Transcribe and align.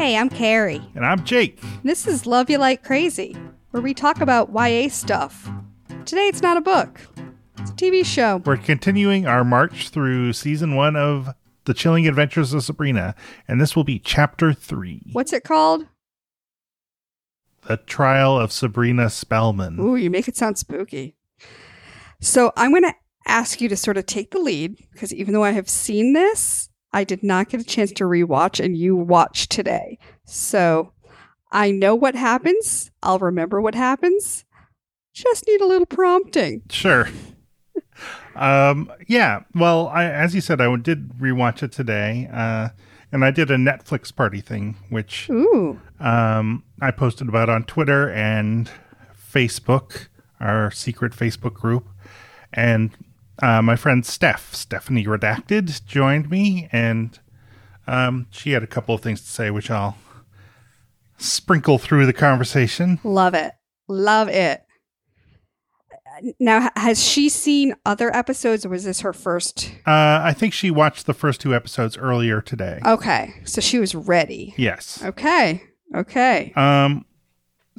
Hey, 0.00 0.16
I'm 0.16 0.30
Carrie. 0.30 0.80
And 0.94 1.04
I'm 1.04 1.26
Jake. 1.26 1.60
This 1.84 2.06
is 2.06 2.24
Love 2.24 2.48
You 2.48 2.56
Like 2.56 2.82
Crazy, 2.82 3.36
where 3.70 3.82
we 3.82 3.92
talk 3.92 4.22
about 4.22 4.48
YA 4.50 4.88
stuff. 4.88 5.46
Today 6.06 6.26
it's 6.26 6.40
not 6.40 6.56
a 6.56 6.62
book, 6.62 6.98
it's 7.58 7.70
a 7.70 7.74
TV 7.74 8.02
show. 8.02 8.38
We're 8.46 8.56
continuing 8.56 9.26
our 9.26 9.44
march 9.44 9.90
through 9.90 10.32
season 10.32 10.74
one 10.74 10.96
of 10.96 11.34
The 11.66 11.74
Chilling 11.74 12.08
Adventures 12.08 12.54
of 12.54 12.64
Sabrina, 12.64 13.14
and 13.46 13.60
this 13.60 13.76
will 13.76 13.84
be 13.84 13.98
chapter 13.98 14.54
three 14.54 15.02
What's 15.12 15.34
it 15.34 15.44
called? 15.44 15.84
The 17.66 17.76
Trial 17.76 18.40
of 18.40 18.52
Sabrina 18.52 19.10
Spellman. 19.10 19.78
Ooh, 19.78 19.96
you 19.96 20.08
make 20.08 20.28
it 20.28 20.36
sound 20.38 20.56
spooky. 20.56 21.14
So 22.22 22.54
I'm 22.56 22.70
going 22.70 22.84
to 22.84 22.94
ask 23.26 23.60
you 23.60 23.68
to 23.68 23.76
sort 23.76 23.98
of 23.98 24.06
take 24.06 24.30
the 24.30 24.38
lead 24.38 24.78
because 24.92 25.12
even 25.12 25.34
though 25.34 25.44
I 25.44 25.50
have 25.50 25.68
seen 25.68 26.14
this, 26.14 26.69
I 26.92 27.04
did 27.04 27.22
not 27.22 27.48
get 27.48 27.60
a 27.60 27.64
chance 27.64 27.92
to 27.92 28.04
rewatch, 28.04 28.62
and 28.62 28.76
you 28.76 28.96
watched 28.96 29.50
today. 29.50 29.98
So 30.24 30.92
I 31.52 31.70
know 31.70 31.94
what 31.94 32.14
happens. 32.14 32.90
I'll 33.02 33.18
remember 33.18 33.60
what 33.60 33.74
happens. 33.74 34.44
Just 35.12 35.46
need 35.46 35.60
a 35.60 35.66
little 35.66 35.86
prompting. 35.86 36.62
Sure. 36.70 37.08
um, 38.34 38.90
yeah. 39.08 39.40
Well, 39.54 39.88
I, 39.88 40.04
as 40.04 40.34
you 40.34 40.40
said, 40.40 40.60
I 40.60 40.74
did 40.76 41.10
rewatch 41.18 41.62
it 41.62 41.72
today, 41.72 42.28
uh, 42.32 42.70
and 43.12 43.24
I 43.24 43.30
did 43.30 43.50
a 43.50 43.56
Netflix 43.56 44.14
party 44.14 44.40
thing, 44.40 44.76
which 44.88 45.28
Ooh. 45.30 45.80
um, 45.98 46.64
I 46.80 46.90
posted 46.90 47.28
about 47.28 47.48
on 47.48 47.64
Twitter 47.64 48.10
and 48.10 48.70
Facebook, 49.32 50.08
our 50.40 50.70
secret 50.70 51.12
Facebook 51.12 51.54
group, 51.54 51.88
and 52.52 52.90
uh, 53.42 53.62
my 53.62 53.76
friend 53.76 54.04
Steph, 54.04 54.54
Stephanie 54.54 55.04
Redacted, 55.04 55.84
joined 55.86 56.30
me, 56.30 56.68
and 56.72 57.18
um, 57.86 58.26
she 58.30 58.52
had 58.52 58.62
a 58.62 58.66
couple 58.66 58.94
of 58.94 59.00
things 59.00 59.20
to 59.22 59.28
say, 59.28 59.50
which 59.50 59.70
I'll 59.70 59.96
sprinkle 61.18 61.78
through 61.78 62.06
the 62.06 62.12
conversation. 62.12 63.00
Love 63.04 63.34
it. 63.34 63.52
Love 63.88 64.28
it. 64.28 64.62
Now, 66.38 66.70
has 66.76 67.02
she 67.02 67.28
seen 67.28 67.74
other 67.86 68.14
episodes 68.14 68.66
or 68.66 68.68
was 68.68 68.84
this 68.84 69.00
her 69.00 69.12
first? 69.12 69.72
Uh, 69.86 70.20
I 70.22 70.34
think 70.34 70.52
she 70.52 70.70
watched 70.70 71.06
the 71.06 71.14
first 71.14 71.40
two 71.40 71.54
episodes 71.54 71.96
earlier 71.96 72.40
today. 72.40 72.80
Okay. 72.84 73.34
So 73.44 73.60
she 73.60 73.78
was 73.78 73.94
ready. 73.94 74.54
Yes. 74.58 75.02
Okay. 75.02 75.62
Okay. 75.94 76.52
Um, 76.56 77.06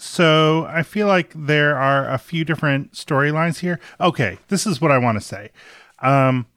so 0.01 0.65
I 0.67 0.81
feel 0.81 1.05
like 1.05 1.31
there 1.35 1.77
are 1.77 2.09
a 2.09 2.17
few 2.17 2.43
different 2.43 2.93
storylines 2.93 3.59
here. 3.59 3.79
Okay, 3.99 4.39
this 4.47 4.65
is 4.65 4.81
what 4.81 4.91
I 4.91 4.97
want 4.97 5.19
to 5.19 5.21
say. 5.21 5.51
Um, 5.99 6.47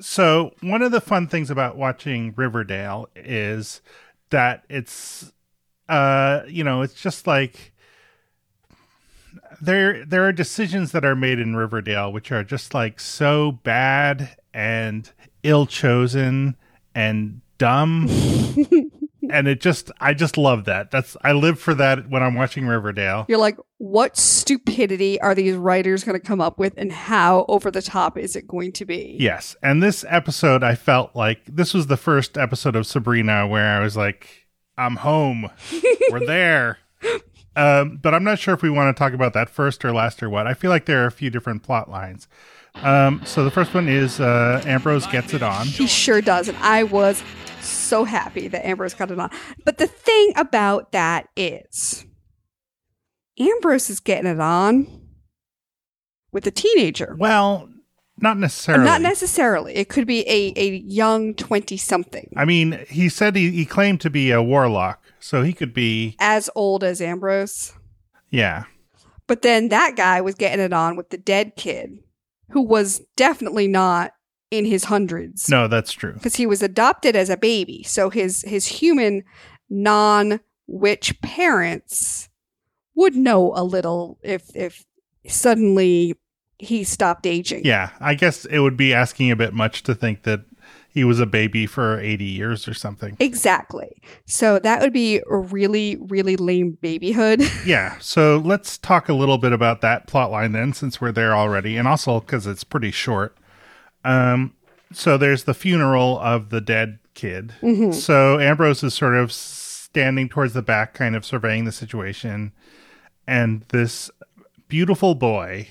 so 0.00 0.54
one 0.60 0.82
of 0.82 0.92
the 0.92 1.00
fun 1.00 1.26
things 1.26 1.50
about 1.50 1.76
watching 1.76 2.32
Riverdale 2.36 3.08
is 3.16 3.82
that 4.30 4.64
it's, 4.68 5.32
uh, 5.88 6.42
you 6.46 6.62
know, 6.62 6.82
it's 6.82 6.94
just 6.94 7.26
like 7.26 7.72
there 9.60 10.04
there 10.04 10.24
are 10.24 10.32
decisions 10.32 10.92
that 10.92 11.04
are 11.04 11.16
made 11.16 11.40
in 11.40 11.56
Riverdale 11.56 12.12
which 12.12 12.30
are 12.30 12.44
just 12.44 12.72
like 12.72 13.00
so 13.00 13.50
bad 13.64 14.36
and 14.54 15.10
ill 15.42 15.66
chosen 15.66 16.56
and 16.94 17.40
dumb 17.58 18.06
and 19.30 19.48
it 19.48 19.60
just 19.60 19.90
I 20.00 20.14
just 20.14 20.36
love 20.36 20.64
that. 20.64 20.90
That's 20.90 21.16
I 21.22 21.32
live 21.32 21.58
for 21.58 21.74
that 21.74 22.08
when 22.10 22.22
I'm 22.22 22.34
watching 22.34 22.66
Riverdale. 22.66 23.26
You're 23.28 23.38
like, 23.38 23.58
what 23.78 24.16
stupidity 24.16 25.20
are 25.20 25.34
these 25.34 25.54
writers 25.56 26.04
going 26.04 26.18
to 26.18 26.26
come 26.26 26.40
up 26.40 26.58
with 26.58 26.74
and 26.76 26.92
how 26.92 27.44
over 27.48 27.70
the 27.70 27.82
top 27.82 28.16
is 28.18 28.36
it 28.36 28.46
going 28.46 28.72
to 28.72 28.84
be? 28.84 29.16
Yes. 29.18 29.56
And 29.62 29.82
this 29.82 30.04
episode 30.08 30.62
I 30.62 30.74
felt 30.74 31.14
like 31.14 31.44
this 31.46 31.74
was 31.74 31.86
the 31.86 31.96
first 31.96 32.38
episode 32.38 32.76
of 32.76 32.86
Sabrina 32.86 33.46
where 33.46 33.78
I 33.78 33.80
was 33.80 33.96
like 33.96 34.46
I'm 34.78 34.96
home. 34.96 35.50
We're 36.10 36.26
there. 36.26 36.78
Um, 37.56 37.98
but 38.02 38.12
I'm 38.12 38.24
not 38.24 38.38
sure 38.38 38.52
if 38.52 38.62
we 38.62 38.68
want 38.68 38.94
to 38.94 38.98
talk 38.98 39.14
about 39.14 39.32
that 39.32 39.48
first 39.48 39.84
or 39.84 39.92
last 39.92 40.22
or 40.22 40.28
what. 40.28 40.46
I 40.46 40.52
feel 40.52 40.70
like 40.70 40.84
there 40.84 41.02
are 41.02 41.06
a 41.06 41.12
few 41.12 41.30
different 41.30 41.62
plot 41.62 41.90
lines. 41.90 42.28
Um, 42.82 43.22
so 43.24 43.44
the 43.44 43.50
first 43.50 43.74
one 43.74 43.88
is 43.88 44.20
uh, 44.20 44.62
Ambrose 44.66 45.06
gets 45.06 45.34
it 45.34 45.42
on. 45.42 45.66
He 45.66 45.86
sure 45.86 46.20
does. 46.20 46.48
And 46.48 46.58
I 46.58 46.82
was 46.84 47.22
so 47.60 48.04
happy 48.04 48.48
that 48.48 48.66
Ambrose 48.66 48.94
got 48.94 49.10
it 49.10 49.18
on. 49.18 49.30
But 49.64 49.78
the 49.78 49.86
thing 49.86 50.32
about 50.36 50.92
that 50.92 51.28
is 51.36 52.06
Ambrose 53.38 53.90
is 53.90 54.00
getting 54.00 54.30
it 54.30 54.40
on 54.40 54.86
with 56.32 56.46
a 56.46 56.50
teenager. 56.50 57.16
Well, 57.18 57.68
not 58.18 58.38
necessarily. 58.38 58.84
Not 58.84 59.02
necessarily. 59.02 59.74
It 59.74 59.88
could 59.88 60.06
be 60.06 60.20
a, 60.28 60.52
a 60.56 60.76
young 60.86 61.34
20 61.34 61.76
something. 61.76 62.32
I 62.36 62.44
mean, 62.44 62.84
he 62.88 63.08
said 63.08 63.36
he, 63.36 63.50
he 63.50 63.66
claimed 63.66 64.00
to 64.02 64.10
be 64.10 64.30
a 64.30 64.42
warlock, 64.42 65.02
so 65.20 65.42
he 65.42 65.52
could 65.52 65.74
be, 65.74 66.16
As 66.18 66.48
old 66.54 66.84
as 66.84 67.00
Ambrose. 67.00 67.72
yeah. 68.30 68.64
But 69.28 69.42
then 69.42 69.70
that 69.70 69.96
guy 69.96 70.20
was 70.20 70.36
getting 70.36 70.64
it 70.64 70.72
on 70.72 70.94
with 70.94 71.10
the 71.10 71.18
dead 71.18 71.56
kid 71.56 71.98
who 72.50 72.62
was 72.62 73.00
definitely 73.16 73.68
not 73.68 74.12
in 74.50 74.64
his 74.64 74.84
hundreds. 74.84 75.48
No, 75.48 75.68
that's 75.68 75.92
true. 75.92 76.12
because 76.14 76.36
he 76.36 76.46
was 76.46 76.62
adopted 76.62 77.16
as 77.16 77.30
a 77.30 77.36
baby. 77.36 77.82
So 77.82 78.10
his 78.10 78.42
his 78.42 78.66
human 78.66 79.24
non 79.68 80.40
witch 80.66 81.20
parents 81.20 82.28
would 82.94 83.14
know 83.14 83.52
a 83.54 83.64
little 83.64 84.18
if 84.22 84.54
if 84.54 84.84
suddenly 85.26 86.14
he 86.58 86.84
stopped 86.84 87.26
aging. 87.26 87.64
Yeah, 87.64 87.90
I 88.00 88.14
guess 88.14 88.44
it 88.46 88.60
would 88.60 88.76
be 88.76 88.94
asking 88.94 89.30
a 89.30 89.36
bit 89.36 89.52
much 89.52 89.82
to 89.84 89.94
think 89.94 90.22
that 90.22 90.40
he 90.96 91.04
was 91.04 91.20
a 91.20 91.26
baby 91.26 91.66
for 91.66 92.00
80 92.00 92.24
years 92.24 92.66
or 92.66 92.72
something. 92.72 93.18
Exactly. 93.20 94.00
So 94.24 94.58
that 94.60 94.80
would 94.80 94.94
be 94.94 95.20
a 95.30 95.36
really, 95.36 95.96
really 95.96 96.36
lame 96.36 96.78
babyhood. 96.80 97.42
Yeah, 97.66 97.98
so 97.98 98.38
let's 98.38 98.78
talk 98.78 99.08
a 99.10 99.12
little 99.12 99.36
bit 99.36 99.52
about 99.52 99.82
that 99.82 100.06
plot 100.06 100.30
line 100.30 100.52
then, 100.52 100.72
since 100.72 100.98
we're 100.98 101.12
there 101.12 101.34
already, 101.34 101.76
and 101.76 101.86
also 101.86 102.20
because 102.20 102.46
it's 102.46 102.64
pretty 102.64 102.92
short. 102.92 103.36
Um, 104.04 104.54
so 104.90 105.18
there's 105.18 105.44
the 105.44 105.52
funeral 105.52 106.18
of 106.20 106.48
the 106.48 106.62
dead 106.62 107.00
kid. 107.12 107.52
So 107.92 108.40
Ambrose 108.40 108.82
is 108.82 108.94
sort 108.94 109.16
of 109.16 109.32
standing 109.32 110.30
towards 110.30 110.54
the 110.54 110.62
back, 110.62 110.94
kind 110.94 111.14
of 111.14 111.26
surveying 111.26 111.66
the 111.66 111.72
situation, 111.72 112.52
and 113.26 113.64
this 113.68 114.10
beautiful 114.68 115.14
boy, 115.14 115.68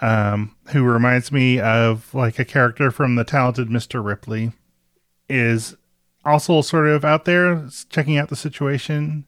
um, 0.00 0.54
who 0.68 0.84
reminds 0.84 1.32
me 1.32 1.60
of 1.60 2.12
like 2.14 2.38
a 2.38 2.44
character 2.44 2.90
from 2.90 3.14
the 3.14 3.24
talented 3.24 3.68
Mr. 3.68 4.04
Ripley, 4.04 4.52
is 5.28 5.76
also 6.24 6.60
sort 6.60 6.88
of 6.88 7.04
out 7.04 7.24
there 7.24 7.68
checking 7.88 8.16
out 8.16 8.28
the 8.28 8.36
situation, 8.36 9.26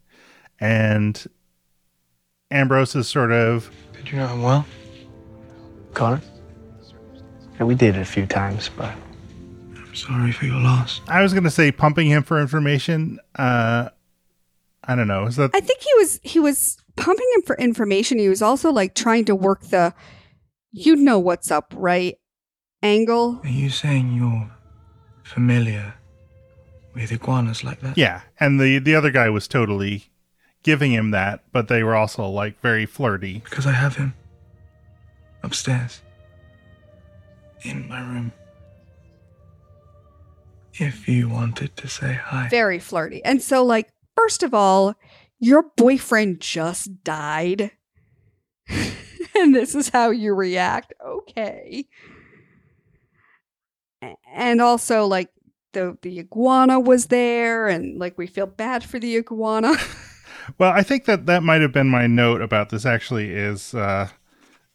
and 0.60 1.26
Ambrose 2.50 2.94
is 2.94 3.08
sort 3.08 3.32
of 3.32 3.70
Did 3.92 4.10
you 4.10 4.18
know 4.18 4.28
him 4.28 4.42
well? 4.42 4.66
Connor? 5.94 6.20
Yeah, 7.58 7.64
we 7.64 7.74
did 7.74 7.96
it 7.96 8.00
a 8.00 8.04
few 8.04 8.26
times, 8.26 8.70
but. 8.76 8.94
I'm 9.76 9.94
sorry 9.94 10.32
for 10.32 10.46
your 10.46 10.60
loss. 10.60 11.00
I 11.08 11.22
was 11.22 11.32
gonna 11.34 11.50
say 11.50 11.72
pumping 11.72 12.08
him 12.08 12.22
for 12.22 12.40
information. 12.40 13.18
Uh, 13.36 13.88
I 14.84 14.94
don't 14.94 15.08
know. 15.08 15.26
Is 15.26 15.36
that 15.36 15.50
I 15.54 15.60
think 15.60 15.80
he 15.80 15.90
was 15.96 16.20
he 16.22 16.40
was 16.40 16.78
pumping 16.96 17.26
him 17.36 17.42
for 17.42 17.56
information. 17.56 18.18
He 18.18 18.28
was 18.28 18.42
also 18.42 18.70
like 18.70 18.94
trying 18.94 19.24
to 19.26 19.34
work 19.34 19.62
the 19.68 19.94
you 20.70 20.96
know 20.96 21.18
what's 21.18 21.50
up, 21.50 21.72
right? 21.76 22.16
Angle. 22.82 23.40
Are 23.42 23.48
you 23.48 23.70
saying 23.70 24.12
you're 24.14 24.50
familiar 25.22 25.94
with 26.94 27.12
iguanas 27.12 27.64
like 27.64 27.80
that? 27.80 27.98
yeah? 27.98 28.22
And 28.38 28.60
the 28.60 28.78
the 28.78 28.94
other 28.94 29.10
guy 29.10 29.28
was 29.30 29.48
totally 29.48 30.10
giving 30.62 30.92
him 30.92 31.10
that, 31.10 31.44
but 31.52 31.68
they 31.68 31.82
were 31.82 31.94
also 31.94 32.26
like 32.26 32.60
very 32.60 32.86
flirty. 32.86 33.40
Because 33.44 33.66
I 33.66 33.72
have 33.72 33.96
him 33.96 34.14
upstairs 35.42 36.02
in 37.62 37.88
my 37.88 38.00
room. 38.00 38.32
If 40.74 41.08
you 41.08 41.28
wanted 41.28 41.76
to 41.78 41.88
say 41.88 42.14
hi. 42.14 42.48
very 42.48 42.78
flirty. 42.78 43.24
And 43.24 43.42
so, 43.42 43.64
like, 43.64 43.88
first 44.16 44.44
of 44.44 44.54
all, 44.54 44.94
your 45.40 45.64
boyfriend 45.76 46.40
just 46.40 47.02
died. 47.02 47.72
and 49.42 49.54
this 49.54 49.74
is 49.74 49.88
how 49.88 50.10
you 50.10 50.34
react. 50.34 50.92
Okay. 51.04 51.86
And 54.32 54.60
also, 54.60 55.06
like, 55.06 55.30
the, 55.72 55.98
the 56.02 56.20
iguana 56.20 56.80
was 56.80 57.06
there, 57.06 57.68
and 57.68 57.98
like, 57.98 58.16
we 58.16 58.26
feel 58.26 58.46
bad 58.46 58.84
for 58.84 58.98
the 58.98 59.16
iguana. 59.16 59.74
Well, 60.56 60.72
I 60.72 60.82
think 60.82 61.04
that 61.04 61.26
that 61.26 61.42
might 61.42 61.60
have 61.60 61.72
been 61.72 61.90
my 61.90 62.06
note 62.06 62.40
about 62.40 62.70
this. 62.70 62.86
Actually, 62.86 63.32
is 63.32 63.74
uh, 63.74 64.08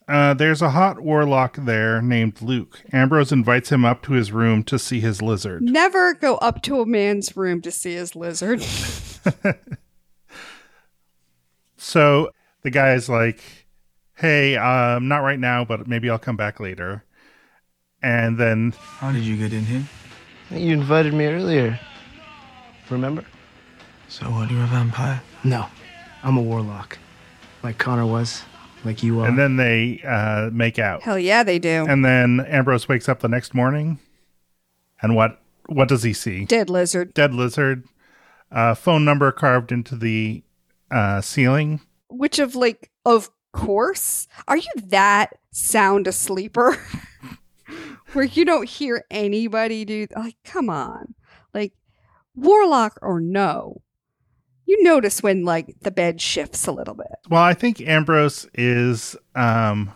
uh, 0.08 0.36
there's 0.36 0.62
a 0.62 0.70
hot 0.70 1.00
warlock 1.00 1.56
there 1.56 2.00
named 2.00 2.44
Luke. 2.44 2.84
Ambrose 2.94 3.32
invites 3.32 3.72
him 3.72 3.84
up 3.84 4.04
to 4.04 4.14
his 4.14 4.32
room 4.32 4.64
to 4.66 4.78
see 4.78 5.00
his 5.00 5.20
lizard. 5.20 5.64
Never 5.64 6.14
go 6.14 6.36
up 6.36 6.62
to 6.64 6.80
a 6.82 6.86
man's 6.86 7.36
room 7.36 7.60
to 7.64 7.72
see 7.72 7.96
his 7.96 8.16
lizard. 8.16 8.64
So 11.84 12.32
the 12.62 12.70
guy 12.70 12.94
is 12.94 13.10
like, 13.10 13.63
"Hey, 14.16 14.56
um, 14.58 15.08
not 15.08 15.18
right 15.18 15.40
now, 15.40 15.66
but 15.66 15.88
maybe 15.88 16.10
I'll 16.10 16.20
come 16.20 16.38
back 16.38 16.60
later." 16.60 17.04
And 18.02 18.38
then 18.38 18.74
How 18.98 19.12
did 19.12 19.24
you 19.24 19.38
get 19.38 19.54
in 19.54 19.66
here? 19.66 19.84
You 20.52 20.74
invited 20.74 21.14
me 21.14 21.26
earlier. 21.26 21.80
Remember? 22.90 23.24
So 24.10 24.26
what, 24.26 24.52
you're 24.52 24.64
a 24.64 24.68
vampire? 24.68 25.22
No, 25.44 25.68
I'm 26.22 26.38
a 26.38 26.42
warlock. 26.42 27.00
Like 27.64 27.78
Connor 27.78 28.06
was, 28.06 28.44
like 28.84 29.02
you 29.02 29.22
are. 29.22 29.28
And 29.28 29.40
then 29.40 29.56
they 29.56 30.02
uh, 30.06 30.50
make 30.52 30.78
out. 30.80 31.02
Hell 31.04 31.18
yeah, 31.18 31.44
they 31.44 31.60
do. 31.60 31.86
And 31.88 32.04
then 32.04 32.42
Ambrose 32.42 32.90
wakes 32.90 33.08
up 33.08 33.22
the 33.22 33.30
next 33.30 33.54
morning, 33.54 34.00
and 35.02 35.16
what 35.16 35.42
what 35.68 35.88
does 35.88 36.04
he 36.04 36.12
see? 36.14 36.46
Dead 36.46 36.70
lizard. 36.70 37.14
Dead 37.14 37.34
lizard. 37.34 37.86
Uh, 38.52 38.76
phone 38.76 39.06
number 39.06 39.32
carved 39.32 39.72
into 39.72 39.96
the 39.96 40.44
uh, 40.92 41.22
ceiling. 41.22 41.80
Which 42.10 42.38
of 42.38 42.54
like, 42.56 42.92
of 43.06 43.30
course, 43.54 44.28
are 44.48 44.58
you 44.58 44.70
that 44.88 45.36
sound 45.52 46.06
a 46.08 46.12
sleeper? 46.12 46.76
Where 48.14 48.26
you 48.26 48.44
don't 48.46 48.68
hear 48.68 49.06
anybody 49.10 49.86
do 49.86 50.06
like, 50.16 50.36
come 50.44 50.70
on, 50.70 51.16
like 51.54 51.74
warlock 52.36 53.00
or 53.02 53.20
no, 53.20 53.82
you 54.66 54.84
notice 54.84 55.24
when 55.24 55.46
like 55.46 55.76
the 55.82 55.90
bed 55.92 56.22
shifts 56.22 56.68
a 56.68 56.72
little 56.72 56.94
bit. 56.94 57.08
Well, 57.30 57.42
I 57.42 57.54
think 57.56 57.82
Ambrose 57.82 58.46
is 58.54 59.16
um 59.36 59.94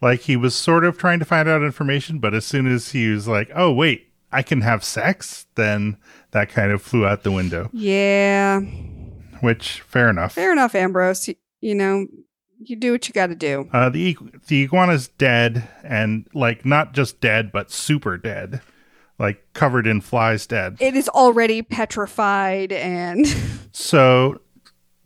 like 0.00 0.20
he 0.20 0.36
was 0.36 0.54
sort 0.54 0.84
of 0.86 0.96
trying 0.96 1.18
to 1.18 1.26
find 1.26 1.48
out 1.48 1.62
information, 1.62 2.18
but 2.18 2.32
as 2.32 2.46
soon 2.46 2.66
as 2.66 2.92
he 2.92 3.08
was 3.10 3.28
like, 3.28 3.50
"Oh, 3.54 3.70
wait, 3.70 4.10
I 4.32 4.42
can 4.42 4.62
have 4.62 4.82
sex," 4.82 5.44
then 5.56 5.98
that 6.30 6.48
kind 6.48 6.72
of 6.72 6.80
flew 6.80 7.04
out 7.04 7.22
the 7.24 7.32
window. 7.32 7.68
Yeah, 7.74 8.60
Which 9.40 9.82
fair 9.82 10.08
enough. 10.08 10.32
fair 10.32 10.52
enough, 10.52 10.74
Ambrose. 10.74 11.28
You, 11.28 11.34
you 11.60 11.74
know, 11.74 12.06
you 12.62 12.76
do 12.76 12.92
what 12.92 13.08
you 13.08 13.12
got 13.14 13.28
to 13.28 13.34
do. 13.34 13.68
Uh, 13.72 13.88
the 13.88 14.16
the 14.48 14.62
iguana's 14.62 15.08
dead, 15.08 15.68
and 15.82 16.26
like 16.34 16.64
not 16.64 16.92
just 16.94 17.20
dead, 17.20 17.50
but 17.52 17.70
super 17.70 18.16
dead, 18.18 18.60
like 19.18 19.42
covered 19.54 19.86
in 19.86 20.00
flies, 20.00 20.46
dead. 20.46 20.76
It 20.80 20.94
is 20.94 21.08
already 21.08 21.62
petrified, 21.62 22.72
and 22.72 23.26
So, 23.72 24.40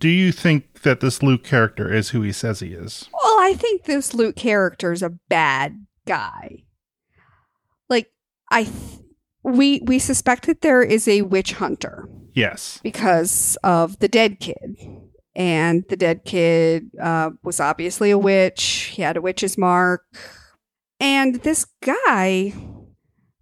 do 0.01 0.09
you 0.09 0.33
think 0.33 0.83
that 0.83 1.01
this 1.01 1.23
Luke 1.23 1.45
character 1.45 1.93
is 1.93 2.11
who 2.11 2.23
he 2.23 2.33
says 2.33 2.61
he 2.61 2.69
is? 2.75 3.09
well, 3.13 3.37
I 3.41 3.55
think 3.55 3.85
this 3.85 4.13
Luke 4.15 4.37
character 4.37 4.93
is 4.93 5.03
a 5.03 5.11
bad 5.29 5.87
guy. 6.07 6.65
Like 7.89 8.11
I, 8.51 8.65
th- 8.65 8.75
we 9.43 9.81
we 9.85 9.99
suspect 9.99 10.47
that 10.47 10.61
there 10.63 10.83
is 10.83 11.07
a 11.09 11.23
witch 11.23 11.53
hunter. 11.55 12.09
Yes. 12.37 12.81
because 12.83 13.57
of 13.63 14.01
the 14.01 14.09
dead 14.09 14.41
kid. 14.41 14.77
And 15.37 15.85
the 15.89 15.97
dead 15.97 16.25
kid 16.25 16.91
uh, 17.01 17.31
was 17.43 17.59
obviously 17.59 18.11
a 18.11 18.19
witch. 18.19 18.93
He 18.95 19.03
had 19.03 19.17
a 19.17 19.21
witch's 19.21 19.59
mark. 19.59 20.05
And 21.01 21.37
this 21.37 21.67
guy 21.83 22.55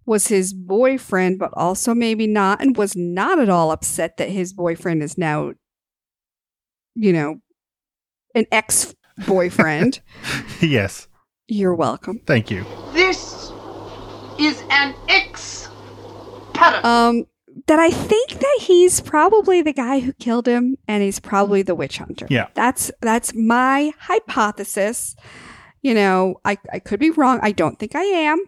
was 0.05 0.27
his 0.27 0.53
boyfriend, 0.53 1.39
but 1.39 1.51
also 1.53 1.93
maybe 1.93 2.27
not, 2.27 2.61
and 2.61 2.75
was 2.75 2.95
not 2.95 3.39
at 3.39 3.49
all 3.49 3.71
upset 3.71 4.17
that 4.17 4.29
his 4.29 4.53
boyfriend 4.53 5.03
is 5.03 5.17
now, 5.17 5.53
you 6.95 7.13
know, 7.13 7.37
an 8.35 8.45
ex 8.51 8.93
boyfriend. 9.27 10.01
yes. 10.61 11.07
You're 11.47 11.75
welcome. 11.75 12.21
Thank 12.25 12.49
you. 12.49 12.65
This 12.93 13.51
is 14.39 14.61
an 14.69 14.95
ex 15.09 15.69
parrot. 16.53 16.83
Um, 16.83 17.25
that 17.67 17.79
I 17.79 17.89
think 17.91 18.31
that 18.39 18.57
he's 18.61 18.99
probably 19.01 19.61
the 19.61 19.73
guy 19.73 19.99
who 19.99 20.13
killed 20.13 20.47
him, 20.47 20.77
and 20.87 21.01
he's 21.03 21.19
probably 21.19 21.61
the 21.61 21.75
witch 21.75 21.97
hunter. 21.97 22.27
Yeah. 22.29 22.47
that's 22.53 22.91
that's 23.01 23.33
my 23.33 23.91
hypothesis. 23.99 25.15
You 25.81 25.93
know, 25.93 26.39
I 26.45 26.57
I 26.71 26.79
could 26.79 26.99
be 26.99 27.09
wrong. 27.09 27.39
I 27.41 27.51
don't 27.51 27.77
think 27.79 27.95
I 27.95 28.03
am, 28.03 28.41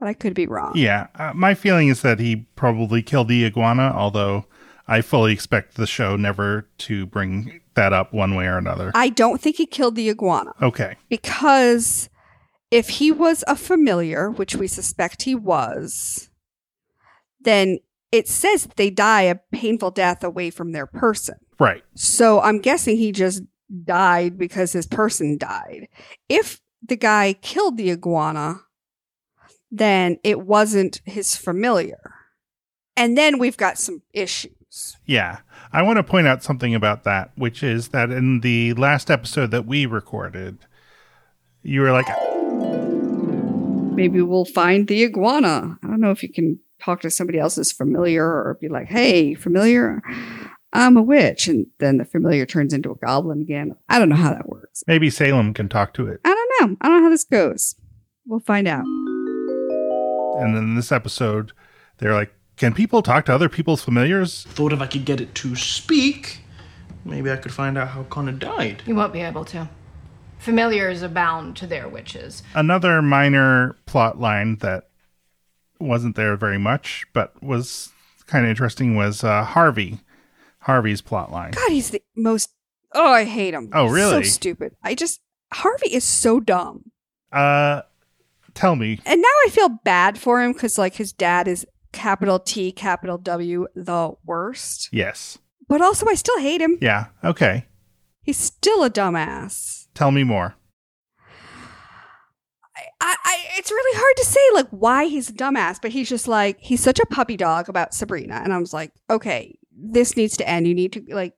but 0.00 0.08
I 0.08 0.14
could 0.14 0.34
be 0.34 0.46
wrong. 0.46 0.72
Yeah. 0.74 1.06
Uh, 1.14 1.32
my 1.34 1.54
feeling 1.54 1.88
is 1.88 2.02
that 2.02 2.18
he 2.18 2.46
probably 2.56 3.02
killed 3.02 3.28
the 3.28 3.44
iguana, 3.44 3.92
although 3.94 4.46
I 4.86 5.00
fully 5.00 5.32
expect 5.32 5.76
the 5.76 5.86
show 5.86 6.16
never 6.16 6.68
to 6.78 7.06
bring 7.06 7.60
that 7.74 7.92
up 7.92 8.12
one 8.12 8.34
way 8.34 8.46
or 8.46 8.58
another. 8.58 8.92
I 8.94 9.08
don't 9.08 9.40
think 9.40 9.56
he 9.56 9.66
killed 9.66 9.96
the 9.96 10.08
iguana 10.10 10.52
Okay. 10.62 10.96
because 11.08 12.08
if 12.70 12.88
he 12.88 13.10
was 13.10 13.42
a 13.46 13.56
familiar, 13.56 14.30
which 14.30 14.54
we 14.56 14.66
suspect 14.68 15.22
he 15.22 15.34
was, 15.34 16.28
then 17.40 17.78
it 18.14 18.28
says 18.28 18.68
they 18.76 18.90
die 18.90 19.22
a 19.22 19.34
painful 19.50 19.90
death 19.90 20.22
away 20.22 20.48
from 20.48 20.70
their 20.70 20.86
person. 20.86 21.34
Right. 21.58 21.82
So 21.96 22.40
I'm 22.40 22.60
guessing 22.60 22.96
he 22.96 23.10
just 23.10 23.42
died 23.82 24.38
because 24.38 24.72
his 24.72 24.86
person 24.86 25.36
died. 25.36 25.88
If 26.28 26.60
the 26.80 26.94
guy 26.94 27.32
killed 27.32 27.76
the 27.76 27.90
iguana, 27.90 28.60
then 29.68 30.18
it 30.22 30.40
wasn't 30.42 31.00
his 31.04 31.34
familiar. 31.34 32.14
And 32.96 33.18
then 33.18 33.40
we've 33.40 33.56
got 33.56 33.78
some 33.78 34.02
issues. 34.12 34.96
Yeah. 35.04 35.38
I 35.72 35.82
want 35.82 35.96
to 35.96 36.04
point 36.04 36.28
out 36.28 36.44
something 36.44 36.72
about 36.72 37.02
that, 37.02 37.32
which 37.34 37.64
is 37.64 37.88
that 37.88 38.10
in 38.10 38.42
the 38.42 38.74
last 38.74 39.10
episode 39.10 39.50
that 39.50 39.66
we 39.66 39.86
recorded, 39.86 40.58
you 41.64 41.80
were 41.80 41.90
like, 41.90 42.06
Maybe 43.96 44.22
we'll 44.22 44.44
find 44.44 44.86
the 44.86 45.04
iguana. 45.04 45.78
I 45.82 45.86
don't 45.86 46.00
know 46.00 46.10
if 46.12 46.22
you 46.22 46.32
can 46.32 46.60
talk 46.82 47.00
to 47.02 47.10
somebody 47.10 47.38
else's 47.38 47.72
familiar 47.72 48.24
or 48.24 48.58
be 48.60 48.68
like, 48.68 48.86
hey, 48.88 49.34
familiar, 49.34 50.02
I'm 50.72 50.96
a 50.96 51.02
witch. 51.02 51.48
And 51.48 51.66
then 51.78 51.98
the 51.98 52.04
familiar 52.04 52.46
turns 52.46 52.72
into 52.72 52.90
a 52.90 52.96
goblin 52.96 53.40
again. 53.42 53.76
I 53.88 53.98
don't 53.98 54.08
know 54.08 54.16
how 54.16 54.30
that 54.30 54.48
works. 54.48 54.82
maybe 54.86 55.10
Salem 55.10 55.54
can 55.54 55.68
talk 55.68 55.94
to 55.94 56.06
it. 56.08 56.20
I 56.24 56.28
don't 56.34 56.70
know. 56.70 56.76
I 56.80 56.88
don't 56.88 56.98
know 56.98 57.04
how 57.04 57.10
this 57.10 57.24
goes. 57.24 57.76
We'll 58.26 58.40
find 58.40 58.66
out. 58.66 58.84
And 60.40 60.56
then 60.56 60.64
in 60.64 60.74
this 60.74 60.90
episode, 60.90 61.52
they're 61.98 62.14
like, 62.14 62.34
can 62.56 62.72
people 62.74 63.02
talk 63.02 63.24
to 63.26 63.34
other 63.34 63.48
people's 63.48 63.82
familiars? 63.82 64.44
Thought 64.44 64.72
if 64.72 64.80
I 64.80 64.86
could 64.86 65.04
get 65.04 65.20
it 65.20 65.34
to 65.36 65.56
speak, 65.56 66.40
maybe 67.04 67.30
I 67.30 67.36
could 67.36 67.52
find 67.52 67.76
out 67.78 67.88
how 67.88 68.04
Connor 68.04 68.32
died. 68.32 68.82
You 68.86 68.94
won't 68.94 69.12
be 69.12 69.20
able 69.20 69.44
to. 69.46 69.68
Familiars 70.38 71.02
are 71.02 71.08
bound 71.08 71.56
to 71.56 71.66
their 71.66 71.88
witches. 71.88 72.42
Another 72.54 73.00
minor 73.00 73.76
plot 73.86 74.20
line 74.20 74.56
that 74.56 74.88
wasn't 75.80 76.16
there 76.16 76.36
very 76.36 76.58
much, 76.58 77.06
but 77.12 77.40
was 77.42 77.90
kind 78.26 78.44
of 78.44 78.50
interesting 78.50 78.96
was 78.96 79.22
uh, 79.24 79.44
Harvey. 79.44 79.98
Harvey's 80.60 81.02
plot 81.02 81.30
line. 81.30 81.50
God, 81.52 81.70
he's 81.70 81.90
the 81.90 82.02
most. 82.16 82.50
Oh, 82.94 83.12
I 83.12 83.24
hate 83.24 83.52
him. 83.54 83.70
Oh, 83.74 83.86
really? 83.86 84.22
So 84.24 84.30
stupid. 84.30 84.74
I 84.82 84.94
just 84.94 85.20
Harvey 85.52 85.92
is 85.94 86.04
so 86.04 86.40
dumb, 86.40 86.90
Uh, 87.32 87.82
tell 88.54 88.74
me. 88.76 89.00
and 89.04 89.20
now 89.20 89.28
I 89.46 89.50
feel 89.50 89.68
bad 89.84 90.16
for 90.18 90.40
him 90.42 90.52
because 90.52 90.78
like 90.78 90.94
his 90.94 91.12
dad 91.12 91.46
is 91.48 91.66
capital 91.92 92.38
T, 92.38 92.72
capital 92.72 93.18
W, 93.18 93.66
the 93.74 94.12
worst. 94.24 94.88
Yes. 94.90 95.38
But 95.68 95.80
also, 95.82 96.06
I 96.08 96.14
still 96.14 96.38
hate 96.40 96.60
him. 96.60 96.78
Yeah. 96.80 97.06
Okay. 97.22 97.66
He's 98.22 98.38
still 98.38 98.84
a 98.84 98.90
dumbass. 98.90 99.86
Tell 99.94 100.10
me 100.10 100.24
more. 100.24 100.54
I, 103.04 103.16
I, 103.22 103.38
it's 103.58 103.70
really 103.70 103.98
hard 103.98 104.16
to 104.16 104.24
say 104.24 104.40
like 104.54 104.68
why 104.70 105.04
he's 105.04 105.28
a 105.28 105.34
dumbass, 105.34 105.78
but 105.80 105.90
he's 105.90 106.08
just 106.08 106.26
like 106.26 106.58
he's 106.58 106.82
such 106.82 106.98
a 106.98 107.06
puppy 107.06 107.36
dog 107.36 107.68
about 107.68 107.92
Sabrina, 107.92 108.40
and 108.42 108.50
I 108.50 108.58
was 108.58 108.72
like, 108.72 108.92
okay, 109.10 109.58
this 109.76 110.16
needs 110.16 110.38
to 110.38 110.48
end. 110.48 110.66
You 110.66 110.74
need 110.74 110.92
to 110.94 111.04
like 111.10 111.34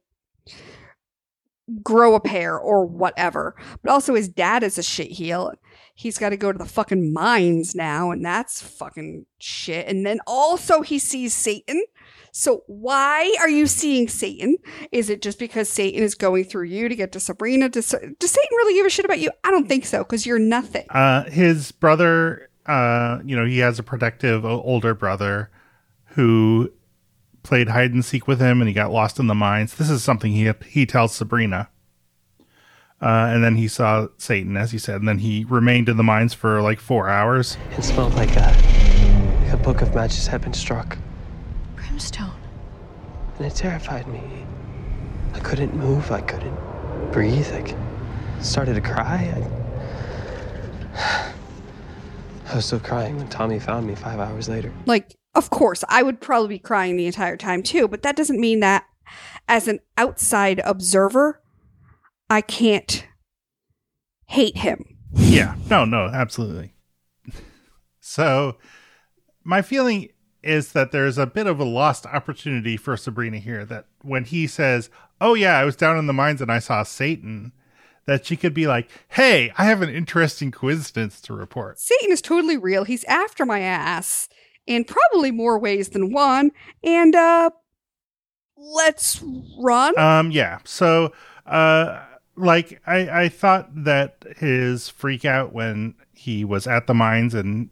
grow 1.82 2.14
a 2.14 2.20
pair 2.20 2.56
or 2.56 2.86
whatever. 2.86 3.56
But 3.82 3.90
also, 3.90 4.14
his 4.14 4.28
dad 4.28 4.62
is 4.62 4.78
a 4.78 4.82
shit 4.82 5.10
heel. 5.10 5.54
He's 5.96 6.18
got 6.18 6.28
to 6.28 6.36
go 6.36 6.52
to 6.52 6.58
the 6.58 6.66
fucking 6.66 7.12
mines 7.12 7.74
now, 7.74 8.12
and 8.12 8.24
that's 8.24 8.62
fucking 8.62 9.26
shit. 9.38 9.88
And 9.88 10.06
then 10.06 10.20
also, 10.24 10.82
he 10.82 11.00
sees 11.00 11.34
Satan. 11.34 11.82
So 12.38 12.64
why 12.66 13.34
are 13.40 13.48
you 13.48 13.66
seeing 13.66 14.08
Satan? 14.08 14.58
Is 14.92 15.08
it 15.08 15.22
just 15.22 15.38
because 15.38 15.70
Satan 15.70 16.02
is 16.02 16.14
going 16.14 16.44
through 16.44 16.66
you 16.66 16.86
to 16.86 16.94
get 16.94 17.10
to 17.12 17.20
Sabrina? 17.20 17.70
Does, 17.70 17.88
does 17.88 18.30
Satan 18.30 18.50
really 18.50 18.74
give 18.74 18.84
a 18.84 18.90
shit 18.90 19.06
about 19.06 19.20
you? 19.20 19.30
I 19.42 19.50
don't 19.50 19.66
think 19.66 19.86
so, 19.86 20.00
because 20.00 20.26
you're 20.26 20.38
nothing. 20.38 20.84
Uh, 20.90 21.24
his 21.30 21.72
brother, 21.72 22.50
uh, 22.66 23.20
you 23.24 23.34
know, 23.34 23.46
he 23.46 23.60
has 23.60 23.78
a 23.78 23.82
protective 23.82 24.44
older 24.44 24.92
brother 24.94 25.50
who 26.08 26.70
played 27.42 27.70
hide 27.70 27.94
and 27.94 28.04
seek 28.04 28.28
with 28.28 28.38
him, 28.38 28.60
and 28.60 28.68
he 28.68 28.74
got 28.74 28.92
lost 28.92 29.18
in 29.18 29.28
the 29.28 29.34
mines. 29.34 29.74
This 29.74 29.88
is 29.88 30.04
something 30.04 30.32
he 30.32 30.52
he 30.66 30.84
tells 30.84 31.14
Sabrina. 31.14 31.70
Uh, 33.00 33.32
and 33.32 33.42
then 33.42 33.56
he 33.56 33.66
saw 33.66 34.08
Satan, 34.18 34.58
as 34.58 34.72
he 34.72 34.78
said, 34.78 34.96
and 34.96 35.08
then 35.08 35.20
he 35.20 35.46
remained 35.48 35.88
in 35.88 35.96
the 35.96 36.02
mines 36.02 36.34
for 36.34 36.60
like 36.60 36.80
four 36.80 37.08
hours. 37.08 37.56
It 37.78 37.82
smelled 37.82 38.14
like 38.14 38.36
a, 38.36 38.54
like 39.42 39.54
a 39.54 39.56
book 39.56 39.80
of 39.80 39.94
matches 39.94 40.26
had 40.26 40.42
been 40.42 40.52
struck, 40.52 40.98
Brimstone. 41.96 42.30
and 43.38 43.46
it 43.46 43.54
terrified 43.54 44.06
me. 44.06 44.20
I 45.32 45.38
couldn't 45.38 45.74
move. 45.74 46.12
I 46.12 46.20
couldn't 46.20 46.54
breathe. 47.10 47.50
I 47.50 48.42
started 48.42 48.74
to 48.74 48.82
cry. 48.82 49.48
I, 50.94 51.32
I 52.52 52.54
was 52.56 52.66
still 52.66 52.80
crying 52.80 53.16
when 53.16 53.28
Tommy 53.30 53.58
found 53.58 53.86
me 53.86 53.94
five 53.94 54.20
hours 54.20 54.46
later. 54.46 54.74
Like, 54.84 55.16
of 55.34 55.48
course, 55.48 55.84
I 55.88 56.02
would 56.02 56.20
probably 56.20 56.48
be 56.48 56.58
crying 56.58 56.98
the 56.98 57.06
entire 57.06 57.38
time 57.38 57.62
too, 57.62 57.88
but 57.88 58.02
that 58.02 58.14
doesn't 58.14 58.38
mean 58.38 58.60
that 58.60 58.84
as 59.48 59.66
an 59.66 59.80
outside 59.96 60.60
observer, 60.66 61.40
I 62.28 62.42
can't 62.42 63.06
hate 64.26 64.58
him. 64.58 64.98
Yeah. 65.14 65.54
No, 65.70 65.86
no, 65.86 66.10
absolutely. 66.12 66.74
So 68.00 68.56
my 69.42 69.62
feeling 69.62 70.10
is 70.42 70.72
that 70.72 70.92
there's 70.92 71.18
a 71.18 71.26
bit 71.26 71.46
of 71.46 71.58
a 71.58 71.64
lost 71.64 72.06
opportunity 72.06 72.76
for 72.76 72.96
Sabrina 72.96 73.38
here. 73.38 73.64
That 73.64 73.86
when 74.02 74.24
he 74.24 74.46
says, 74.46 74.90
"Oh 75.20 75.34
yeah, 75.34 75.58
I 75.58 75.64
was 75.64 75.76
down 75.76 75.98
in 75.98 76.06
the 76.06 76.12
mines 76.12 76.40
and 76.40 76.50
I 76.50 76.58
saw 76.58 76.82
Satan," 76.82 77.52
that 78.06 78.26
she 78.26 78.36
could 78.36 78.54
be 78.54 78.66
like, 78.66 78.88
"Hey, 79.08 79.52
I 79.58 79.64
have 79.64 79.82
an 79.82 79.90
interesting 79.90 80.50
coincidence 80.50 81.20
to 81.22 81.34
report." 81.34 81.78
Satan 81.78 82.10
is 82.10 82.22
totally 82.22 82.56
real. 82.56 82.84
He's 82.84 83.04
after 83.04 83.44
my 83.44 83.60
ass 83.60 84.28
in 84.66 84.84
probably 84.84 85.30
more 85.30 85.58
ways 85.58 85.90
than 85.90 86.12
one. 86.12 86.50
And 86.82 87.14
uh 87.14 87.50
let's 88.56 89.22
run. 89.58 89.98
Um, 89.98 90.30
yeah. 90.30 90.58
So, 90.64 91.12
uh, 91.46 92.02
like 92.36 92.80
I, 92.86 93.24
I 93.24 93.28
thought 93.28 93.68
that 93.84 94.24
his 94.36 94.88
freak 94.88 95.24
out 95.24 95.52
when 95.52 95.94
he 96.12 96.44
was 96.44 96.66
at 96.66 96.86
the 96.86 96.94
mines 96.94 97.34
and 97.34 97.70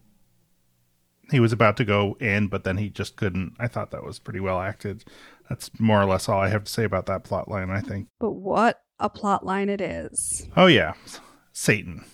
he 1.31 1.41
was 1.41 1.53
about 1.53 1.77
to 1.79 1.85
go 1.85 2.17
in, 2.21 2.49
but 2.49 2.65
then 2.65 2.77
he 2.77 2.91
just 2.91 3.17
couldn't. 3.17 3.55
I 3.59 3.69
thought 3.69 3.91
that 3.93 4.05
was 4.05 4.19
pretty 4.19 4.41
well 4.41 4.61
acted. 4.61 5.05
That's 5.49 5.71
more 5.79 6.01
or 6.01 6.07
less 6.07 6.29
all 6.29 6.41
I 6.41 6.49
have 6.49 6.65
to 6.65 6.73
say 6.73 6.85
about 6.85 7.07
that 7.07 7.25
plot 7.25 7.49
line, 7.49 7.71
I 7.71 7.81
think. 7.81 8.09
but 8.21 8.33
what 8.33 8.81
a 8.99 9.09
plot 9.11 9.45
line 9.45 9.69
it 9.69 9.81
is. 9.81 10.47
Oh, 10.57 10.67
yeah. 10.67 10.95
Satan. 11.53 12.05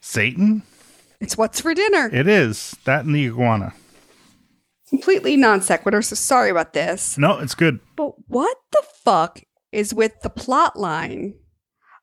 Satan? 0.00 0.62
It's 1.20 1.36
what's 1.38 1.60
for 1.60 1.74
dinner. 1.74 2.10
It 2.12 2.26
is. 2.26 2.76
That 2.84 3.04
and 3.04 3.14
the 3.14 3.26
iguana. 3.26 3.74
Completely 4.88 5.36
non 5.36 5.60
sequitur, 5.62 6.02
so 6.02 6.14
sorry 6.16 6.50
about 6.50 6.72
this. 6.74 7.16
No, 7.16 7.38
it's 7.38 7.54
good. 7.54 7.80
But 7.96 8.12
what 8.28 8.56
the 8.72 8.82
fuck 9.04 9.40
is 9.70 9.94
with 9.94 10.20
the 10.22 10.28
plot 10.30 10.78
line 10.78 11.34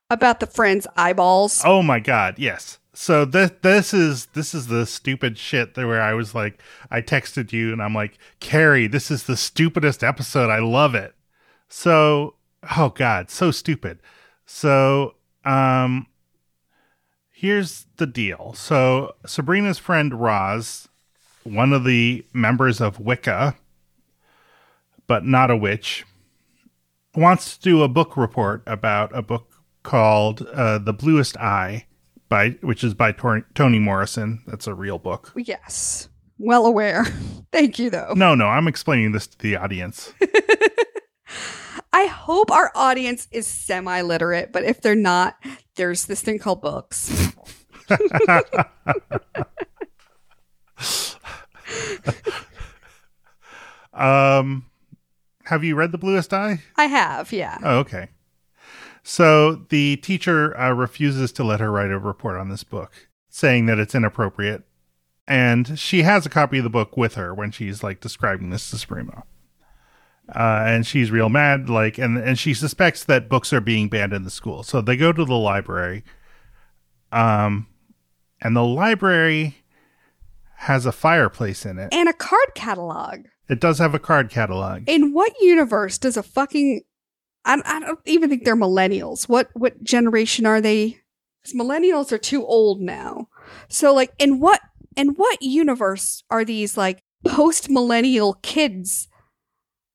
about 0.08 0.40
the 0.40 0.46
friend's 0.46 0.86
eyeballs? 0.96 1.62
Oh 1.64 1.82
my 1.82 2.00
god, 2.00 2.38
yes. 2.38 2.78
So 2.92 3.24
this 3.24 3.52
this 3.62 3.94
is 3.94 4.26
this 4.26 4.54
is 4.54 4.66
the 4.66 4.84
stupid 4.84 5.38
shit 5.38 5.74
that 5.74 5.86
where 5.86 6.02
I 6.02 6.14
was 6.14 6.34
like 6.34 6.60
I 6.90 7.00
texted 7.00 7.52
you 7.52 7.72
and 7.72 7.82
I'm 7.82 7.94
like, 7.94 8.18
Carrie, 8.40 8.88
this 8.88 9.10
is 9.10 9.24
the 9.24 9.36
stupidest 9.36 10.02
episode. 10.02 10.50
I 10.50 10.58
love 10.58 10.94
it. 10.94 11.14
So 11.68 12.34
oh 12.76 12.90
god, 12.90 13.30
so 13.30 13.50
stupid. 13.50 14.00
So 14.44 15.14
um 15.44 16.06
here's 17.30 17.86
the 17.96 18.06
deal. 18.06 18.52
So 18.54 19.14
Sabrina's 19.24 19.78
friend 19.78 20.20
Roz, 20.20 20.88
one 21.44 21.72
of 21.72 21.84
the 21.84 22.26
members 22.32 22.80
of 22.80 22.98
Wicca, 23.00 23.56
but 25.06 25.24
not 25.24 25.50
a 25.50 25.56
witch, 25.56 26.04
wants 27.14 27.56
to 27.56 27.62
do 27.62 27.82
a 27.82 27.88
book 27.88 28.16
report 28.16 28.62
about 28.66 29.16
a 29.16 29.22
book 29.22 29.52
called 29.82 30.42
uh, 30.52 30.78
The 30.78 30.92
Bluest 30.92 31.36
Eye, 31.38 31.86
by 32.30 32.50
which 32.62 32.82
is 32.82 32.94
by 32.94 33.12
Tor- 33.12 33.46
Toni 33.54 33.78
Morrison. 33.78 34.42
That's 34.46 34.66
a 34.66 34.72
real 34.72 34.98
book. 34.98 35.32
Yes. 35.36 36.08
Well 36.38 36.64
aware. 36.64 37.04
Thank 37.52 37.78
you, 37.78 37.90
though. 37.90 38.14
No, 38.16 38.34
no, 38.34 38.46
I'm 38.46 38.66
explaining 38.66 39.12
this 39.12 39.26
to 39.26 39.36
the 39.36 39.56
audience. 39.56 40.14
I 41.92 42.06
hope 42.06 42.50
our 42.50 42.72
audience 42.74 43.28
is 43.30 43.46
semi 43.46 44.00
literate, 44.00 44.52
but 44.52 44.64
if 44.64 44.80
they're 44.80 44.94
not, 44.94 45.36
there's 45.74 46.06
this 46.06 46.22
thing 46.22 46.38
called 46.38 46.62
books. 46.62 47.34
um, 53.92 54.64
have 55.44 55.64
you 55.64 55.74
read 55.74 55.90
The 55.92 55.98
Bluest 55.98 56.32
Eye? 56.32 56.62
I 56.76 56.84
have, 56.86 57.32
yeah. 57.32 57.58
Oh, 57.62 57.78
okay. 57.80 58.08
So 59.02 59.54
the 59.54 59.96
teacher 59.96 60.58
uh, 60.58 60.72
refuses 60.72 61.32
to 61.32 61.44
let 61.44 61.60
her 61.60 61.70
write 61.70 61.90
a 61.90 61.98
report 61.98 62.36
on 62.36 62.48
this 62.48 62.64
book, 62.64 63.08
saying 63.28 63.66
that 63.66 63.78
it's 63.78 63.94
inappropriate. 63.94 64.64
And 65.26 65.78
she 65.78 66.02
has 66.02 66.26
a 66.26 66.30
copy 66.30 66.58
of 66.58 66.64
the 66.64 66.70
book 66.70 66.96
with 66.96 67.14
her 67.14 67.32
when 67.32 67.50
she's 67.50 67.82
like 67.82 68.00
describing 68.00 68.50
this 68.50 68.68
to 68.70 68.78
Supremo. 68.78 69.24
Uh, 70.28 70.62
and 70.66 70.86
she's 70.86 71.10
real 71.10 71.28
mad, 71.28 71.68
like, 71.68 71.98
and 71.98 72.16
and 72.16 72.38
she 72.38 72.54
suspects 72.54 73.02
that 73.04 73.28
books 73.28 73.52
are 73.52 73.60
being 73.60 73.88
banned 73.88 74.12
in 74.12 74.22
the 74.22 74.30
school. 74.30 74.62
So 74.62 74.80
they 74.80 74.96
go 74.96 75.12
to 75.12 75.24
the 75.24 75.34
library, 75.34 76.04
um, 77.10 77.66
and 78.40 78.54
the 78.54 78.64
library 78.64 79.56
has 80.54 80.86
a 80.86 80.92
fireplace 80.92 81.66
in 81.66 81.78
it. 81.78 81.92
And 81.92 82.08
a 82.08 82.12
card 82.12 82.54
catalog. 82.54 83.26
It 83.48 83.60
does 83.60 83.78
have 83.78 83.94
a 83.94 83.98
card 83.98 84.30
catalog. 84.30 84.84
In 84.86 85.12
what 85.12 85.32
universe 85.40 85.98
does 85.98 86.16
a 86.16 86.22
fucking 86.22 86.82
I, 87.44 87.60
I 87.64 87.80
don't 87.80 87.98
even 88.04 88.28
think 88.28 88.44
they're 88.44 88.56
millennials. 88.56 89.28
What 89.28 89.50
what 89.54 89.82
generation 89.82 90.46
are 90.46 90.60
they? 90.60 90.98
Because 91.42 91.58
millennials 91.58 92.12
are 92.12 92.18
too 92.18 92.44
old 92.44 92.80
now. 92.80 93.28
So 93.68 93.94
like 93.94 94.12
in 94.18 94.40
what 94.40 94.60
in 94.96 95.08
what 95.10 95.42
universe 95.42 96.22
are 96.30 96.44
these 96.44 96.76
like 96.76 97.02
post 97.26 97.70
millennial 97.70 98.34
kids 98.42 99.08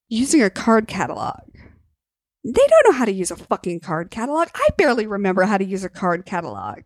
using 0.08 0.42
a 0.42 0.50
card 0.50 0.88
catalog? 0.88 1.40
They 2.44 2.52
don't 2.68 2.86
know 2.86 2.98
how 2.98 3.06
to 3.06 3.12
use 3.12 3.32
a 3.32 3.36
fucking 3.36 3.80
card 3.80 4.12
catalog. 4.12 4.50
I 4.54 4.70
barely 4.78 5.08
remember 5.08 5.44
how 5.44 5.58
to 5.58 5.66
use 5.66 5.84
a 5.84 5.90
card 5.90 6.26
catalog. 6.26 6.82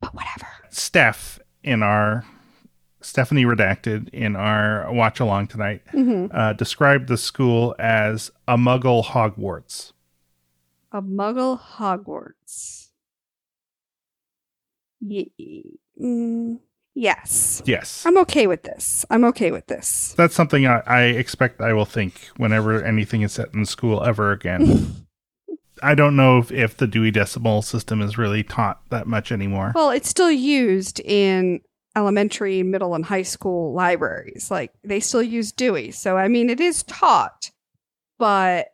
But 0.00 0.14
whatever. 0.14 0.48
Steph 0.70 1.38
in 1.62 1.82
our 1.82 2.24
Stephanie 3.04 3.44
redacted 3.44 4.08
in 4.10 4.34
our 4.34 4.90
watch 4.92 5.20
along 5.20 5.46
tonight 5.48 5.82
uh, 6.32 6.52
described 6.54 7.08
the 7.08 7.18
school 7.18 7.74
as 7.78 8.30
a 8.48 8.56
Muggle 8.56 9.04
Hogwarts. 9.04 9.92
A 10.90 11.02
Muggle 11.02 11.60
Hogwarts. 11.60 12.88
Ye- 15.00 15.32
mm, 16.02 16.58
yes. 16.94 17.62
Yes, 17.66 18.06
I'm 18.06 18.16
okay 18.18 18.46
with 18.46 18.62
this. 18.62 19.04
I'm 19.10 19.24
okay 19.26 19.50
with 19.50 19.66
this. 19.66 20.14
that's 20.16 20.34
something 20.34 20.66
I, 20.66 20.80
I 20.86 21.02
expect 21.04 21.60
I 21.60 21.74
will 21.74 21.84
think 21.84 22.28
whenever 22.38 22.82
anything 22.82 23.20
is 23.22 23.32
set 23.32 23.52
in 23.52 23.66
school 23.66 24.02
ever 24.02 24.32
again. 24.32 24.96
I 25.82 25.94
don't 25.94 26.16
know 26.16 26.38
if, 26.38 26.50
if 26.50 26.76
the 26.78 26.86
Dewey 26.86 27.10
Decimal 27.10 27.60
System 27.60 28.00
is 28.00 28.16
really 28.16 28.42
taught 28.42 28.80
that 28.88 29.06
much 29.06 29.30
anymore. 29.30 29.72
Well, 29.74 29.90
it's 29.90 30.08
still 30.08 30.30
used 30.30 31.00
in 31.00 31.60
elementary, 31.96 32.62
middle, 32.62 32.94
and 32.94 33.04
high 33.04 33.22
school 33.22 33.72
libraries. 33.72 34.50
Like 34.50 34.72
they 34.82 35.00
still 35.00 35.22
use 35.22 35.52
Dewey. 35.52 35.90
So, 35.90 36.16
I 36.16 36.28
mean, 36.28 36.50
it 36.50 36.60
is 36.60 36.82
taught. 36.84 37.50
But 38.18 38.68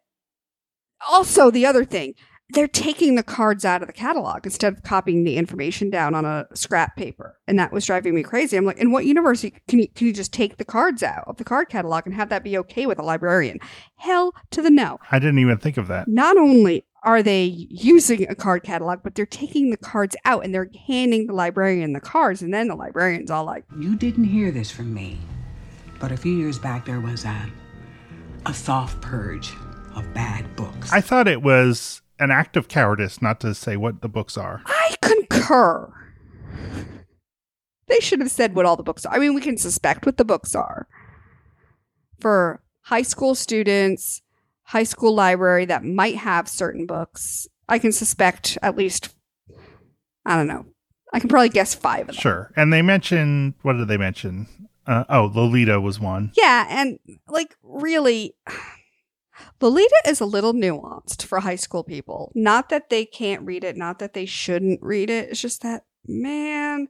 also, 1.08 1.50
the 1.50 1.66
other 1.66 1.84
thing, 1.84 2.14
they're 2.52 2.68
taking 2.68 3.14
the 3.14 3.22
cards 3.22 3.64
out 3.64 3.80
of 3.80 3.86
the 3.86 3.92
catalog 3.92 4.44
instead 4.44 4.72
of 4.72 4.82
copying 4.82 5.24
the 5.24 5.36
information 5.36 5.88
down 5.88 6.14
on 6.14 6.24
a 6.24 6.46
scrap 6.54 6.96
paper. 6.96 7.38
And 7.46 7.58
that 7.58 7.72
was 7.72 7.86
driving 7.86 8.14
me 8.14 8.22
crazy. 8.22 8.56
I'm 8.56 8.64
like, 8.64 8.78
in 8.78 8.90
what 8.90 9.06
university 9.06 9.56
can 9.68 9.78
you, 9.78 9.88
can 9.88 10.08
you 10.08 10.12
just 10.12 10.32
take 10.32 10.56
the 10.56 10.64
cards 10.64 11.02
out 11.02 11.24
of 11.26 11.36
the 11.36 11.44
card 11.44 11.68
catalog 11.68 12.06
and 12.06 12.14
have 12.14 12.28
that 12.30 12.44
be 12.44 12.58
okay 12.58 12.86
with 12.86 12.98
a 12.98 13.02
librarian? 13.02 13.58
Hell 13.96 14.34
to 14.50 14.62
the 14.62 14.70
no. 14.70 14.98
I 15.10 15.18
didn't 15.18 15.38
even 15.38 15.58
think 15.58 15.76
of 15.76 15.88
that. 15.88 16.08
not 16.08 16.36
only 16.36 16.84
are 17.02 17.22
they 17.22 17.44
using 17.44 18.28
a 18.28 18.34
card 18.34 18.62
catalog, 18.62 19.00
but 19.02 19.14
they're 19.14 19.26
taking 19.26 19.70
the 19.70 19.76
cards 19.76 20.16
out 20.24 20.44
and 20.44 20.54
they're 20.54 20.70
handing 20.86 21.26
the 21.26 21.32
librarian 21.32 21.92
the 21.92 22.00
cards, 22.00 22.42
and 22.42 22.52
then 22.52 22.68
the 22.68 22.74
librarian's 22.74 23.30
all 23.30 23.44
like, 23.44 23.64
You 23.78 23.96
didn't 23.96 24.24
hear 24.24 24.50
this 24.50 24.70
from 24.70 24.92
me, 24.92 25.18
but 25.98 26.12
a 26.12 26.16
few 26.16 26.34
years 26.34 26.58
back 26.58 26.84
there 26.84 27.00
was 27.00 27.24
a, 27.24 27.50
a 28.46 28.54
soft 28.54 29.00
purge 29.00 29.52
of 29.94 30.12
bad 30.14 30.54
books. 30.56 30.92
I 30.92 31.00
thought 31.00 31.26
it 31.26 31.42
was 31.42 32.02
an 32.18 32.30
act 32.30 32.56
of 32.56 32.68
cowardice 32.68 33.22
not 33.22 33.40
to 33.40 33.54
say 33.54 33.76
what 33.76 34.02
the 34.02 34.08
books 34.08 34.36
are. 34.36 34.62
I 34.66 34.94
concur. 35.00 35.92
They 37.86 37.98
should 38.00 38.20
have 38.20 38.30
said 38.30 38.54
what 38.54 38.66
all 38.66 38.76
the 38.76 38.82
books 38.82 39.04
are. 39.06 39.14
I 39.14 39.18
mean, 39.18 39.34
we 39.34 39.40
can 39.40 39.56
suspect 39.56 40.06
what 40.06 40.16
the 40.16 40.24
books 40.24 40.54
are. 40.54 40.86
For 42.20 42.62
high 42.82 43.02
school 43.02 43.34
students, 43.34 44.22
high 44.70 44.84
school 44.84 45.12
library 45.12 45.64
that 45.64 45.82
might 45.82 46.14
have 46.14 46.48
certain 46.48 46.86
books, 46.86 47.48
I 47.68 47.80
can 47.80 47.90
suspect 47.90 48.56
at 48.62 48.76
least, 48.76 49.12
I 50.24 50.36
don't 50.36 50.46
know, 50.46 50.64
I 51.12 51.18
can 51.18 51.28
probably 51.28 51.48
guess 51.48 51.74
five 51.74 52.02
of 52.02 52.14
them. 52.14 52.22
Sure. 52.22 52.52
And 52.54 52.72
they 52.72 52.80
mentioned, 52.80 53.54
what 53.62 53.72
did 53.72 53.88
they 53.88 53.96
mention? 53.96 54.46
Uh, 54.86 55.02
oh, 55.08 55.32
Lolita 55.34 55.80
was 55.80 55.98
one. 55.98 56.30
Yeah, 56.36 56.66
and 56.70 57.00
like 57.26 57.56
really 57.64 58.36
Lolita 59.60 60.02
is 60.06 60.20
a 60.20 60.24
little 60.24 60.54
nuanced 60.54 61.24
for 61.24 61.40
high 61.40 61.56
school 61.56 61.82
people. 61.82 62.30
Not 62.36 62.68
that 62.68 62.90
they 62.90 63.04
can't 63.04 63.42
read 63.42 63.64
it, 63.64 63.76
not 63.76 63.98
that 63.98 64.14
they 64.14 64.24
shouldn't 64.24 64.80
read 64.82 65.10
it. 65.10 65.30
It's 65.30 65.40
just 65.40 65.62
that 65.62 65.84
man 66.06 66.86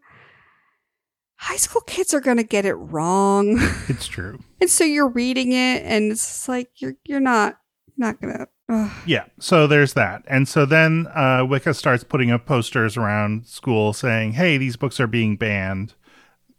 high 1.36 1.56
school 1.56 1.80
kids 1.80 2.12
are 2.12 2.20
going 2.20 2.36
to 2.36 2.42
get 2.42 2.66
it 2.66 2.74
wrong. 2.74 3.56
It's 3.88 4.06
true. 4.06 4.38
and 4.60 4.68
so 4.68 4.84
you're 4.84 5.08
reading 5.08 5.52
it 5.52 5.82
and 5.84 6.12
it's 6.12 6.46
like 6.46 6.68
you're 6.76 6.96
you're 7.06 7.18
not 7.18 7.56
not 8.00 8.20
going 8.20 8.34
to 8.34 8.90
Yeah, 9.06 9.26
so 9.38 9.66
there's 9.66 9.92
that. 9.92 10.24
And 10.26 10.48
so 10.48 10.66
then 10.66 11.06
uh, 11.08 11.44
Wicca 11.48 11.74
starts 11.74 12.02
putting 12.02 12.30
up 12.30 12.46
posters 12.46 12.96
around 12.96 13.46
school 13.46 13.92
saying, 13.92 14.32
hey, 14.32 14.58
these 14.58 14.76
books 14.76 14.98
are 14.98 15.06
being 15.06 15.36
banned. 15.36 15.94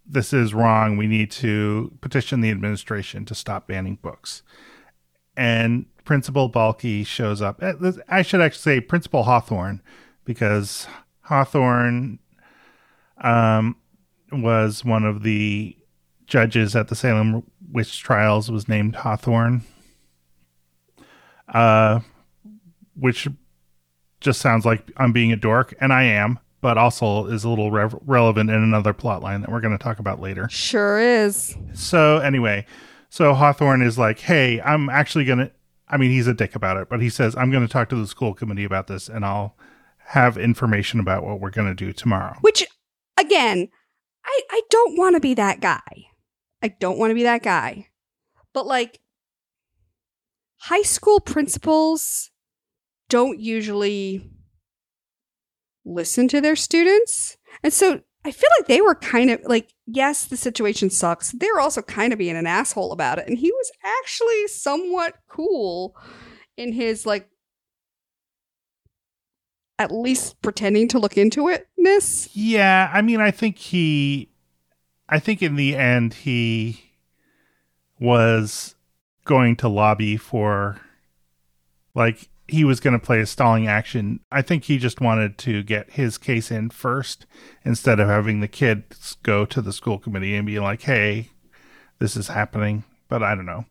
This 0.06 0.32
is 0.32 0.54
wrong. 0.54 0.98
We 0.98 1.08
need 1.08 1.32
to 1.32 1.98
petition 2.02 2.42
the 2.42 2.52
administration 2.52 3.26
to 3.26 3.36
stop 3.36 3.68
banning 3.68 3.98
books. 4.02 4.44
And 5.36 5.86
Principal 6.04 6.48
Balky 6.50 7.04
shows 7.04 7.42
up. 7.42 7.62
Uh, 7.62 7.92
I 8.08 8.22
should 8.22 8.42
actually 8.42 8.62
say 8.62 8.82
Principal 8.82 9.24
Hawthorne 9.24 9.82
because 10.26 10.88
Hawthorne 11.22 12.20
um, 13.22 13.78
was 14.32 14.84
one 14.84 15.06
of 15.06 15.24
the 15.24 15.78
judges 16.26 16.76
at 16.76 16.88
the 16.88 16.96
Salem 16.96 17.44
witch 17.72 18.02
trials 18.02 18.52
was 18.52 18.68
named 18.68 18.96
Hawthorne. 18.98 19.64
Uh, 21.52 22.00
which 22.96 23.28
just 24.20 24.40
sounds 24.40 24.66
like 24.66 24.90
I'm 24.98 25.12
being 25.12 25.32
a 25.32 25.36
dork, 25.36 25.74
and 25.82 25.92
I 25.92 26.04
am, 26.04 26.40
but 26.62 26.78
also 26.78 27.26
is 27.26 27.44
a 27.44 27.50
little 27.50 27.72
rev 27.72 27.96
relevant 28.06 28.50
in 28.50 28.56
another 28.56 28.94
plot 28.94 29.22
line 29.22 29.42
that 29.42 29.52
we're 29.52 29.62
going 29.62 29.78
to 29.78 29.84
talk 29.84 30.00
about 30.00 30.22
later. 30.22 30.48
Sure 30.50 31.00
is. 31.00 31.58
So 31.74 32.18
anyway, 32.20 32.66
so 33.10 33.34
Hawthorne 33.34 33.82
is 33.82 33.98
like, 33.98 34.20
"Hey, 34.20 34.62
I'm 34.62 34.90
actually 34.90 35.26
going 35.26 35.40
to." 35.40 35.52
I 35.88 35.98
mean, 35.98 36.12
he's 36.12 36.28
a 36.28 36.34
dick 36.34 36.56
about 36.56 36.78
it, 36.78 36.88
but 36.88 37.02
he 37.02 37.10
says, 37.10 37.36
"I'm 37.36 37.52
going 37.52 37.66
to 37.66 37.72
talk 37.72 37.90
to 37.90 37.96
the 37.96 38.08
school 38.08 38.34
committee 38.34 38.64
about 38.64 38.88
this, 38.88 39.10
and 39.10 39.26
I'll 39.26 39.58
have 39.98 40.38
information 40.38 41.00
about 41.00 41.26
what 41.26 41.42
we're 41.42 41.50
going 41.50 41.68
to 41.68 41.76
do 41.76 41.92
tomorrow." 41.92 42.38
Which, 42.42 42.64
again, 43.18 43.70
I, 44.24 44.42
I 44.50 44.62
don't 44.70 44.98
want 44.98 45.16
to 45.16 45.20
be 45.20 45.34
that 45.34 45.60
guy. 45.60 45.82
I 46.62 46.70
don't 46.70 46.98
want 46.98 47.10
to 47.10 47.16
be 47.16 47.24
that 47.24 47.44
guy. 47.44 47.88
But 48.54 48.68
like, 48.68 49.00
high 50.62 50.84
school 50.84 51.20
principals 51.20 52.30
don't 53.10 53.40
usually 53.40 54.30
listen 55.84 56.28
to 56.28 56.40
their 56.40 56.56
students. 56.56 57.38
And 57.64 57.74
so 57.74 58.02
I 58.24 58.32
feel 58.32 58.50
like 58.60 58.68
they 58.68 58.80
were 58.80 58.94
kind 58.94 59.32
of 59.32 59.42
like, 59.46 59.74
yes, 59.88 60.26
the 60.26 60.38
situation 60.38 60.92
sucks. 60.92 61.32
They're 61.32 61.60
also 61.60 61.82
kind 61.82 62.14
of 62.14 62.20
being 62.20 62.38
an 62.38 62.46
asshole 62.46 62.92
about 62.92 63.18
it. 63.18 63.28
And 63.28 63.40
he 63.40 63.52
was 63.52 63.72
actually 63.84 64.48
somewhat 64.48 65.16
cool 65.28 65.96
in 66.58 66.74
his 66.74 67.08
like 67.08 67.28
at 69.80 69.92
least 69.92 70.40
pretending 70.44 70.88
to 70.90 71.00
look 71.00 71.18
into 71.18 71.50
it 71.50 71.68
ness. 71.76 72.30
Yeah, 72.34 72.92
I 72.94 73.02
mean, 73.02 73.20
I 73.20 73.32
think 73.32 73.58
he, 73.58 74.30
I 75.10 75.18
think 75.18 75.42
in 75.42 75.56
the 75.56 75.76
end 75.76 76.14
he 76.14 76.94
was 78.00 78.76
going 79.32 79.56
to 79.56 79.70
lobby 79.70 80.18
for, 80.18 80.78
like, 81.96 82.28
he 82.50 82.66
was 82.66 82.82
going 82.82 82.92
to 82.92 83.00
play 83.00 83.22
a 83.22 83.26
stalling 83.26 83.66
action. 83.66 84.20
I 84.30 84.42
think 84.42 84.66
he 84.66 84.78
just 84.78 85.00
wanted 85.00 85.38
to 85.38 85.64
get 85.64 85.92
his 85.92 86.18
case 86.18 86.52
in 86.52 86.70
first 86.70 87.26
instead 87.64 88.02
of 88.02 88.10
having 88.10 88.42
the 88.42 88.50
kids 88.50 89.16
go 89.24 89.46
to 89.46 89.62
the 89.62 89.72
school 89.72 90.00
committee 90.00 90.36
and 90.36 90.46
be 90.46 90.60
like, 90.60 90.82
hey, 90.82 91.30
this 92.00 92.18
is 92.18 92.28
happening. 92.28 92.84
But 93.08 93.24
I 93.24 93.36
don't 93.36 93.46
know. 93.46 93.64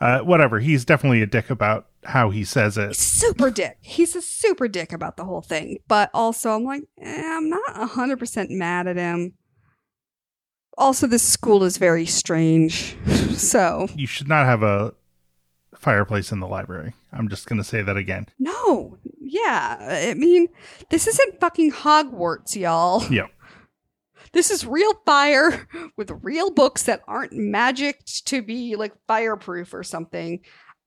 Uh, 0.00 0.18
whatever. 0.18 0.60
He's 0.60 0.84
definitely 0.84 1.22
a 1.22 1.26
dick 1.26 1.48
about 1.48 1.86
how 2.04 2.28
he 2.28 2.44
says 2.44 2.76
it. 2.76 2.94
super 2.94 3.50
dick. 3.50 3.78
He's 3.80 4.14
a 4.14 4.20
super 4.20 4.68
dick 4.68 4.92
about 4.92 5.16
the 5.16 5.24
whole 5.24 5.40
thing. 5.40 5.78
But 5.88 6.10
also, 6.12 6.50
I'm 6.50 6.64
like, 6.64 6.82
eh, 7.00 7.22
I'm 7.24 7.48
not 7.48 7.74
100% 7.74 8.50
mad 8.50 8.86
at 8.86 8.98
him. 8.98 9.32
Also, 10.76 11.06
this 11.06 11.22
school 11.22 11.64
is 11.64 11.78
very 11.78 12.04
strange. 12.04 12.98
so, 13.40 13.88
You 13.94 14.06
should 14.06 14.28
not 14.28 14.46
have 14.46 14.62
a 14.62 14.94
fireplace 15.76 16.30
in 16.32 16.40
the 16.40 16.46
library. 16.46 16.94
I'm 17.12 17.28
just 17.28 17.46
going 17.48 17.58
to 17.58 17.64
say 17.64 17.82
that 17.82 17.96
again. 17.96 18.26
no. 18.38 18.98
Yeah. 19.22 19.76
I 20.10 20.14
mean, 20.14 20.48
this 20.90 21.06
isn't 21.06 21.40
fucking 21.40 21.72
Hogwarts, 21.72 22.56
y'all. 22.56 23.04
Yeah. 23.10 23.26
This 24.32 24.50
is 24.50 24.64
real 24.66 24.92
fire 25.06 25.66
with 25.96 26.10
real 26.22 26.50
books 26.50 26.84
that 26.84 27.02
aren't 27.08 27.32
magicked 27.32 28.26
to 28.26 28.42
be 28.42 28.76
like 28.76 28.92
fireproof 29.08 29.72
or 29.74 29.82
something 29.82 30.40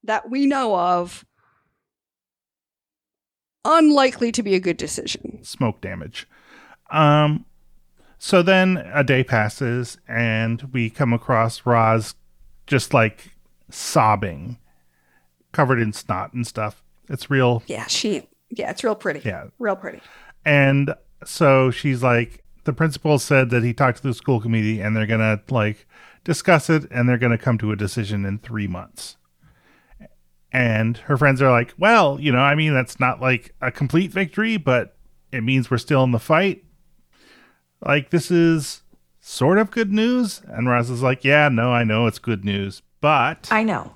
that 0.06 0.30
we 0.30 0.46
know 0.46 0.76
of. 0.78 1.26
Unlikely 3.66 4.32
to 4.34 4.44
be 4.44 4.56
a 4.56 4.60
good 4.60 4.78
decision. 4.78 5.44
smoke 5.44 5.82
damage. 5.82 6.28
Um, 6.92 7.46
so 8.18 8.42
then 8.44 8.78
a 8.94 9.04
day 9.04 9.24
passes, 9.24 9.98
and 10.08 10.62
we 10.74 10.90
come 10.90 11.12
across 11.14 11.66
Roz 11.66 12.16
just 12.68 12.94
like 12.94 13.32
sobbing, 13.70 14.58
covered 15.52 15.80
in 15.80 15.94
snot 15.94 16.34
and 16.34 16.46
stuff. 16.46 16.84
It's 17.10 17.30
real. 17.30 17.64
Yeah, 17.68 17.88
she. 17.88 18.28
Yeah, 18.50 18.70
it's 18.70 18.84
real 18.84 18.96
pretty. 18.96 19.22
Yeah. 19.28 19.46
real 19.60 19.76
pretty. 19.76 20.02
And 20.46 20.94
so 21.26 21.72
she's 21.72 22.04
like, 22.04 22.44
the 22.66 22.74
principal 22.74 23.20
said 23.20 23.50
that 23.50 23.64
he 23.64 23.74
talked 23.74 23.98
to 23.98 24.04
the 24.04 24.14
school 24.14 24.40
committee, 24.40 24.80
and 24.80 24.96
they're 24.96 25.08
gonna 25.08 25.42
like 25.50 25.88
discuss 26.24 26.70
it, 26.70 26.86
and 26.92 27.08
they're 27.08 27.18
gonna 27.18 27.38
come 27.38 27.58
to 27.58 27.72
a 27.72 27.76
decision 27.76 28.26
in 28.26 28.40
three 28.40 28.68
months. 28.68 29.18
And 30.52 30.98
her 30.98 31.18
friends 31.18 31.42
are 31.42 31.50
like, 31.50 31.74
well, 31.80 32.20
you 32.20 32.32
know, 32.32 32.40
I 32.40 32.54
mean, 32.54 32.74
that's 32.74 33.00
not 33.00 33.20
like 33.20 33.56
a 33.60 33.72
complete 33.72 34.12
victory, 34.12 34.58
but 34.58 34.96
it 35.32 35.44
means 35.44 35.72
we're 35.72 35.80
still 35.80 36.04
in 36.04 36.12
the 36.12 36.20
fight. 36.20 36.64
Like, 37.84 38.12
this 38.12 38.30
is 38.30 38.83
sort 39.24 39.58
of 39.58 39.72
good 39.72 39.92
news. 39.92 40.42
And 40.48 40.70
Roz 40.70 40.90
is 40.90 41.02
like, 41.02 41.24
yeah, 41.24 41.50
no, 41.50 41.72
I 41.72 41.84
know 41.84 42.06
it's 42.06 42.20
good 42.20 42.46
news, 42.46 42.84
but 43.02 43.48
I 43.50 43.64
know. 43.64 43.96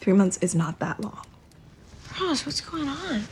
Three 0.00 0.12
months 0.12 0.36
is 0.38 0.54
not 0.54 0.78
that 0.78 1.00
long. 1.00 1.24
Roz, 2.20 2.44
what's 2.46 2.60
going 2.60 2.88
on? 2.88 3.24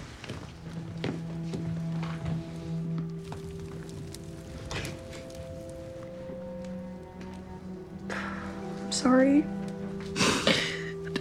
I'm 8.80 8.92
sorry. 8.92 9.44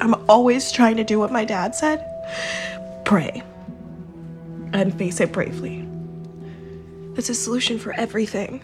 I'm 0.02 0.16
always 0.30 0.72
trying 0.72 0.96
to 0.98 1.04
do 1.04 1.20
what 1.20 1.32
my 1.32 1.44
dad 1.44 1.76
said 1.76 2.06
pray 3.04 3.44
and 4.72 4.96
face 4.98 5.20
it 5.20 5.32
bravely. 5.32 5.86
That's 7.16 7.30
a 7.30 7.34
solution 7.34 7.80
for 7.80 7.92
everything. 7.94 8.62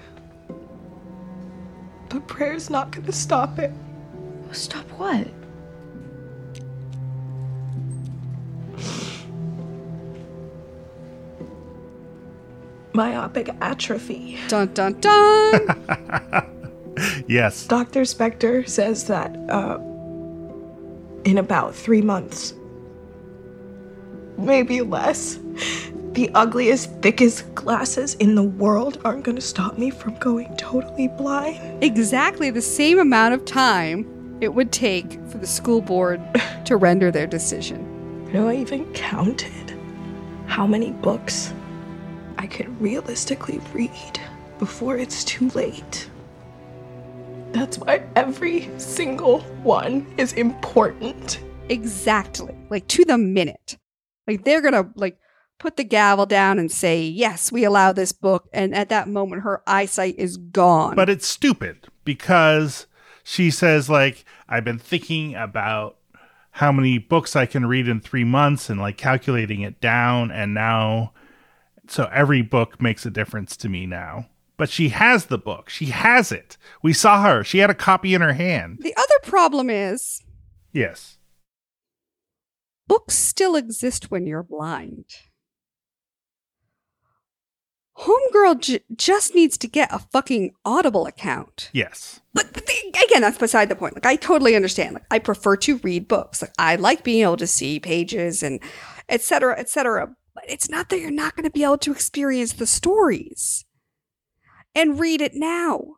But 2.15 2.27
prayer's 2.27 2.69
not 2.69 2.91
gonna 2.91 3.11
stop 3.11 3.59
it. 3.59 3.73
Stop 4.53 4.85
what? 4.91 5.27
Myopic 12.93 13.49
atrophy. 13.59 14.39
Dun 14.47 14.73
dun 14.73 14.93
dun. 15.01 15.67
yes, 17.27 17.67
Dr. 17.67 18.03
Spector 18.03 18.65
says 18.65 19.07
that 19.07 19.35
uh, 19.49 19.77
in 21.25 21.37
about 21.37 21.75
three 21.75 22.01
months, 22.01 22.53
maybe 24.37 24.79
less, 24.79 25.37
the 26.15 26.31
ugliest, 26.33 26.89
thickest 27.01 27.53
glasses 27.55 28.13
in 28.15 28.35
the 28.35 28.43
world 28.43 29.01
aren't 29.03 29.23
gonna 29.23 29.41
stop 29.41 29.77
me 29.77 29.89
from 29.89 30.15
going 30.15 30.55
totally 30.55 31.09
blind. 31.09 31.83
exactly 31.83 32.49
the 32.49 32.61
same 32.61 32.99
amount 32.99 33.33
of 33.33 33.43
time 33.43 34.37
it 34.39 34.53
would 34.53 34.71
take 34.71 35.13
for 35.27 35.37
the 35.37 35.47
school 35.47 35.81
board 35.81 36.21
to 36.65 36.77
render 36.77 37.11
their 37.11 37.27
decision. 37.27 38.25
You 38.27 38.33
know, 38.33 38.47
I 38.47 38.55
even 38.55 38.85
counted 38.93 39.77
how 40.47 40.65
many 40.65 40.91
books 40.91 41.53
I 42.37 42.47
could 42.47 42.81
realistically 42.81 43.59
read 43.73 44.19
before 44.57 44.97
it's 44.97 45.25
too 45.25 45.49
late. 45.49 46.09
That's 47.51 47.77
why 47.77 48.03
every 48.15 48.69
single 48.77 49.41
one 49.63 50.05
is 50.17 50.31
important. 50.33 51.41
Exactly. 51.67 52.55
Like 52.69 52.87
to 52.89 53.03
the 53.03 53.17
minute. 53.17 53.77
Like 54.27 54.43
they're 54.43 54.61
going 54.61 54.73
to 54.73 54.89
like 54.95 55.17
put 55.59 55.77
the 55.77 55.83
gavel 55.83 56.25
down 56.25 56.59
and 56.59 56.71
say, 56.71 57.01
"Yes, 57.03 57.51
we 57.51 57.63
allow 57.63 57.91
this 57.91 58.11
book." 58.11 58.47
And 58.53 58.75
at 58.75 58.89
that 58.89 59.07
moment 59.07 59.43
her 59.43 59.61
eyesight 59.67 60.15
is 60.17 60.37
gone. 60.37 60.95
but 60.95 61.09
it's 61.09 61.27
stupid 61.27 61.87
because 62.03 62.87
she 63.23 63.49
says 63.51 63.89
like 63.89 64.25
I've 64.47 64.65
been 64.65 64.79
thinking 64.79 65.33
about 65.35 65.97
how 66.51 66.71
many 66.71 66.97
books 66.97 67.35
I 67.35 67.45
can 67.45 67.65
read 67.65 67.87
in 67.87 67.99
3 67.99 68.23
months 68.23 68.69
and 68.69 68.79
like 68.79 68.97
calculating 68.97 69.61
it 69.61 69.81
down 69.81 70.31
and 70.31 70.53
now 70.53 71.11
so 71.87 72.09
every 72.13 72.41
book 72.41 72.81
makes 72.81 73.05
a 73.05 73.11
difference 73.11 73.55
to 73.57 73.69
me 73.69 73.85
now. 73.85 74.27
But 74.57 74.69
she 74.69 74.89
has 74.89 75.25
the 75.25 75.37
book. 75.37 75.69
She 75.69 75.87
has 75.87 76.31
it. 76.31 76.57
We 76.81 76.93
saw 76.93 77.21
her. 77.23 77.43
She 77.43 77.57
had 77.57 77.69
a 77.69 77.73
copy 77.75 78.13
in 78.13 78.21
her 78.21 78.33
hand. 78.33 78.79
the 78.81 78.95
other 78.95 79.19
problem 79.23 79.69
is 79.69 80.23
Yes. 80.71 81.17
books 82.87 83.15
still 83.15 83.55
exist 83.55 84.09
when 84.11 84.25
you're 84.27 84.43
blind. 84.43 85.05
Homegirl 87.99 88.59
j- 88.59 88.79
just 88.95 89.33
needs 89.35 89.57
to 89.57 89.67
get 89.67 89.93
a 89.93 89.99
fucking 89.99 90.53
Audible 90.65 91.05
account. 91.05 91.69
Yes. 91.73 92.19
But 92.33 92.51
but 92.53 92.65
the- 92.65 92.99
again, 93.07 93.21
that's 93.21 93.37
beside 93.37 93.69
the 93.69 93.75
point. 93.75 93.95
Like, 93.95 94.05
I 94.05 94.17
totally 94.17 94.55
understand. 94.55 94.95
Like, 94.95 95.05
I 95.11 95.19
prefer 95.19 95.55
to 95.57 95.77
read 95.77 96.07
books. 96.07 96.41
Like, 96.41 96.51
I 96.59 96.75
like 96.75 97.03
being 97.03 97.23
able 97.23 97.37
to 97.37 97.47
see 97.47 97.79
pages 97.79 98.43
and 98.43 98.59
et 99.07 99.21
cetera, 99.21 99.57
et 99.57 99.69
cetera. 99.69 100.13
But 100.33 100.43
it's 100.49 100.69
not 100.69 100.89
that 100.89 100.99
you're 100.99 101.11
not 101.11 101.35
going 101.37 101.45
to 101.45 101.49
be 101.49 101.63
able 101.63 101.77
to 101.79 101.91
experience 101.93 102.51
the 102.53 102.67
stories 102.67 103.63
and 104.75 104.99
read 104.99 105.21
it 105.21 105.33
now. 105.33 105.95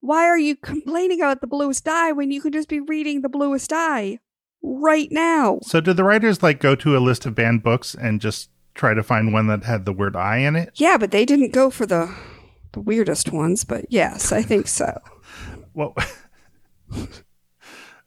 Why 0.00 0.24
are 0.24 0.38
you 0.38 0.56
complaining 0.56 1.20
about 1.20 1.40
the 1.40 1.46
bluest 1.46 1.86
eye 1.88 2.10
when 2.12 2.32
you 2.32 2.40
can 2.40 2.52
just 2.52 2.68
be 2.68 2.80
reading 2.80 3.20
the 3.20 3.28
bluest 3.28 3.72
eye 3.72 4.18
right 4.62 5.08
now? 5.12 5.60
So 5.62 5.80
did 5.80 5.96
the 5.96 6.02
writers 6.04 6.42
like 6.42 6.58
go 6.60 6.74
to 6.74 6.96
a 6.96 6.98
list 6.98 7.26
of 7.26 7.36
banned 7.36 7.62
books 7.62 7.94
and 7.94 8.20
just 8.20 8.50
try 8.78 8.94
to 8.94 9.02
find 9.02 9.32
one 9.32 9.48
that 9.48 9.64
had 9.64 9.84
the 9.84 9.92
word 9.92 10.16
I 10.16 10.38
in 10.38 10.56
it? 10.56 10.70
Yeah, 10.76 10.96
but 10.96 11.10
they 11.10 11.26
didn't 11.26 11.52
go 11.52 11.68
for 11.68 11.84
the 11.84 12.14
the 12.72 12.80
weirdest 12.80 13.32
ones. 13.32 13.64
But 13.64 13.86
yes, 13.90 14.32
I 14.32 14.40
think 14.42 14.68
so. 14.68 14.98
What? 15.74 15.94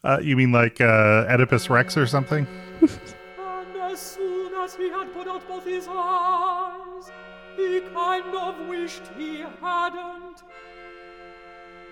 uh, 0.04 0.20
you 0.22 0.36
mean 0.36 0.52
like 0.52 0.82
uh, 0.82 1.26
Oedipus 1.30 1.70
Rex 1.70 1.96
or 1.96 2.06
something? 2.06 2.46
And 2.82 3.78
as 3.78 4.02
soon 4.02 4.54
as 4.56 4.76
he 4.76 4.90
had 4.90 5.14
put 5.14 5.26
out 5.26 5.48
both 5.48 5.64
his 5.64 5.88
eyes, 5.90 7.12
he 7.56 7.80
kind 7.94 8.36
of 8.36 8.68
wished 8.68 9.04
he 9.18 9.46
hadn't. 9.62 10.44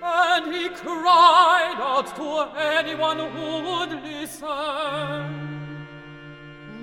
And 0.03 0.53
he 0.53 0.67
cried 0.67 1.77
out 1.79 2.13
to 2.17 2.59
anyone 2.59 3.19
who 3.19 3.63
would 3.63 4.03
listen. 4.03 5.68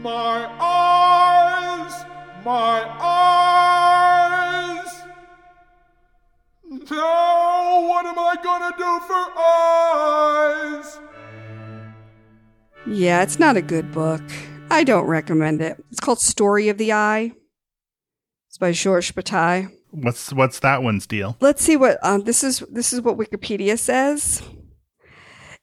My 0.02 0.46
eyes! 0.60 2.04
My 2.44 2.84
eyes! 3.00 4.92
Now, 6.90 7.88
what 7.88 8.06
am 8.06 8.18
I 8.18 8.36
gonna 8.42 8.74
do 8.76 9.00
for 9.06 9.24
eyes? 9.40 10.98
Yeah, 12.86 13.22
it's 13.22 13.38
not 13.38 13.56
a 13.56 13.62
good 13.62 13.90
book. 13.90 14.22
I 14.70 14.84
don't 14.84 15.06
recommend 15.06 15.62
it. 15.62 15.82
It's 15.90 16.00
called 16.00 16.20
Story 16.20 16.68
of 16.68 16.76
the 16.78 16.92
Eye. 16.92 17.32
It's 18.48 18.58
by 18.58 18.72
Georges 18.72 19.12
Bataille. 19.12 19.68
What's 19.90 20.32
what's 20.32 20.60
that 20.60 20.82
one's 20.82 21.06
deal? 21.06 21.36
Let's 21.40 21.62
see 21.62 21.76
what 21.76 21.98
um, 22.02 22.24
this 22.24 22.44
is. 22.44 22.60
This 22.70 22.92
is 22.92 23.00
what 23.00 23.16
Wikipedia 23.16 23.78
says. 23.78 24.42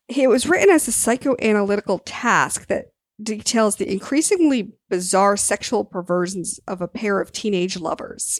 It 0.07 0.27
was 0.27 0.47
written 0.47 0.69
as 0.69 0.87
a 0.87 0.91
psychoanalytical 0.91 2.01
task 2.03 2.67
that 2.67 2.92
details 3.21 3.75
the 3.75 3.91
increasingly 3.91 4.73
bizarre 4.89 5.37
sexual 5.37 5.85
perversions 5.85 6.59
of 6.67 6.81
a 6.81 6.87
pair 6.87 7.19
of 7.19 7.31
teenage 7.31 7.79
lovers. 7.79 8.39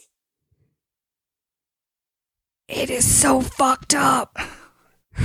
It 2.68 2.90
is 2.90 3.06
so 3.06 3.40
fucked 3.40 3.94
up. 3.94 4.38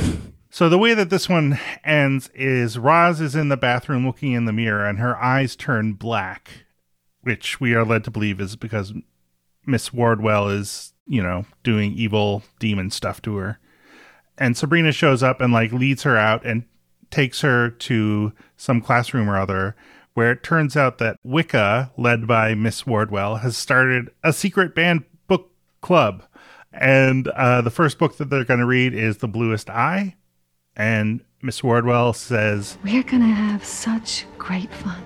So 0.51 0.67
the 0.67 0.79
way 0.79 0.95
that 0.95 1.11
this 1.11 1.29
one 1.29 1.59
ends 1.83 2.29
is 2.33 2.77
Roz 2.77 3.21
is 3.21 3.35
in 3.35 3.49
the 3.49 3.55
bathroom 3.55 4.05
looking 4.05 4.33
in 4.33 4.45
the 4.45 4.51
mirror 4.51 4.85
and 4.85 4.97
her 4.97 5.15
eyes 5.21 5.55
turn 5.55 5.93
black, 5.93 6.65
which 7.21 7.61
we 7.61 7.75
are 7.75 7.85
led 7.85 8.03
to 8.05 8.11
believe 8.11 8.41
is 8.41 8.55
because 8.55 8.91
Miss 9.65 9.93
Wardwell 9.93 10.49
is, 10.49 10.93
you 11.05 11.21
know, 11.21 11.45
doing 11.63 11.93
evil 11.93 12.43
demon 12.59 12.89
stuff 12.89 13.21
to 13.21 13.37
her. 13.37 13.59
And 14.39 14.57
Sabrina 14.57 14.91
shows 14.91 15.21
up 15.21 15.39
and 15.39 15.53
like 15.53 15.71
leads 15.71 16.03
her 16.03 16.17
out 16.17 16.45
and 16.45 16.65
takes 17.11 17.41
her 17.41 17.69
to 17.69 18.33
some 18.57 18.81
classroom 18.81 19.29
or 19.29 19.37
other 19.37 19.75
where 20.13 20.31
it 20.31 20.43
turns 20.43 20.75
out 20.75 20.97
that 20.97 21.17
Wicca, 21.23 21.91
led 21.95 22.27
by 22.27 22.53
Miss 22.53 22.85
Wardwell, 22.85 23.37
has 23.37 23.55
started 23.55 24.09
a 24.23 24.33
secret 24.33 24.75
banned 24.75 25.05
book 25.27 25.51
club. 25.81 26.23
And 26.73 27.29
uh, 27.29 27.61
the 27.61 27.69
first 27.69 27.97
book 27.97 28.17
that 28.17 28.29
they're 28.29 28.43
going 28.43 28.59
to 28.59 28.65
read 28.65 28.93
is 28.93 29.17
The 29.17 29.27
Bluest 29.27 29.69
Eye. 29.69 30.15
And 30.75 31.23
Miss 31.41 31.63
Wardwell 31.63 32.11
says, 32.13 32.77
We're 32.83 33.03
gonna 33.03 33.27
have 33.27 33.63
such 33.63 34.25
great 34.37 34.73
fun 34.73 35.01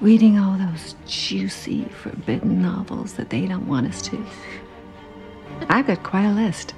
reading 0.00 0.38
all 0.38 0.58
those 0.58 0.96
juicy, 1.06 1.84
forbidden 1.86 2.60
novels 2.60 3.14
that 3.14 3.30
they 3.30 3.46
don't 3.46 3.66
want 3.66 3.86
us 3.86 4.02
to. 4.02 4.22
I've 5.68 5.86
got 5.86 6.02
quite 6.02 6.24
a 6.26 6.32
list. 6.32 6.74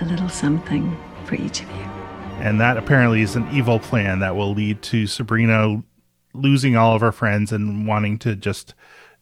A 0.00 0.04
little 0.04 0.28
something 0.28 0.96
for 1.24 1.34
each 1.34 1.62
of 1.62 1.70
you. 1.70 2.01
And 2.42 2.60
that 2.60 2.76
apparently 2.76 3.22
is 3.22 3.36
an 3.36 3.48
evil 3.52 3.78
plan 3.78 4.18
that 4.18 4.34
will 4.34 4.52
lead 4.52 4.82
to 4.82 5.06
Sabrina 5.06 5.80
losing 6.34 6.76
all 6.76 6.96
of 6.96 7.00
her 7.00 7.12
friends 7.12 7.52
and 7.52 7.86
wanting 7.86 8.18
to 8.18 8.34
just 8.34 8.74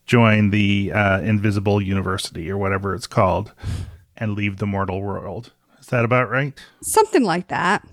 join 0.07 0.49
the 0.49 0.91
uh, 0.91 1.21
invisible 1.21 1.83
university 1.83 2.51
or 2.51 2.57
whatever 2.57 2.95
it's 2.95 3.07
called 3.07 3.53
and 4.17 4.35
leave 4.35 4.57
the 4.57 4.67
mortal 4.67 5.03
world. 5.03 5.53
Is 5.79 5.89
that 5.89 6.07
about 6.07 6.31
right? 6.31 6.59
Something 6.83 7.23
like 7.23 7.49
that. 7.49 7.87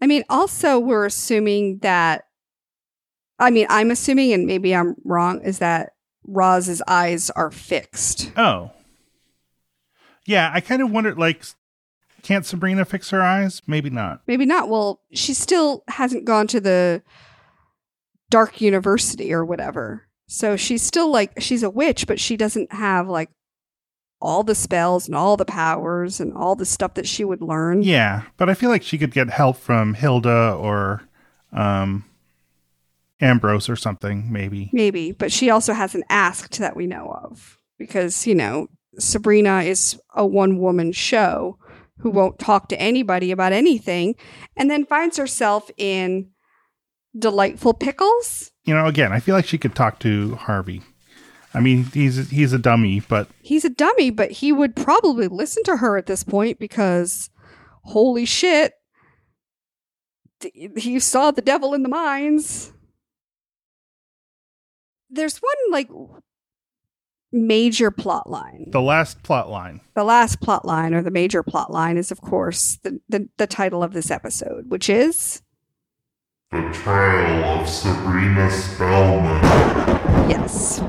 I 0.00 0.06
mean, 0.06 0.22
also, 0.30 0.78
we're 0.78 1.06
assuming 1.06 1.78
that. 1.78 2.24
I 3.40 3.50
mean, 3.50 3.66
I'm 3.68 3.90
assuming, 3.90 4.32
and 4.32 4.46
maybe 4.46 4.76
I'm 4.76 4.94
wrong, 5.04 5.42
is 5.42 5.58
that 5.58 5.94
Roz's 6.24 6.82
eyes 6.86 7.30
are 7.30 7.50
fixed. 7.50 8.30
Oh. 8.36 8.70
Yeah, 10.24 10.50
I 10.54 10.60
kind 10.60 10.82
of 10.82 10.92
wondered 10.92 11.18
like 11.18 11.42
can't 12.22 12.46
Sabrina 12.46 12.84
fix 12.84 13.10
her 13.10 13.22
eyes? 13.22 13.62
Maybe 13.66 13.90
not. 13.90 14.22
Maybe 14.26 14.46
not. 14.46 14.68
Well, 14.68 15.00
she 15.12 15.34
still 15.34 15.84
hasn't 15.88 16.24
gone 16.24 16.46
to 16.48 16.60
the 16.60 17.02
dark 18.30 18.60
university 18.60 19.32
or 19.32 19.44
whatever. 19.44 20.06
So 20.26 20.56
she's 20.56 20.82
still 20.82 21.10
like, 21.10 21.40
she's 21.40 21.62
a 21.62 21.70
witch, 21.70 22.06
but 22.06 22.20
she 22.20 22.36
doesn't 22.36 22.72
have 22.72 23.08
like 23.08 23.30
all 24.20 24.42
the 24.42 24.54
spells 24.54 25.06
and 25.06 25.16
all 25.16 25.36
the 25.36 25.44
powers 25.44 26.20
and 26.20 26.32
all 26.34 26.54
the 26.54 26.66
stuff 26.66 26.94
that 26.94 27.08
she 27.08 27.24
would 27.24 27.42
learn. 27.42 27.82
Yeah, 27.82 28.22
but 28.36 28.48
I 28.48 28.54
feel 28.54 28.70
like 28.70 28.82
she 28.82 28.98
could 28.98 29.12
get 29.12 29.30
help 29.30 29.56
from 29.56 29.94
Hilda 29.94 30.52
or 30.52 31.02
um 31.52 32.04
Ambrose 33.20 33.68
or 33.68 33.76
something, 33.76 34.32
maybe. 34.32 34.70
Maybe, 34.72 35.12
but 35.12 35.32
she 35.32 35.50
also 35.50 35.72
hasn't 35.72 36.04
asked 36.08 36.58
that 36.58 36.76
we 36.76 36.86
know 36.86 37.18
of 37.22 37.58
because, 37.78 38.26
you 38.26 38.34
know, 38.34 38.68
Sabrina 38.98 39.62
is 39.62 40.00
a 40.14 40.24
one 40.26 40.58
woman 40.58 40.92
show 40.92 41.58
who 42.00 42.10
won't 42.10 42.38
talk 42.38 42.68
to 42.68 42.80
anybody 42.80 43.30
about 43.30 43.52
anything 43.52 44.14
and 44.56 44.70
then 44.70 44.84
finds 44.84 45.16
herself 45.16 45.70
in 45.76 46.30
delightful 47.18 47.74
pickles. 47.74 48.52
You 48.64 48.74
know, 48.74 48.86
again, 48.86 49.12
I 49.12 49.20
feel 49.20 49.34
like 49.34 49.46
she 49.46 49.58
could 49.58 49.74
talk 49.74 49.98
to 50.00 50.34
Harvey. 50.36 50.82
I 51.52 51.60
mean, 51.60 51.84
he's 51.84 52.30
he's 52.30 52.52
a 52.52 52.58
dummy, 52.58 53.00
but 53.00 53.28
He's 53.42 53.64
a 53.64 53.70
dummy, 53.70 54.10
but 54.10 54.30
he 54.30 54.52
would 54.52 54.76
probably 54.76 55.26
listen 55.26 55.64
to 55.64 55.78
her 55.78 55.96
at 55.96 56.06
this 56.06 56.22
point 56.22 56.58
because 56.60 57.28
holy 57.82 58.24
shit, 58.24 58.74
he 60.76 61.00
saw 61.00 61.30
the 61.30 61.42
devil 61.42 61.74
in 61.74 61.82
the 61.82 61.88
mines. 61.88 62.72
There's 65.10 65.38
one 65.38 65.72
like 65.72 65.88
major 67.32 67.90
plot 67.90 68.28
line. 68.28 68.66
the 68.68 68.80
last 68.80 69.22
plot 69.22 69.48
line. 69.48 69.80
The 69.94 70.04
last 70.04 70.40
plot 70.40 70.64
line 70.64 70.94
or 70.94 71.02
the 71.02 71.10
major 71.10 71.42
plot 71.42 71.70
line 71.72 71.96
is 71.96 72.10
of 72.10 72.20
course 72.20 72.78
the, 72.82 73.00
the, 73.08 73.28
the 73.36 73.46
title 73.46 73.82
of 73.82 73.92
this 73.92 74.10
episode, 74.10 74.68
which 74.70 74.88
is 74.90 75.42
The 76.50 76.68
Trial 76.72 77.60
of 77.60 77.68
Sabrina 77.68 78.50
Spellman. 78.50 79.42
yes. 80.30 80.82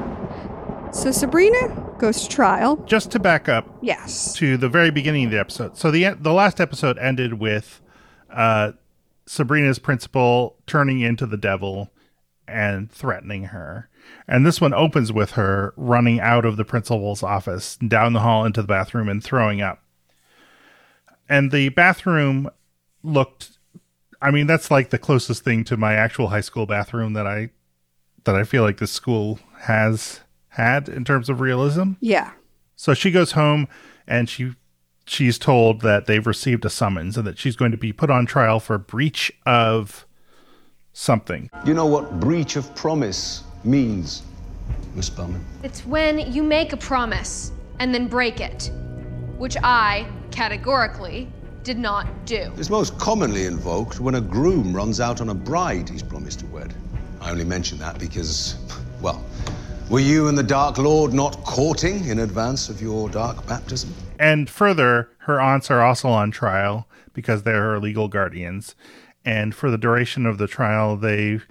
So 0.93 1.11
Sabrina 1.11 1.95
goes 1.99 2.23
to 2.23 2.29
trial. 2.29 2.77
Just 2.85 3.11
to 3.11 3.19
back 3.19 3.47
up 3.47 3.65
Yes. 3.81 4.33
to 4.35 4.57
the 4.57 4.67
very 4.67 4.89
beginning 4.91 5.25
of 5.25 5.31
the 5.31 5.39
episode. 5.39 5.77
So 5.77 5.89
the 5.91 6.09
the 6.19 6.33
last 6.33 6.59
episode 6.59 6.97
ended 6.97 7.35
with 7.35 7.81
uh, 8.29 8.73
Sabrina's 9.25 9.79
principal 9.79 10.57
turning 10.67 10.99
into 11.01 11.25
the 11.25 11.37
devil 11.37 11.91
and 12.47 12.91
threatening 12.91 13.45
her. 13.45 13.87
And 14.27 14.45
this 14.45 14.61
one 14.61 14.73
opens 14.73 15.11
with 15.11 15.31
her 15.31 15.73
running 15.75 16.19
out 16.19 16.45
of 16.45 16.57
the 16.57 16.65
principal's 16.65 17.23
office, 17.23 17.75
down 17.77 18.13
the 18.13 18.21
hall 18.21 18.45
into 18.45 18.61
the 18.61 18.67
bathroom, 18.67 19.09
and 19.09 19.23
throwing 19.23 19.61
up. 19.61 19.83
And 21.27 21.51
the 21.51 21.69
bathroom 21.69 22.49
looked. 23.03 23.57
I 24.21 24.31
mean, 24.31 24.47
that's 24.47 24.69
like 24.69 24.89
the 24.89 24.99
closest 24.99 25.43
thing 25.43 25.63
to 25.65 25.77
my 25.77 25.93
actual 25.93 26.27
high 26.27 26.41
school 26.41 26.65
bathroom 26.65 27.13
that 27.13 27.25
I 27.25 27.49
that 28.25 28.35
I 28.35 28.43
feel 28.43 28.63
like 28.63 28.77
this 28.77 28.91
school 28.91 29.39
has 29.61 30.21
had 30.49 30.89
in 30.89 31.03
terms 31.03 31.29
of 31.29 31.41
realism. 31.41 31.93
Yeah. 31.99 32.31
So 32.75 32.93
she 32.93 33.11
goes 33.11 33.31
home 33.31 33.67
and 34.07 34.29
she 34.29 34.53
she's 35.05 35.37
told 35.37 35.81
that 35.81 36.05
they've 36.05 36.25
received 36.25 36.65
a 36.65 36.69
summons 36.69 37.17
and 37.17 37.25
that 37.25 37.37
she's 37.37 37.55
going 37.55 37.71
to 37.71 37.77
be 37.77 37.91
put 37.91 38.09
on 38.09 38.25
trial 38.25 38.59
for 38.59 38.77
breach 38.77 39.31
of 39.45 40.05
something. 40.93 41.49
You 41.65 41.73
know 41.73 41.85
what 41.85 42.19
breach 42.19 42.55
of 42.55 42.73
promise 42.75 43.43
means, 43.63 44.23
Miss 44.95 45.07
Spellman? 45.07 45.43
It's 45.63 45.85
when 45.85 46.31
you 46.31 46.43
make 46.43 46.73
a 46.73 46.77
promise 46.77 47.51
and 47.79 47.93
then 47.93 48.07
break 48.07 48.39
it, 48.39 48.71
which 49.37 49.57
I, 49.63 50.07
categorically, 50.31 51.27
did 51.63 51.77
not 51.77 52.07
do. 52.25 52.51
It's 52.57 52.69
most 52.69 52.97
commonly 52.97 53.45
invoked 53.45 53.99
when 53.99 54.15
a 54.15 54.21
groom 54.21 54.75
runs 54.75 54.99
out 54.99 55.21
on 55.21 55.29
a 55.29 55.33
bride 55.33 55.89
he's 55.89 56.03
promised 56.03 56.39
to 56.39 56.45
wed. 56.47 56.73
I 57.21 57.31
only 57.31 57.43
mention 57.43 57.77
that 57.79 57.99
because, 57.99 58.55
well, 59.01 59.23
were 59.89 59.99
you 59.99 60.27
and 60.27 60.37
the 60.37 60.43
Dark 60.43 60.77
Lord 60.77 61.13
not 61.13 61.43
courting 61.43 62.05
in 62.05 62.19
advance 62.19 62.69
of 62.69 62.81
your 62.81 63.09
dark 63.09 63.45
baptism? 63.45 63.93
And 64.17 64.49
further, 64.49 65.09
her 65.19 65.41
aunts 65.41 65.69
are 65.69 65.81
also 65.81 66.07
on 66.07 66.31
trial 66.31 66.87
because 67.13 67.43
they're 67.43 67.61
her 67.61 67.79
legal 67.79 68.07
guardians. 68.07 68.75
And 69.25 69.53
for 69.53 69.69
the 69.69 69.77
duration 69.77 70.25
of 70.25 70.37
the 70.37 70.47
trial, 70.47 70.95
they 70.95 71.41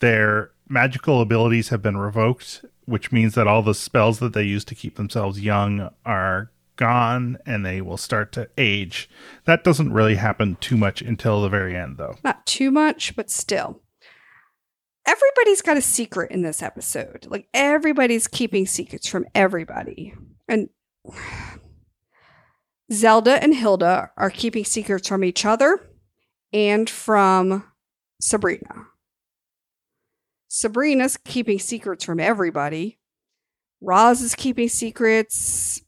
their 0.00 0.51
magical 0.72 1.20
abilities 1.20 1.68
have 1.68 1.82
been 1.82 1.98
revoked, 1.98 2.64
which 2.86 3.12
means 3.12 3.34
that 3.34 3.46
all 3.46 3.62
the 3.62 3.74
spells 3.74 4.18
that 4.18 4.32
they 4.32 4.42
use 4.42 4.64
to 4.64 4.74
keep 4.74 4.96
themselves 4.96 5.40
young 5.40 5.90
are 6.04 6.50
gone 6.76 7.38
and 7.44 7.64
they 7.64 7.80
will 7.82 7.98
start 7.98 8.32
to 8.32 8.48
age. 8.56 9.08
That 9.44 9.62
doesn't 9.62 9.92
really 9.92 10.14
happen 10.16 10.56
too 10.56 10.76
much 10.76 11.02
until 11.02 11.42
the 11.42 11.50
very 11.50 11.76
end 11.76 11.98
though. 11.98 12.16
Not 12.24 12.46
too 12.46 12.70
much, 12.70 13.14
but 13.14 13.30
still. 13.30 13.82
Everybody's 15.06 15.62
got 15.62 15.76
a 15.76 15.82
secret 15.82 16.30
in 16.30 16.42
this 16.42 16.62
episode. 16.62 17.26
Like 17.28 17.48
everybody's 17.52 18.26
keeping 18.26 18.66
secrets 18.66 19.06
from 19.06 19.26
everybody. 19.34 20.14
And 20.48 20.70
Zelda 22.92 23.42
and 23.42 23.54
Hilda 23.54 24.10
are 24.16 24.30
keeping 24.30 24.64
secrets 24.64 25.08
from 25.08 25.24
each 25.24 25.44
other 25.44 25.88
and 26.52 26.88
from 26.88 27.64
Sabrina. 28.20 28.86
Sabrina's 30.54 31.16
keeping 31.16 31.58
secrets 31.58 32.04
from 32.04 32.20
everybody. 32.20 32.98
Roz 33.80 34.20
is 34.20 34.34
keeping 34.34 34.68
secrets. 34.68 35.80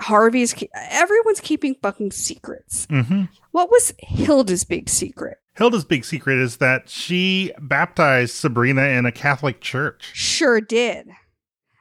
Harvey's 0.00 0.54
ke- 0.54 0.70
everyone's 0.74 1.40
keeping 1.40 1.74
fucking 1.82 2.12
secrets. 2.12 2.86
hmm 2.88 3.24
What 3.50 3.70
was 3.70 3.92
Hilda's 3.98 4.64
big 4.64 4.88
secret? 4.88 5.36
Hilda's 5.56 5.84
big 5.84 6.06
secret 6.06 6.38
is 6.38 6.56
that 6.56 6.88
she 6.88 7.52
baptized 7.60 8.34
Sabrina 8.34 8.84
in 8.84 9.04
a 9.04 9.12
Catholic 9.12 9.60
church. 9.60 10.10
Sure 10.14 10.62
did. 10.62 11.10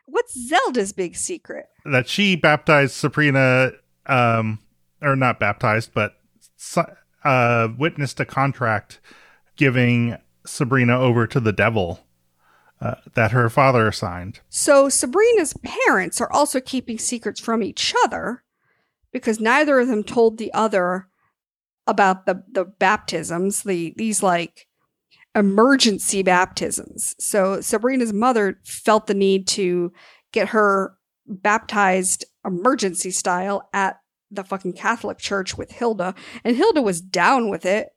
What's 0.06 0.38
Zelda's 0.48 0.92
big 0.92 1.16
secret? 1.16 1.68
That 1.86 2.10
she 2.10 2.36
baptized 2.36 2.92
Sabrina, 2.94 3.72
um, 4.06 4.60
or 5.02 5.16
not 5.16 5.40
baptized, 5.40 5.92
but 5.94 6.16
uh, 7.24 7.70
witnessed 7.78 8.20
a 8.20 8.26
contract 8.26 9.00
giving 9.56 10.18
Sabrina 10.46 11.00
over 11.00 11.28
to 11.28 11.40
the 11.40 11.54
devil 11.54 12.06
uh, 12.82 12.96
that 13.14 13.32
her 13.32 13.50
father 13.50 13.92
signed. 13.92 14.42
So 14.50 14.90
Sabrina's 14.90 15.54
parents 15.64 16.20
are 16.20 16.32
also 16.32 16.60
keeping 16.60 16.98
secrets 16.98 17.40
from 17.40 17.64
each 17.64 17.94
other 18.04 18.44
because 19.12 19.40
neither 19.40 19.80
of 19.80 19.88
them 19.88 20.04
told 20.04 20.38
the 20.38 20.54
other 20.54 21.08
about 21.88 22.26
the 22.26 22.44
the 22.52 22.66
baptisms, 22.66 23.64
the 23.64 23.94
these 23.98 24.22
like 24.24 24.68
emergency 25.36 26.24
baptisms. 26.24 27.16
So 27.20 27.62
Sabrina's 27.62 28.14
mother 28.14 28.60
felt 28.66 29.08
the 29.08 29.14
need 29.14 29.48
to 29.50 29.92
get 30.32 30.50
her 30.50 30.96
baptized 31.26 32.26
emergency 32.46 33.12
style 33.12 33.70
at 33.74 34.00
the 34.30 34.44
fucking 34.44 34.74
Catholic 34.74 35.20
church 35.20 35.58
with 35.58 35.72
Hilda, 35.72 36.16
and 36.44 36.56
Hilda 36.56 36.82
was 36.82 37.02
down 37.02 37.50
with 37.50 37.66
it. 37.66 37.90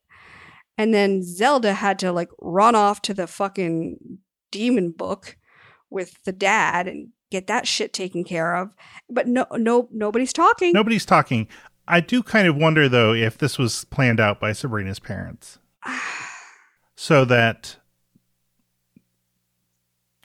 And 0.79 0.93
then 0.93 1.23
Zelda 1.23 1.73
had 1.73 1.99
to 2.01 2.12
like 2.12 2.31
run 2.41 2.75
off 2.75 3.03
to 3.03 3.15
the 3.15 3.27
fucking 3.27 4.19
demon 4.51 4.91
book 4.91 5.37
with 5.91 6.23
the 6.25 6.33
dad 6.33 6.87
and 6.87 7.09
get 7.31 7.47
that 7.47 7.67
shit 7.67 7.93
taken 7.93 8.25
care 8.25 8.57
of. 8.57 8.75
But 9.09 9.27
no 9.27 9.47
no 9.53 9.89
nobody's 9.93 10.33
talking. 10.33 10.73
Nobody's 10.73 11.07
talking. 11.07 11.49
I 11.89 12.01
do 12.01 12.23
kind 12.23 12.49
of 12.49 12.57
wonder 12.57 12.89
though 12.89 13.15
if 13.15 13.39
this 13.39 13.59
was 13.59 13.85
planned 13.87 14.21
out 14.21 14.41
by 14.41 14.53
Sabrina's 14.53 14.99
parents. 14.99 15.59
so 16.97 17.25
that 17.25 17.77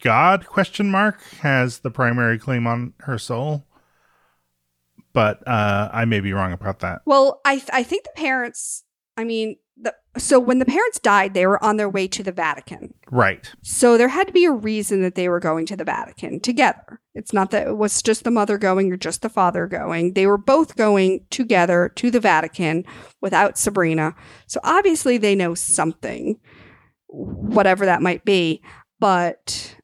God 0.02 0.48
question 0.48 0.90
mark 0.90 1.22
has 1.42 1.80
the 1.80 1.92
primary 1.92 2.40
claim 2.40 2.66
on 2.68 2.94
her 3.00 3.18
soul. 3.18 3.66
But 5.14 5.46
uh 5.48 5.90
I 5.94 6.06
may 6.06 6.20
be 6.20 6.34
wrong 6.34 6.52
about 6.52 6.80
that. 6.80 7.02
Well, 7.06 7.42
I 7.46 7.58
th- 7.58 7.70
I 7.72 7.84
think 7.84 8.04
the 8.04 8.12
parents. 8.16 8.84
I 9.18 9.26
mean, 9.26 9.58
so 10.18 10.40
when 10.40 10.60
the 10.60 10.66
parents 10.66 11.00
died, 11.00 11.34
they 11.34 11.48
were 11.48 11.64
on 11.64 11.78
their 11.78 11.90
way 11.90 12.08
to 12.10 12.22
the 12.22 12.34
Vatican. 12.34 12.94
Right. 13.10 13.50
So 13.62 13.98
there 13.98 14.10
had 14.10 14.28
to 14.28 14.34
be 14.34 14.46
a 14.46 14.52
reason 14.52 15.02
that 15.04 15.16
they 15.16 15.30
were 15.30 15.40
going 15.40 15.66
to 15.68 15.78
the 15.78 15.86
Vatican 15.86 16.42
together. 16.42 17.00
It's 17.16 17.32
not 17.32 17.52
that 17.52 17.68
it 17.68 17.78
was 17.78 18.02
just 18.02 18.24
the 18.24 18.32
mother 18.32 18.58
going 18.58 18.92
or 18.92 18.98
just 18.98 19.22
the 19.22 19.30
father 19.30 19.68
going. 19.68 20.14
They 20.14 20.28
were 20.28 20.38
both 20.38 20.76
going 20.76 21.26
together 21.30 21.92
to 21.96 22.12
the 22.12 22.20
Vatican 22.20 22.86
without 23.22 23.58
Sabrina. 23.58 24.16
So 24.48 24.60
obviously 24.64 25.18
they 25.18 25.36
know 25.36 25.56
something, 25.56 26.40
whatever 27.08 27.86
that 27.86 28.02
might 28.02 28.26
be. 28.26 28.62
But 29.00 29.76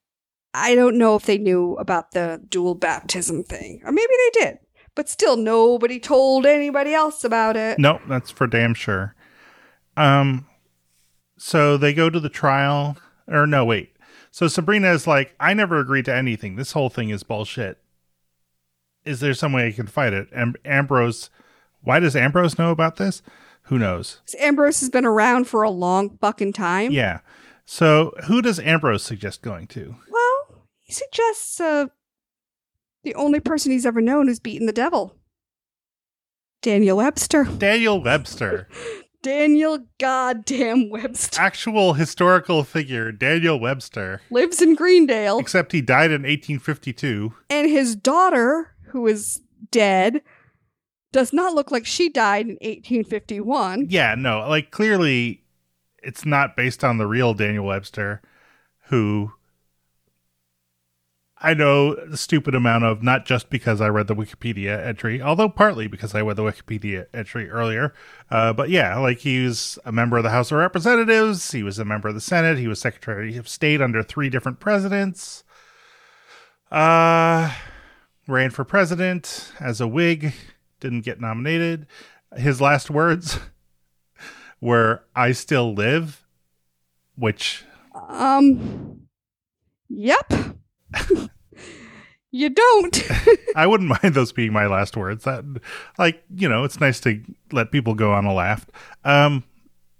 I 0.54 0.76
don't 0.76 0.98
know 0.98 1.16
if 1.16 1.26
they 1.26 1.38
knew 1.38 1.76
about 1.76 2.12
the 2.12 2.42
dual 2.50 2.76
baptism 2.76 3.44
thing. 3.44 3.82
Or 3.86 3.92
maybe 3.94 4.12
they 4.12 4.42
did. 4.42 4.60
But 4.94 5.10
still, 5.10 5.38
nobody 5.38 6.00
told 6.00 6.46
anybody 6.46 6.94
else 6.94 7.24
about 7.24 7.56
it. 7.56 7.78
Nope, 7.78 8.02
that's 8.10 8.32
for 8.32 8.48
damn 8.48 8.74
sure. 8.74 9.16
Um, 9.98 10.46
so 11.38 11.76
they 11.76 11.94
go 11.94 12.10
to 12.10 12.20
the 12.20 12.30
trial, 12.30 12.98
or 13.28 13.46
no, 13.46 13.66
wait. 13.66 13.94
So 14.32 14.48
Sabrina 14.48 14.92
is 14.92 15.08
like, 15.08 15.36
I 15.40 15.54
never 15.54 15.80
agreed 15.80 16.06
to 16.06 16.16
anything. 16.16 16.56
This 16.56 16.72
whole 16.72 16.90
thing 16.90 17.10
is 17.10 17.24
bullshit. 17.24 17.80
Is 19.04 19.20
there 19.20 19.34
some 19.34 19.52
way 19.52 19.68
I 19.68 19.72
can 19.72 19.88
fight 19.88 20.14
it? 20.14 20.28
And 20.32 20.58
Ambrose, 20.64 21.30
why 21.82 22.00
does 22.00 22.16
Ambrose 22.16 22.58
know 22.58 22.72
about 22.72 22.98
this? 22.98 23.22
Who 23.64 23.80
knows? 23.80 24.22
Ambrose 24.40 24.80
has 24.80 24.90
been 24.90 25.06
around 25.06 25.48
for 25.48 25.64
a 25.64 25.70
long 25.70 26.18
fucking 26.22 26.54
time. 26.54 26.92
Yeah. 26.92 27.20
So 27.66 28.14
who 28.26 28.42
does 28.42 28.60
Ambrose 28.60 29.04
suggest 29.04 29.42
going 29.42 29.68
to? 29.68 29.96
Well, 30.10 30.64
he 30.82 30.94
suggests 30.94 31.60
uh, 31.60 31.88
the 33.04 33.16
only 33.16 33.40
person 33.40 33.72
he's 33.72 33.86
ever 33.86 34.02
known 34.02 34.28
who's 34.28 34.40
beaten 34.40 34.68
the 34.68 34.74
devil. 34.74 35.16
Daniel 36.62 36.98
Webster. 36.98 37.44
Daniel 37.44 38.02
Webster. 38.02 38.68
Daniel 39.22 39.86
goddamn 40.00 40.90
Webster. 40.90 41.42
Actual 41.42 41.94
historical 41.94 42.64
figure, 42.64 43.12
Daniel 43.12 43.60
Webster. 43.60 44.22
Lives 44.30 44.62
in 44.62 44.76
Greendale. 44.76 45.40
Except 45.40 45.72
he 45.72 45.82
died 45.82 46.12
in 46.12 46.22
1852. 46.22 47.34
And 47.50 47.70
his 47.70 47.96
daughter, 47.96 48.76
who 48.88 49.08
is 49.08 49.42
dead, 49.72 50.22
does 51.12 51.34
not 51.34 51.54
look 51.54 51.72
like 51.72 51.86
she 51.86 52.10
died 52.10 52.46
in 52.46 52.54
1851. 52.62 53.88
Yeah, 53.90 54.16
no, 54.16 54.48
like 54.48 54.72
clearly 54.72 55.44
it's 56.04 56.26
not 56.26 56.56
based 56.56 56.84
on 56.84 56.98
the 56.98 57.08
real 57.08 57.34
Daniel 57.34 57.66
Webster, 57.66 58.22
who 58.88 59.34
I 61.40 61.54
know 61.54 61.94
the 61.94 62.18
stupid 62.18 62.56
amount 62.56 62.84
of, 62.84 63.04
not 63.04 63.26
just 63.26 63.52
because 63.52 63.80
I 63.80 63.90
read 63.90 64.08
the 64.08 64.16
Wikipedia 64.16 64.84
entry, 64.84 65.22
although 65.22 65.50
partly 65.50 65.88
because 65.88 66.16
I 66.16 66.22
read 66.22 66.36
the 66.36 66.44
Wikipedia 66.44 67.06
entry 67.14 67.48
earlier. 67.50 67.94
Uh, 68.32 68.54
but 68.54 68.70
yeah, 68.70 68.98
like 68.98 69.20
he 69.20 69.44
was 69.46 69.78
a 69.86 69.92
member 69.92 70.18
of 70.18 70.24
the 70.24 70.32
House 70.32 70.52
of 70.52 70.58
Representatives, 70.58 71.52
he 71.52 71.62
was 71.62 71.78
a 71.78 71.86
member 71.86 72.08
of 72.08 72.16
the 72.16 72.22
Senate, 72.22 72.58
he 72.58 72.68
was 72.68 72.82
Secretary 72.82 73.38
of 73.38 73.48
State 73.48 73.82
under 73.82 74.02
three 74.02 74.30
different 74.30 74.60
presidents. 74.60 75.44
Uh, 76.72 77.54
ran 78.28 78.50
for 78.50 78.64
president 78.66 79.52
as 79.60 79.80
a 79.80 79.88
Whig, 79.88 80.34
didn't 80.80 81.02
get 81.02 81.22
nominated. 81.22 81.86
His 82.36 82.60
last 82.60 82.90
words 82.90 83.40
were, 84.62 85.04
I 85.16 85.34
still 85.34 85.74
live, 85.74 86.26
which 87.16 87.64
Um, 87.94 89.08
yep. 89.88 90.34
you 92.32 92.50
don't. 92.50 93.04
I 93.56 93.68
wouldn't 93.68 93.90
mind 94.02 94.14
those 94.14 94.32
being 94.32 94.54
my 94.54 94.68
last 94.68 94.98
words. 94.98 95.24
That, 95.24 95.44
like, 95.98 96.24
you 96.36 96.48
know, 96.48 96.64
it's 96.64 96.80
nice 96.80 97.00
to 97.02 97.22
let 97.52 97.72
people 97.72 97.94
go 97.94 98.14
on 98.14 98.26
a 98.26 98.34
laugh. 98.34 98.66
Um, 99.04 99.44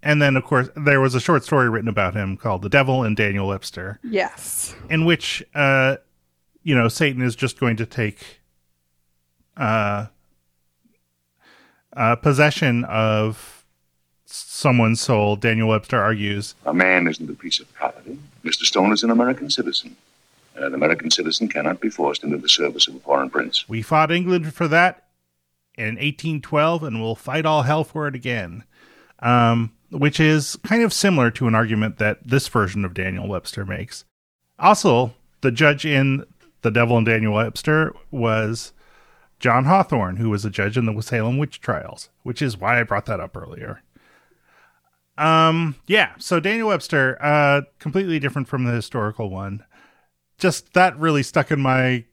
and 0.04 0.22
then, 0.22 0.36
of 0.36 0.44
course, 0.44 0.70
there 0.76 1.02
was 1.02 1.16
a 1.16 1.20
short 1.20 1.44
story 1.44 1.70
written 1.70 1.90
about 1.90 2.14
him 2.14 2.38
called 2.38 2.62
"The 2.62 2.70
Devil 2.70 3.04
and 3.04 3.16
Daniel 3.16 3.48
Webster," 3.48 4.00
yes. 4.04 4.76
in 4.90 5.06
which, 5.06 5.44
uh, 5.56 5.98
you 6.64 6.76
know, 6.76 6.88
Satan 6.88 7.22
is 7.22 7.36
just 7.36 7.60
going 7.60 7.78
to 7.78 7.86
take, 7.86 8.42
uh, 9.58 10.08
uh, 11.96 12.16
possession 12.16 12.86
of 12.86 13.66
someone's 14.26 15.02
soul. 15.02 15.36
Daniel 15.36 15.70
Webster 15.70 16.00
argues. 16.00 16.56
A 16.66 16.74
man 16.74 17.08
isn't 17.08 17.30
a 17.30 17.34
piece 17.34 17.60
of 17.60 17.74
property. 17.74 18.20
Mr. 18.44 18.64
Stone 18.64 18.94
is 18.94 19.04
an 19.04 19.10
American 19.10 19.50
citizen. 19.50 19.96
And 20.58 20.66
an 20.66 20.74
American 20.74 21.12
citizen 21.12 21.48
cannot 21.48 21.80
be 21.80 21.90
forced 21.90 22.24
into 22.24 22.38
the 22.38 22.50
service 22.50 22.88
of 22.88 22.96
a 22.96 23.00
foreign 23.00 23.30
prince. 23.30 23.70
We 23.70 23.82
fought 23.82 24.12
England 24.12 24.54
for 24.54 24.68
that 24.68 25.08
in 25.76 25.96
1812, 25.96 26.84
and 26.84 27.02
we'll 27.02 27.16
fight 27.16 27.46
all 27.46 27.62
hell 27.62 27.84
for 27.84 28.08
it 28.08 28.16
again. 28.16 28.64
Um, 29.20 29.72
which 29.90 30.20
is 30.20 30.58
kind 30.64 30.84
of 30.84 30.94
similar 30.94 31.32
to 31.32 31.48
an 31.48 31.56
argument 31.56 31.98
that 31.98 32.28
this 32.28 32.48
version 32.48 32.84
of 32.84 32.94
Daniel 32.94 33.28
Webster 33.28 33.66
makes. 33.66 34.04
Also, 34.60 35.14
the 35.42 35.52
judge 35.52 35.86
in 35.86 36.26
The 36.62 36.72
Devil 36.72 36.98
and 36.98 37.06
Daniel 37.06 37.34
Webster 37.34 37.96
was 38.12 38.74
John 39.40 39.66
Hawthorne, 39.66 40.18
who 40.18 40.30
was 40.30 40.44
a 40.44 40.50
judge 40.50 40.78
in 40.78 40.86
the 40.86 41.02
Salem 41.02 41.38
witch 41.38 41.62
trials, 41.62 42.10
which 42.24 42.42
is 42.42 42.58
why 42.58 42.80
I 42.80 42.84
brought 42.84 43.06
that 43.06 43.20
up 43.20 43.38
earlier. 43.38 43.82
Um, 45.18 45.76
yeah, 45.88 46.14
so 46.20 46.40
Daniel 46.40 46.70
Webster, 46.70 47.18
uh, 47.22 47.62
completely 47.80 48.20
different 48.20 48.48
from 48.48 48.66
the 48.66 48.72
historical 48.72 49.30
one. 49.30 49.64
Just 50.40 50.74
that 50.74 50.98
really 51.00 51.24
stuck 51.24 51.52
in 51.52 51.60
my 51.60 52.06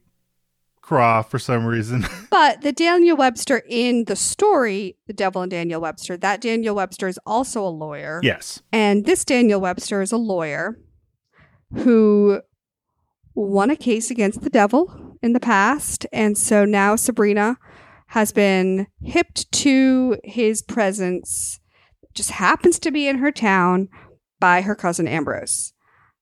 craw 0.81 1.21
for 1.21 1.39
some 1.39 1.65
reason. 1.65 2.05
But 2.29 2.61
the 2.61 2.73
Daniel 2.73 3.15
Webster 3.15 3.63
in 3.69 4.05
the 4.05 4.15
story, 4.17 4.97
The 5.07 5.13
Devil 5.13 5.41
and 5.41 5.49
Daniel 5.49 5.79
Webster, 5.79 6.17
that 6.17 6.41
Daniel 6.41 6.75
Webster 6.75 7.07
is 7.07 7.17
also 7.25 7.65
a 7.65 7.69
lawyer. 7.69 8.19
yes. 8.23 8.61
And 8.73 9.05
this 9.05 9.23
Daniel 9.23 9.61
Webster 9.61 10.01
is 10.01 10.11
a 10.11 10.17
lawyer 10.17 10.77
who 11.73 12.41
won 13.33 13.69
a 13.69 13.75
case 13.77 14.11
against 14.11 14.41
the 14.41 14.49
devil 14.49 15.17
in 15.21 15.31
the 15.31 15.39
past. 15.39 16.05
And 16.11 16.37
so 16.37 16.65
now 16.65 16.97
Sabrina 16.97 17.57
has 18.07 18.31
been 18.33 18.87
hipped 19.01 19.49
to 19.53 20.17
his 20.25 20.61
presence, 20.61 21.59
just 22.13 22.31
happens 22.31 22.79
to 22.79 22.91
be 22.91 23.07
in 23.07 23.19
her 23.19 23.31
town 23.31 23.87
by 24.41 24.61
her 24.61 24.75
cousin 24.75 25.07
Ambrose. 25.07 25.73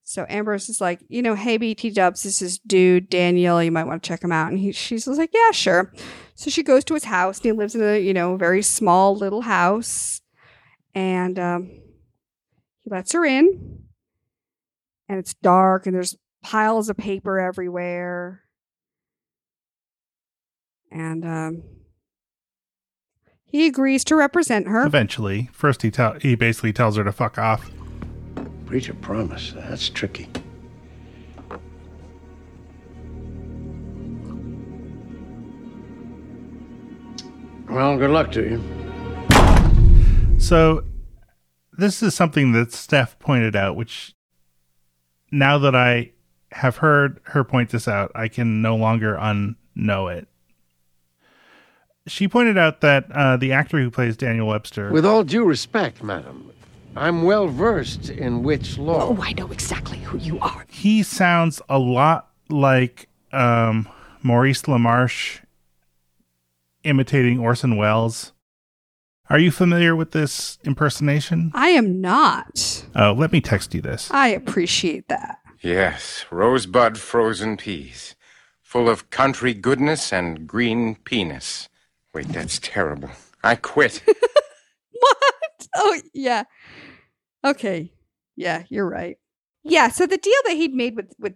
So 0.03 0.25
Ambrose 0.29 0.67
is 0.67 0.81
like, 0.81 0.99
you 1.07 1.21
know, 1.21 1.33
hey 1.33 1.57
BT 1.57 1.89
Dubs, 1.91 2.23
this 2.23 2.41
is 2.41 2.59
dude 2.59 3.09
Daniel. 3.09 3.63
You 3.63 3.71
might 3.71 3.85
want 3.85 4.03
to 4.03 4.07
check 4.07 4.23
him 4.23 4.31
out. 4.31 4.51
And 4.51 4.59
he, 4.59 4.71
she's 4.73 5.07
like, 5.07 5.31
yeah, 5.33 5.51
sure. 5.51 5.93
So 6.35 6.49
she 6.49 6.61
goes 6.61 6.83
to 6.85 6.93
his 6.93 7.05
house. 7.05 7.37
And 7.37 7.45
he 7.45 7.51
lives 7.53 7.73
in 7.75 7.81
a 7.81 7.99
you 7.99 8.13
know 8.13 8.35
very 8.35 8.61
small 8.61 9.15
little 9.15 9.41
house, 9.41 10.21
and 10.93 11.39
um, 11.39 11.69
he 12.83 12.89
lets 12.89 13.13
her 13.13 13.25
in. 13.25 13.79
And 15.09 15.19
it's 15.19 15.33
dark, 15.35 15.85
and 15.85 15.95
there's 15.95 16.15
piles 16.41 16.89
of 16.89 16.97
paper 16.97 17.39
everywhere. 17.39 18.41
And 20.91 21.25
um, 21.25 21.63
he 23.45 23.67
agrees 23.67 24.03
to 24.05 24.15
represent 24.15 24.67
her. 24.67 24.85
Eventually, 24.85 25.49
first 25.53 25.81
he 25.81 25.91
tell 25.91 26.13
he 26.19 26.35
basically 26.35 26.73
tells 26.73 26.97
her 26.97 27.03
to 27.03 27.11
fuck 27.11 27.37
off. 27.37 27.69
Breach 28.73 28.89
of 28.89 28.99
promise. 29.01 29.53
That's 29.55 29.87
tricky. 29.87 30.27
Well, 37.69 37.99
good 37.99 38.09
luck 38.09 38.31
to 38.31 38.41
you. 38.41 40.39
So, 40.39 40.85
this 41.77 42.01
is 42.01 42.15
something 42.15 42.53
that 42.53 42.73
Steph 42.73 43.19
pointed 43.19 43.55
out, 43.55 43.75
which 43.75 44.15
now 45.31 45.59
that 45.59 45.75
I 45.75 46.13
have 46.53 46.77
heard 46.77 47.19
her 47.25 47.43
point 47.43 47.69
this 47.69 47.87
out, 47.87 48.11
I 48.15 48.27
can 48.27 48.63
no 48.63 48.75
longer 48.75 49.15
unknow 49.15 50.11
it. 50.11 50.27
She 52.07 52.27
pointed 52.27 52.57
out 52.57 52.81
that 52.81 53.05
uh, 53.11 53.37
the 53.37 53.51
actor 53.53 53.77
who 53.77 53.91
plays 53.91 54.17
Daniel 54.17 54.47
Webster. 54.47 54.91
With 54.91 55.05
all 55.05 55.23
due 55.23 55.45
respect, 55.45 56.01
madam, 56.01 56.52
I'm 56.95 57.23
well 57.23 57.47
versed 57.47 58.09
in 58.09 58.43
witch 58.43 58.77
law. 58.77 59.09
Oh, 59.09 59.21
I 59.21 59.33
know 59.33 59.51
exactly 59.51 59.99
who 59.99 60.17
you 60.17 60.39
are. 60.39 60.65
he 60.69 61.03
sounds 61.03 61.61
a 61.69 61.79
lot 61.79 62.29
like 62.49 63.07
um, 63.31 63.89
Maurice 64.21 64.63
LaMarche 64.63 65.39
imitating 66.83 67.39
Orson 67.39 67.77
Welles. 67.77 68.31
Are 69.29 69.39
you 69.39 69.51
familiar 69.51 69.95
with 69.95 70.11
this 70.11 70.59
impersonation? 70.63 71.51
I 71.55 71.69
am 71.69 72.01
not. 72.01 72.85
Oh, 72.95 73.13
let 73.13 73.31
me 73.31 73.41
text 73.41 73.73
you 73.73 73.81
this. 73.81 74.11
I 74.11 74.27
appreciate 74.27 75.07
that. 75.07 75.39
Yes, 75.61 76.25
rosebud 76.29 76.97
frozen 76.97 77.55
peas, 77.57 78.15
full 78.61 78.89
of 78.89 79.09
country 79.09 79.53
goodness 79.53 80.11
and 80.11 80.45
green 80.45 80.95
penis. 81.05 81.69
Wait, 82.13 82.27
that's 82.27 82.59
terrible. 82.61 83.09
I 83.43 83.55
quit. 83.55 84.03
what? 84.99 85.17
Oh, 85.75 85.99
yeah. 86.13 86.43
Okay. 87.45 87.91
Yeah, 88.35 88.63
you're 88.69 88.89
right. 88.89 89.17
Yeah, 89.63 89.89
so 89.89 90.05
the 90.05 90.17
deal 90.17 90.33
that 90.45 90.55
he'd 90.55 90.73
made 90.73 90.95
with 90.95 91.13
with 91.19 91.35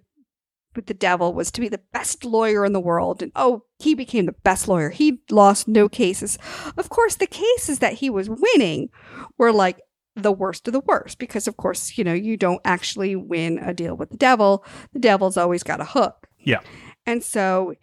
with 0.75 0.85
the 0.85 0.93
devil 0.93 1.33
was 1.33 1.49
to 1.51 1.61
be 1.61 1.69
the 1.69 1.81
best 1.91 2.23
lawyer 2.23 2.63
in 2.63 2.71
the 2.71 2.79
world 2.79 3.23
and 3.23 3.31
oh, 3.35 3.63
he 3.79 3.95
became 3.95 4.25
the 4.25 4.35
best 4.43 4.67
lawyer. 4.67 4.89
He 4.89 5.21
lost 5.31 5.67
no 5.67 5.89
cases. 5.89 6.37
Of 6.77 6.89
course, 6.89 7.15
the 7.15 7.27
cases 7.27 7.79
that 7.79 7.93
he 7.93 8.09
was 8.09 8.29
winning 8.29 8.89
were 9.37 9.51
like 9.51 9.79
the 10.15 10.31
worst 10.31 10.67
of 10.67 10.73
the 10.73 10.81
worst 10.81 11.19
because 11.19 11.47
of 11.47 11.57
course, 11.57 11.97
you 11.97 12.03
know, 12.03 12.13
you 12.13 12.37
don't 12.37 12.61
actually 12.63 13.15
win 13.15 13.59
a 13.59 13.73
deal 13.73 13.95
with 13.95 14.09
the 14.09 14.17
devil. 14.17 14.63
The 14.93 14.99
devil's 14.99 15.37
always 15.37 15.63
got 15.63 15.81
a 15.81 15.85
hook. 15.85 16.27
Yeah. 16.39 16.59
And 17.05 17.23
so 17.23 17.73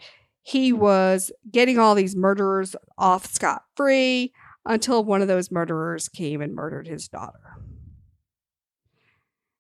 he 0.43 0.73
was 0.73 1.33
getting 1.51 1.79
all 1.79 1.95
these 1.95 2.15
murderers 2.15 2.77
off 2.99 3.27
scot 3.27 3.63
free 3.77 4.33
until 4.65 5.05
one 5.05 5.23
of 5.23 5.29
those 5.29 5.51
murderers 5.51 6.09
came 6.09 6.41
and 6.41 6.55
murdered 6.55 6.87
his 6.87 7.09
daughter. 7.09 7.41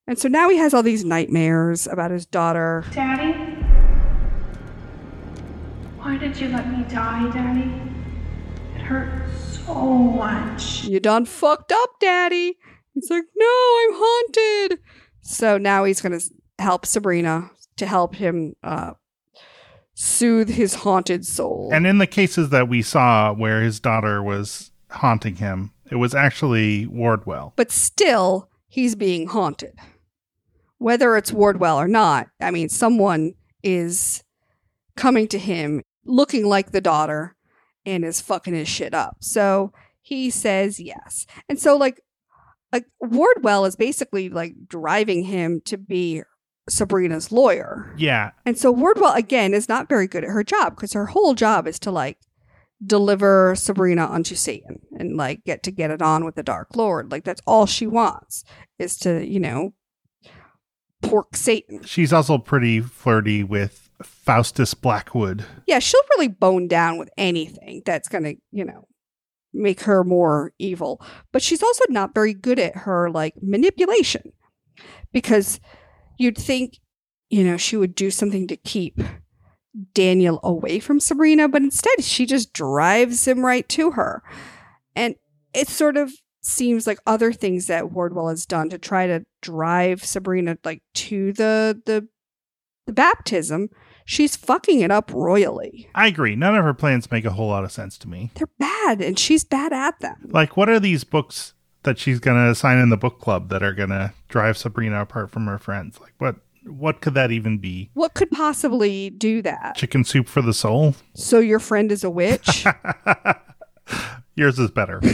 And 0.06 0.18
so 0.18 0.28
now 0.28 0.50
he 0.50 0.58
has 0.58 0.74
all 0.74 0.82
these 0.82 1.04
nightmares 1.04 1.86
about 1.86 2.10
his 2.10 2.26
daughter. 2.26 2.84
Daddy? 2.92 3.32
Why 5.98 6.18
did 6.18 6.38
you 6.38 6.48
let 6.48 6.70
me 6.70 6.84
die, 6.88 7.30
Daddy? 7.30 7.72
It 8.76 8.82
hurt 8.82 9.30
so 9.38 9.74
much. 9.74 10.84
You 10.84 11.00
done 11.00 11.24
fucked 11.24 11.72
up, 11.72 11.90
Daddy. 12.00 12.58
He's 12.92 13.08
like, 13.08 13.24
no, 13.34 13.46
I'm 13.46 13.94
haunted. 13.94 14.80
So 15.22 15.56
now 15.56 15.84
he's 15.84 16.02
going 16.02 16.18
to 16.18 16.24
help 16.58 16.84
Sabrina 16.84 17.50
to 17.76 17.86
help 17.86 18.14
him 18.14 18.54
uh, 18.62 18.92
soothe 19.94 20.50
his 20.50 20.74
haunted 20.74 21.24
soul. 21.24 21.70
And 21.72 21.86
in 21.86 21.96
the 21.96 22.06
cases 22.06 22.50
that 22.50 22.68
we 22.68 22.82
saw 22.82 23.32
where 23.32 23.62
his 23.62 23.80
daughter 23.80 24.22
was 24.22 24.70
haunting 24.94 25.36
him, 25.36 25.72
it 25.90 25.96
was 25.96 26.14
actually 26.14 26.86
Wardwell. 26.86 27.52
but 27.56 27.70
still, 27.70 28.48
he's 28.68 28.94
being 28.94 29.28
haunted. 29.28 29.78
Whether 30.78 31.16
it's 31.16 31.32
Wardwell 31.32 31.78
or 31.78 31.88
not, 31.88 32.28
I 32.40 32.50
mean, 32.50 32.68
someone 32.68 33.34
is 33.62 34.22
coming 34.96 35.28
to 35.28 35.38
him 35.38 35.82
looking 36.04 36.46
like 36.46 36.72
the 36.72 36.80
daughter 36.80 37.36
and 37.86 38.04
is 38.04 38.20
fucking 38.20 38.54
his 38.54 38.68
shit 38.68 38.94
up. 38.94 39.16
So 39.20 39.72
he 40.00 40.30
says 40.30 40.80
yes. 40.80 41.26
And 41.48 41.58
so, 41.58 41.76
like, 41.76 42.00
like 42.72 42.86
Wardwell 43.00 43.64
is 43.64 43.76
basically 43.76 44.28
like 44.28 44.54
driving 44.68 45.24
him 45.24 45.60
to 45.66 45.78
be 45.78 46.22
Sabrina's 46.68 47.30
lawyer. 47.30 47.94
Yeah. 47.96 48.32
And 48.44 48.58
so 48.58 48.70
Wardwell 48.72 49.12
again 49.12 49.54
is 49.54 49.68
not 49.68 49.88
very 49.88 50.06
good 50.06 50.24
at 50.24 50.30
her 50.30 50.42
job 50.44 50.74
because 50.74 50.92
her 50.92 51.06
whole 51.06 51.34
job 51.34 51.66
is 51.66 51.78
to 51.80 51.90
like 51.90 52.18
deliver 52.86 53.54
Sabrina 53.56 54.06
unto 54.06 54.34
Satan 54.34 54.80
and 54.98 55.16
like 55.16 55.44
get 55.44 55.62
to 55.64 55.70
get 55.70 55.90
it 55.90 56.02
on 56.02 56.24
with 56.24 56.34
the 56.34 56.42
Dark 56.42 56.76
Lord. 56.76 57.10
Like 57.10 57.24
that's 57.24 57.42
all 57.46 57.66
she 57.66 57.86
wants 57.86 58.44
is 58.78 58.96
to, 58.98 59.24
you 59.26 59.40
know, 59.40 59.74
pork 61.02 61.36
Satan. 61.36 61.82
She's 61.82 62.12
also 62.12 62.38
pretty 62.38 62.80
flirty 62.80 63.44
with 63.44 63.90
Faustus 64.02 64.74
Blackwood. 64.74 65.44
Yeah, 65.66 65.78
she'll 65.78 66.00
really 66.16 66.28
bone 66.28 66.68
down 66.68 66.98
with 66.98 67.10
anything 67.16 67.82
that's 67.84 68.08
going 68.08 68.24
to, 68.24 68.36
you 68.50 68.64
know, 68.64 68.86
make 69.52 69.82
her 69.82 70.02
more 70.04 70.52
evil. 70.58 71.00
But 71.32 71.42
she's 71.42 71.62
also 71.62 71.84
not 71.88 72.14
very 72.14 72.34
good 72.34 72.58
at 72.58 72.76
her 72.76 73.10
like 73.10 73.34
manipulation 73.40 74.32
because 75.12 75.60
you'd 76.18 76.38
think, 76.38 76.78
you 77.30 77.44
know, 77.44 77.56
she 77.56 77.76
would 77.76 77.94
do 77.94 78.10
something 78.10 78.46
to 78.48 78.56
keep 78.56 79.00
Daniel 79.92 80.40
away 80.42 80.78
from 80.78 81.00
Sabrina, 81.00 81.48
but 81.48 81.62
instead 81.62 82.02
she 82.02 82.26
just 82.26 82.52
drives 82.52 83.26
him 83.26 83.44
right 83.44 83.68
to 83.70 83.92
her. 83.92 84.22
And 84.94 85.16
it 85.52 85.68
sort 85.68 85.96
of 85.96 86.12
seems 86.42 86.86
like 86.86 86.98
other 87.06 87.32
things 87.32 87.66
that 87.66 87.92
Wardwell 87.92 88.28
has 88.28 88.46
done 88.46 88.68
to 88.70 88.78
try 88.78 89.06
to 89.06 89.24
drive 89.40 90.04
Sabrina 90.04 90.58
like 90.64 90.82
to 90.94 91.32
the 91.32 91.80
the 91.86 92.06
the 92.86 92.92
baptism, 92.92 93.70
she's 94.04 94.36
fucking 94.36 94.80
it 94.80 94.90
up 94.90 95.10
royally. 95.12 95.88
I 95.94 96.06
agree. 96.06 96.36
None 96.36 96.54
of 96.54 96.64
her 96.64 96.74
plans 96.74 97.10
make 97.10 97.24
a 97.24 97.30
whole 97.30 97.48
lot 97.48 97.64
of 97.64 97.72
sense 97.72 97.96
to 97.98 98.08
me. 98.08 98.30
They're 98.34 98.48
bad 98.58 99.00
and 99.00 99.18
she's 99.18 99.44
bad 99.44 99.72
at 99.72 100.00
them. 100.00 100.28
Like, 100.30 100.56
what 100.56 100.68
are 100.68 100.80
these 100.80 101.04
books 101.04 101.54
that 101.84 101.98
she's 101.98 102.20
going 102.20 102.36
to 102.36 102.50
assign 102.50 102.78
in 102.78 102.90
the 102.90 102.96
book 102.96 103.20
club 103.20 103.48
that 103.48 103.62
are 103.62 103.72
going 103.72 103.90
to 103.90 104.12
drive 104.28 104.58
Sabrina 104.58 105.00
apart 105.00 105.30
from 105.30 105.46
her 105.46 105.58
friends? 105.58 105.98
Like, 106.00 106.14
what? 106.18 106.36
What 106.66 107.00
could 107.00 107.14
that 107.14 107.30
even 107.30 107.58
be? 107.58 107.90
What 107.94 108.14
could 108.14 108.30
possibly 108.30 109.10
do 109.10 109.42
that? 109.42 109.76
Chicken 109.76 110.04
soup 110.04 110.28
for 110.28 110.40
the 110.42 110.54
soul? 110.54 110.94
So 111.14 111.38
your 111.38 111.58
friend 111.58 111.92
is 111.92 112.04
a 112.04 112.10
witch? 112.10 112.64
Yours 114.34 114.58
is 114.58 114.70
better. 114.70 115.00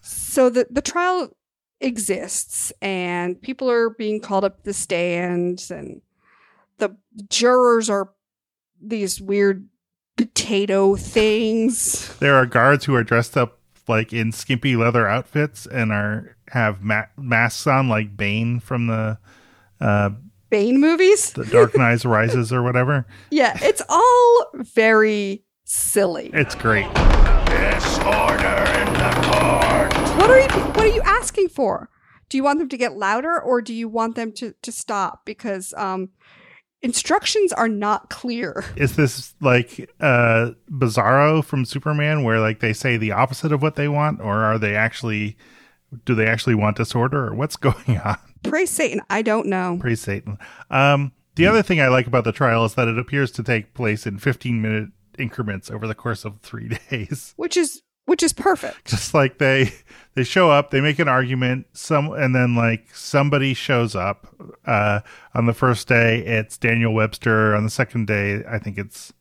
so 0.00 0.48
the 0.50 0.66
the 0.70 0.82
trial 0.82 1.36
exists 1.80 2.72
and 2.82 3.40
people 3.40 3.70
are 3.70 3.90
being 3.90 4.20
called 4.20 4.44
up 4.44 4.58
to 4.58 4.64
the 4.64 4.72
stands 4.72 5.70
and 5.70 6.00
the 6.78 6.96
jurors 7.28 7.88
are 7.88 8.10
these 8.80 9.20
weird 9.20 9.68
potato 10.16 10.96
things. 10.96 12.16
there 12.18 12.34
are 12.34 12.46
guards 12.46 12.84
who 12.86 12.94
are 12.94 13.04
dressed 13.04 13.36
up 13.36 13.60
like 13.86 14.12
in 14.12 14.32
skimpy 14.32 14.74
leather 14.74 15.06
outfits 15.08 15.66
and 15.66 15.92
are 15.92 16.36
have 16.52 16.82
ma- 16.82 17.06
masks 17.16 17.66
on 17.66 17.88
like 17.88 18.16
Bane 18.16 18.60
from 18.60 18.86
the 18.86 19.18
uh 19.80 20.10
Bane 20.50 20.80
movies? 20.80 21.32
the 21.32 21.44
Dark 21.44 21.76
Knight 21.76 22.04
Rises 22.04 22.52
or 22.52 22.62
whatever. 22.62 23.06
Yeah, 23.30 23.56
it's 23.62 23.82
all 23.88 24.46
very 24.54 25.44
silly. 25.64 26.30
It's 26.32 26.54
great. 26.54 26.86
Disorder 27.46 28.64
in 28.80 28.92
the 28.94 29.10
court. 29.24 29.92
What 30.18 30.30
are 30.30 30.40
you 30.40 30.64
what 30.72 30.80
are 30.80 30.86
you 30.86 31.02
asking 31.04 31.48
for? 31.48 31.90
Do 32.28 32.36
you 32.36 32.44
want 32.44 32.58
them 32.58 32.68
to 32.68 32.76
get 32.76 32.96
louder 32.96 33.40
or 33.40 33.60
do 33.62 33.72
you 33.74 33.88
want 33.88 34.16
them 34.16 34.32
to 34.32 34.54
to 34.62 34.72
stop 34.72 35.24
because 35.24 35.74
um 35.76 36.10
instructions 36.82 37.52
are 37.52 37.68
not 37.68 38.08
clear. 38.10 38.64
Is 38.76 38.96
this 38.96 39.34
like 39.40 39.90
uh 40.00 40.52
Bizarro 40.70 41.44
from 41.44 41.64
Superman 41.64 42.22
where 42.24 42.40
like 42.40 42.60
they 42.60 42.72
say 42.72 42.96
the 42.96 43.12
opposite 43.12 43.52
of 43.52 43.62
what 43.62 43.74
they 43.76 43.88
want 43.88 44.20
or 44.20 44.44
are 44.44 44.58
they 44.58 44.74
actually 44.76 45.36
do 46.04 46.14
they 46.14 46.26
actually 46.26 46.54
want 46.54 46.76
disorder 46.76 47.26
or 47.28 47.34
what's 47.34 47.56
going 47.68 47.98
on? 47.98 48.16
Praise 48.42 48.70
Satan, 48.70 49.00
I 49.10 49.22
don't 49.22 49.46
know. 49.46 49.78
Praise 49.80 50.00
Satan. 50.00 50.38
Um 50.70 51.12
the 51.34 51.46
other 51.46 51.62
thing 51.62 51.80
I 51.80 51.86
like 51.88 52.06
about 52.08 52.24
the 52.24 52.32
trial 52.32 52.64
is 52.64 52.74
that 52.74 52.88
it 52.88 52.98
appears 52.98 53.30
to 53.32 53.42
take 53.44 53.72
place 53.72 54.06
in 54.06 54.18
15 54.18 54.60
minute 54.60 54.88
increments 55.18 55.70
over 55.70 55.86
the 55.86 55.94
course 55.94 56.24
of 56.24 56.40
3 56.40 56.68
days. 56.90 57.32
Which 57.36 57.56
is 57.56 57.82
which 58.06 58.22
is 58.22 58.32
perfect. 58.32 58.86
just 58.86 59.12
like 59.12 59.36
they 59.38 59.70
they 60.14 60.24
show 60.24 60.50
up 60.50 60.70
they 60.70 60.80
make 60.80 60.98
an 60.98 61.08
argument 61.08 61.66
some 61.74 62.10
and 62.12 62.34
then 62.34 62.54
like 62.54 62.88
somebody 62.94 63.52
shows 63.54 63.94
up 63.94 64.26
uh 64.64 65.00
on 65.34 65.44
the 65.44 65.52
first 65.52 65.88
day 65.88 66.20
it's 66.20 66.56
daniel 66.56 66.94
webster 66.94 67.54
on 67.54 67.64
the 67.64 67.70
second 67.70 68.06
day 68.06 68.42
i 68.48 68.58
think 68.58 68.78
it's 68.78 69.12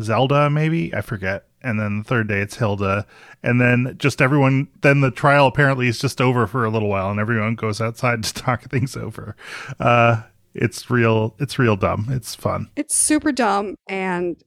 zelda 0.00 0.48
maybe 0.48 0.94
i 0.94 1.00
forget 1.00 1.46
and 1.62 1.78
then 1.78 1.98
the 1.98 2.04
third 2.04 2.28
day 2.28 2.40
it's 2.40 2.56
hilda 2.56 3.06
and 3.42 3.60
then 3.60 3.94
just 3.98 4.22
everyone 4.22 4.68
then 4.80 5.00
the 5.00 5.10
trial 5.10 5.46
apparently 5.46 5.86
is 5.88 5.98
just 5.98 6.20
over 6.20 6.46
for 6.46 6.64
a 6.64 6.70
little 6.70 6.88
while 6.88 7.10
and 7.10 7.20
everyone 7.20 7.54
goes 7.54 7.80
outside 7.80 8.22
to 8.22 8.32
talk 8.42 8.62
things 8.62 8.96
over 8.96 9.36
uh 9.80 10.22
it's 10.54 10.90
real 10.90 11.34
it's 11.38 11.58
real 11.58 11.76
dumb 11.76 12.06
it's 12.10 12.34
fun 12.34 12.70
It's 12.76 12.94
super 12.96 13.32
dumb 13.32 13.76
and 13.86 14.42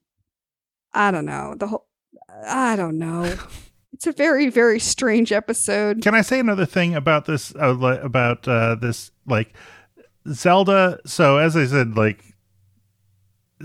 I 0.98 1.12
don't 1.12 1.26
know. 1.26 1.56
The 1.58 1.68
whole 1.68 1.88
I 2.48 2.76
don't 2.76 2.98
know. 2.98 3.36
It's 3.94 4.08
a 4.08 4.12
very 4.12 4.50
very 4.50 4.78
strange 4.80 5.32
episode. 5.32 6.02
Can 6.02 6.14
I 6.14 6.22
say 6.22 6.38
another 6.40 6.66
thing 6.66 6.96
about 6.96 7.26
this? 7.28 7.56
Uh, 7.56 7.78
about 8.04 8.46
uh, 8.46 8.76
this, 8.76 9.10
like 9.26 9.54
Zelda. 10.30 11.00
So 11.06 11.38
as 11.38 11.56
I 11.56 11.66
said, 11.66 11.96
like 11.96 12.22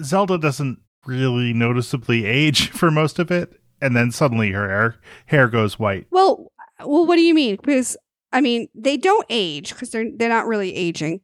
Zelda 0.00 0.38
doesn't 0.38 0.78
really 1.06 1.52
noticeably 1.52 2.24
age 2.24 2.70
for 2.70 2.90
most 2.90 3.18
of 3.18 3.30
it, 3.30 3.60
and 3.80 3.96
then 3.96 4.10
suddenly 4.10 4.52
her 4.52 4.68
hair 4.68 4.96
hair 5.26 5.48
goes 5.48 5.78
white. 5.78 6.06
Well, 6.10 6.52
well, 6.84 7.06
what 7.06 7.16
do 7.16 7.22
you 7.22 7.34
mean? 7.34 7.56
Because 7.56 7.96
I 8.32 8.40
mean, 8.40 8.68
they 8.74 8.96
don't 8.96 9.26
age 9.28 9.70
because 9.70 9.90
they're 9.90 10.10
they're 10.14 10.28
not 10.28 10.46
really 10.46 10.74
aging, 10.74 11.20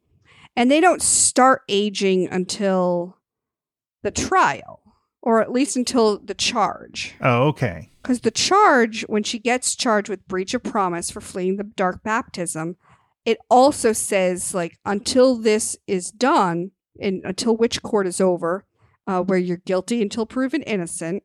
and 0.56 0.70
they 0.70 0.80
don't 0.80 1.02
start 1.02 1.62
aging 1.68 2.28
until 2.28 3.18
the 4.02 4.10
trial, 4.10 4.82
or 5.22 5.40
at 5.40 5.52
least 5.52 5.76
until 5.76 6.18
the 6.18 6.34
charge. 6.34 7.14
Oh, 7.20 7.48
okay. 7.48 7.90
Because 8.02 8.20
the 8.20 8.30
charge, 8.30 9.02
when 9.02 9.24
she 9.24 9.38
gets 9.38 9.74
charged 9.74 10.08
with 10.08 10.28
breach 10.28 10.54
of 10.54 10.62
promise 10.62 11.10
for 11.10 11.20
fleeing 11.20 11.56
the 11.56 11.64
dark 11.64 12.02
baptism, 12.04 12.76
it 13.24 13.38
also 13.50 13.92
says 13.92 14.54
like 14.54 14.78
until 14.84 15.36
this 15.36 15.76
is 15.86 16.10
done, 16.10 16.70
and 17.00 17.22
until 17.24 17.56
which 17.56 17.82
court 17.82 18.06
is 18.06 18.20
over, 18.20 18.64
uh, 19.06 19.22
where 19.22 19.38
you're 19.38 19.58
guilty 19.58 20.02
until 20.02 20.26
proven 20.26 20.62
innocent. 20.62 21.22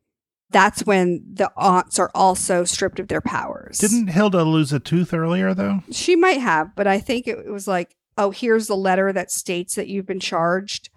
That's 0.49 0.86
when 0.86 1.23
the 1.34 1.49
aunts 1.55 1.97
are 1.97 2.11
also 2.13 2.65
stripped 2.65 2.99
of 2.99 3.07
their 3.07 3.21
powers. 3.21 3.77
Didn't 3.77 4.07
Hilda 4.07 4.43
lose 4.43 4.73
a 4.73 4.79
tooth 4.79 5.13
earlier 5.13 5.53
though? 5.53 5.82
She 5.91 6.15
might 6.15 6.41
have, 6.41 6.75
but 6.75 6.88
I 6.88 6.99
think 6.99 7.27
it 7.27 7.49
was 7.49 7.67
like, 7.67 7.95
oh, 8.17 8.32
here's 8.32 8.67
the 8.67 8.75
letter 8.75 9.13
that 9.13 9.32
states 9.32 9.75
that 9.75 9.88
you've 9.88 10.05
been 10.05 10.19
charged, 10.19 10.89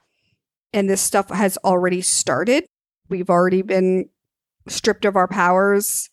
and 0.72 0.91
this 0.91 1.01
stuff 1.01 1.30
has 1.30 1.57
already 1.59 2.01
started. 2.01 2.64
We've 3.09 3.30
already 3.30 3.62
been 3.62 4.09
stripped 4.66 5.05
of 5.05 5.14
our 5.14 5.28
powers. 5.28 6.11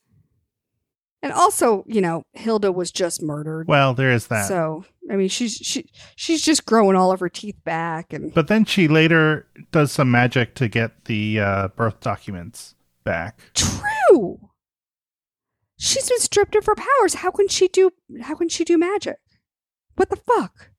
And 1.24 1.32
also, 1.32 1.84
you 1.88 2.01
know, 2.01 2.24
Hilda 2.34 2.72
was 2.72 2.91
just 2.91 3.22
murdered. 3.22 3.67
Well, 3.67 3.93
there 3.93 4.11
is 4.11 4.28
that. 4.28 4.47
So, 4.47 4.86
I 5.11 5.15
mean, 5.15 5.30
she's 5.30 5.55
she 5.55 5.89
she's 6.15 6.41
just 6.41 6.65
growing 6.65 6.95
all 6.95 7.11
of 7.11 7.19
her 7.19 7.30
teeth 7.30 7.63
back 7.63 8.11
and 8.11 8.34
But 8.34 8.47
then 8.47 8.65
she 8.65 8.88
later 8.88 9.47
does 9.72 9.91
some 9.91 10.09
magic 10.09 10.55
to 10.55 10.67
get 10.67 11.05
the 11.05 11.39
uh, 11.39 11.67
birth 11.69 11.99
documents 11.99 12.76
back. 13.03 13.39
True. 13.53 14.39
She's 15.78 16.09
been 16.09 16.19
stripped 16.19 16.55
of 16.55 16.65
her 16.65 16.76
powers. 16.76 17.15
How 17.15 17.32
can 17.32 17.47
she 17.47 17.67
do 17.67 17.91
how 18.22 18.36
can 18.36 18.49
she 18.49 18.63
do 18.63 18.78
magic? 18.78 19.17
What 19.95 20.09
the 20.09 20.15
fuck? 20.15 20.69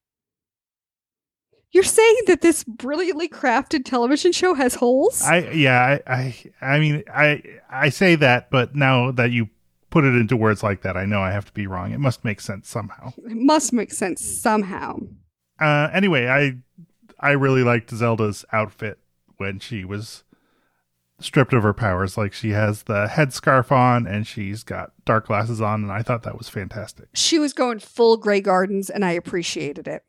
You're 1.73 1.85
saying 1.85 2.17
that 2.27 2.43
this 2.43 2.65
brilliantly 2.65 3.29
crafted 3.29 3.85
television 3.85 4.33
show 4.33 4.55
has 4.55 4.75
holes? 4.75 5.23
I 5.23 5.51
yeah, 5.51 5.99
I 6.07 6.15
I, 6.15 6.75
I 6.75 6.79
mean 6.79 7.03
I 7.13 7.43
I 7.71 7.89
say 7.89 8.15
that, 8.17 8.51
but 8.51 8.75
now 8.75 9.11
that 9.13 9.31
you 9.31 9.49
put 9.93 10.05
it 10.05 10.15
into 10.15 10.37
words 10.37 10.63
like 10.63 10.83
that, 10.83 10.97
I 10.97 11.05
know 11.05 11.21
I 11.21 11.31
have 11.31 11.45
to 11.45 11.53
be 11.53 11.67
wrong. 11.69 11.93
It 11.93 12.01
must 12.01 12.25
make 12.25 12.41
sense 12.41 12.69
somehow. 12.69 13.13
It 13.25 13.37
must 13.37 13.73
make 13.73 13.93
sense 13.93 14.25
somehow. 14.25 14.99
Uh, 15.61 15.89
anyway, 15.93 16.27
I 16.27 16.57
I 17.21 17.33
really 17.33 17.63
liked 17.63 17.91
Zelda's 17.91 18.45
outfit 18.53 18.99
when 19.37 19.61
she 19.61 19.85
was 19.85 20.25
stripped 21.21 21.53
of 21.53 21.63
her 21.63 21.75
powers. 21.75 22.17
Like 22.17 22.33
she 22.33 22.51
has 22.51 22.85
the 22.85 23.07
headscarf 23.07 23.71
on 23.71 24.07
and 24.07 24.27
she's 24.27 24.65
got 24.65 24.93
dark 25.05 25.27
glasses 25.27 25.61
on, 25.61 25.83
and 25.83 25.93
I 25.93 26.03
thought 26.03 26.25
that 26.25 26.39
was 26.39 26.49
fantastic. 26.49 27.09
She 27.15 27.39
was 27.39 27.53
going 27.53 27.79
full 27.79 28.17
Grey 28.17 28.41
Gardens, 28.41 28.91
and 28.91 29.05
I 29.05 29.13
appreciated 29.13 29.87
it. 29.87 30.05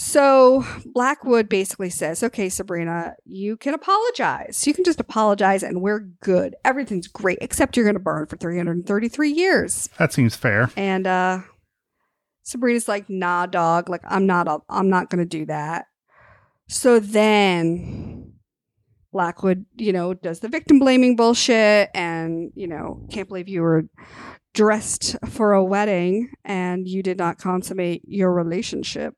So 0.00 0.64
Blackwood 0.86 1.48
basically 1.48 1.90
says, 1.90 2.22
okay, 2.22 2.48
Sabrina, 2.48 3.14
you 3.24 3.56
can 3.56 3.74
apologize. 3.74 4.64
You 4.64 4.72
can 4.72 4.84
just 4.84 5.00
apologize 5.00 5.64
and 5.64 5.82
we're 5.82 6.08
good. 6.22 6.54
Everything's 6.64 7.08
great, 7.08 7.38
except 7.40 7.76
you're 7.76 7.84
going 7.84 7.96
to 7.96 8.00
burn 8.00 8.26
for 8.26 8.36
333 8.36 9.32
years. 9.32 9.88
That 9.98 10.12
seems 10.12 10.36
fair. 10.36 10.70
And 10.76 11.04
uh 11.08 11.40
Sabrina's 12.44 12.86
like, 12.86 13.10
nah, 13.10 13.46
dog. 13.46 13.88
Like, 13.88 14.02
I'm 14.04 14.24
not, 14.24 14.46
a, 14.46 14.58
I'm 14.70 14.88
not 14.88 15.10
going 15.10 15.18
to 15.18 15.28
do 15.28 15.46
that. 15.46 15.86
So 16.68 17.00
then 17.00 18.34
Blackwood, 19.12 19.66
you 19.74 19.92
know, 19.92 20.14
does 20.14 20.38
the 20.38 20.48
victim 20.48 20.78
blaming 20.78 21.16
bullshit 21.16 21.90
and, 21.92 22.52
you 22.54 22.68
know, 22.68 23.04
can't 23.10 23.26
believe 23.26 23.48
you 23.48 23.62
were 23.62 23.88
dressed 24.54 25.16
for 25.28 25.54
a 25.54 25.64
wedding 25.64 26.30
and 26.44 26.86
you 26.86 27.02
did 27.02 27.18
not 27.18 27.38
consummate 27.38 28.02
your 28.06 28.32
relationship. 28.32 29.14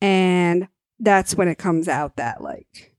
And 0.00 0.68
that's 1.00 1.34
when 1.34 1.48
it 1.48 1.58
comes 1.58 1.88
out 1.88 2.16
that 2.16 2.42
like 2.42 2.94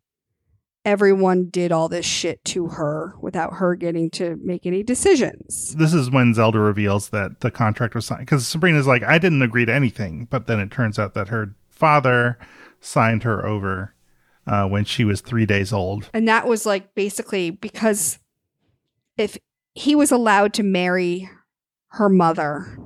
everyone 0.85 1.49
did 1.49 1.71
all 1.71 1.89
this 1.89 2.05
shit 2.05 2.43
to 2.45 2.67
her 2.67 3.15
without 3.19 3.53
her 3.53 3.75
getting 3.75 4.09
to 4.11 4.37
make 4.43 4.65
any 4.65 4.83
decisions. 4.83 5.75
This 5.75 5.93
is 5.93 6.11
when 6.11 6.33
Zelda 6.33 6.59
reveals 6.59 7.09
that 7.09 7.41
the 7.41 7.51
contract 7.51 7.95
was 7.95 8.05
signed 8.05 8.21
because 8.21 8.47
Sabrina's 8.47 8.87
like, 8.87 9.03
I 9.03 9.17
didn't 9.17 9.41
agree 9.41 9.65
to 9.65 9.73
anything, 9.73 10.27
but 10.29 10.45
then 10.47 10.59
it 10.59 10.71
turns 10.71 10.99
out 10.99 11.15
that 11.15 11.29
her 11.29 11.55
father 11.69 12.37
signed 12.79 13.23
her 13.23 13.45
over 13.45 13.95
uh, 14.47 14.67
when 14.67 14.85
she 14.85 15.03
was 15.03 15.21
three 15.21 15.45
days 15.45 15.73
old. 15.73 16.09
And 16.13 16.27
that 16.27 16.47
was 16.47 16.65
like 16.65 16.93
basically 16.93 17.49
because 17.49 18.19
if 19.17 19.37
he 19.73 19.95
was 19.95 20.11
allowed 20.11 20.53
to 20.53 20.63
marry 20.63 21.29
her 21.89 22.09
mother 22.09 22.77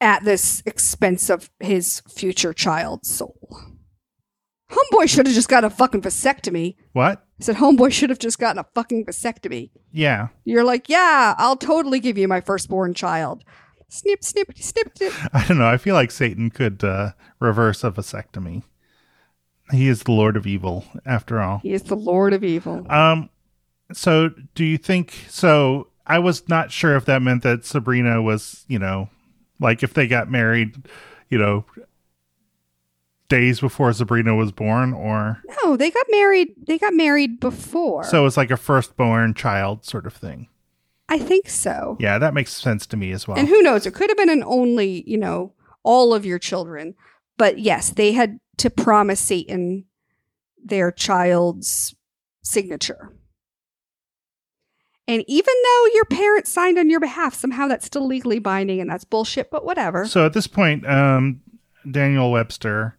at 0.00 0.24
this 0.24 0.62
expense 0.66 1.30
of 1.30 1.50
his 1.60 2.02
future 2.08 2.52
child's 2.52 3.08
soul. 3.08 3.60
Homeboy 4.70 5.08
should 5.08 5.26
have 5.26 5.34
just 5.34 5.48
got 5.48 5.64
a 5.64 5.70
fucking 5.70 6.02
vasectomy. 6.02 6.76
What? 6.92 7.24
I 7.40 7.44
said, 7.44 7.56
Homeboy 7.56 7.92
should 7.92 8.10
have 8.10 8.18
just 8.18 8.38
gotten 8.38 8.58
a 8.58 8.66
fucking 8.74 9.06
vasectomy. 9.06 9.70
Yeah. 9.92 10.28
You're 10.44 10.64
like, 10.64 10.88
yeah, 10.88 11.34
I'll 11.38 11.56
totally 11.56 12.00
give 12.00 12.18
you 12.18 12.26
my 12.26 12.40
firstborn 12.40 12.94
child. 12.94 13.44
Snip, 13.88 14.24
snip, 14.24 14.48
snip, 14.56 14.96
snip. 14.96 15.12
I 15.32 15.46
don't 15.46 15.58
know. 15.58 15.68
I 15.68 15.76
feel 15.76 15.94
like 15.94 16.10
Satan 16.10 16.50
could 16.50 16.82
uh, 16.82 17.12
reverse 17.38 17.84
a 17.84 17.90
vasectomy. 17.90 18.64
He 19.70 19.88
is 19.88 20.02
the 20.02 20.12
Lord 20.12 20.36
of 20.36 20.46
Evil, 20.46 20.84
after 21.04 21.40
all. 21.40 21.58
He 21.58 21.72
is 21.72 21.82
the 21.84 21.96
Lord 21.96 22.32
of 22.32 22.42
Evil. 22.42 22.90
Um, 22.90 23.30
so 23.92 24.30
do 24.54 24.64
you 24.64 24.78
think? 24.78 25.26
So 25.28 25.88
I 26.06 26.18
was 26.18 26.48
not 26.48 26.72
sure 26.72 26.96
if 26.96 27.04
that 27.04 27.22
meant 27.22 27.42
that 27.44 27.64
Sabrina 27.64 28.22
was, 28.22 28.64
you 28.68 28.78
know, 28.78 29.10
like 29.60 29.82
if 29.82 29.94
they 29.94 30.06
got 30.06 30.30
married, 30.30 30.76
you 31.28 31.38
know, 31.38 31.64
days 33.28 33.60
before 33.60 33.92
Sabrina 33.92 34.34
was 34.34 34.52
born, 34.52 34.92
or 34.92 35.42
No, 35.64 35.76
they 35.76 35.90
got 35.90 36.06
married. 36.10 36.48
They 36.66 36.78
got 36.78 36.94
married 36.94 37.40
before. 37.40 38.04
so 38.04 38.26
it's 38.26 38.36
like 38.36 38.50
a 38.50 38.56
firstborn 38.56 39.34
child 39.34 39.84
sort 39.84 40.06
of 40.06 40.14
thing. 40.14 40.48
I 41.08 41.18
think 41.18 41.48
so. 41.48 41.96
Yeah, 42.00 42.18
that 42.18 42.34
makes 42.34 42.52
sense 42.52 42.84
to 42.86 42.96
me 42.96 43.12
as 43.12 43.28
well. 43.28 43.38
And 43.38 43.48
who 43.48 43.62
knows? 43.62 43.86
It 43.86 43.94
could 43.94 44.10
have 44.10 44.16
been 44.16 44.28
an 44.30 44.42
only, 44.44 45.04
you 45.08 45.16
know, 45.16 45.52
all 45.84 46.12
of 46.12 46.26
your 46.26 46.38
children. 46.38 46.94
But 47.36 47.58
yes, 47.60 47.90
they 47.90 48.12
had 48.12 48.40
to 48.58 48.70
promise 48.70 49.20
Satan 49.20 49.84
their 50.62 50.90
child's 50.90 51.94
signature. 52.42 53.12
And 55.08 55.24
even 55.28 55.54
though 55.64 55.86
your 55.94 56.04
parents 56.04 56.52
signed 56.52 56.78
on 56.78 56.90
your 56.90 57.00
behalf, 57.00 57.34
somehow 57.34 57.68
that's 57.68 57.86
still 57.86 58.06
legally 58.06 58.40
binding 58.40 58.80
and 58.80 58.90
that's 58.90 59.04
bullshit, 59.04 59.50
but 59.50 59.64
whatever. 59.64 60.06
So 60.06 60.26
at 60.26 60.32
this 60.32 60.48
point, 60.48 60.86
um, 60.86 61.40
Daniel 61.88 62.32
Webster, 62.32 62.98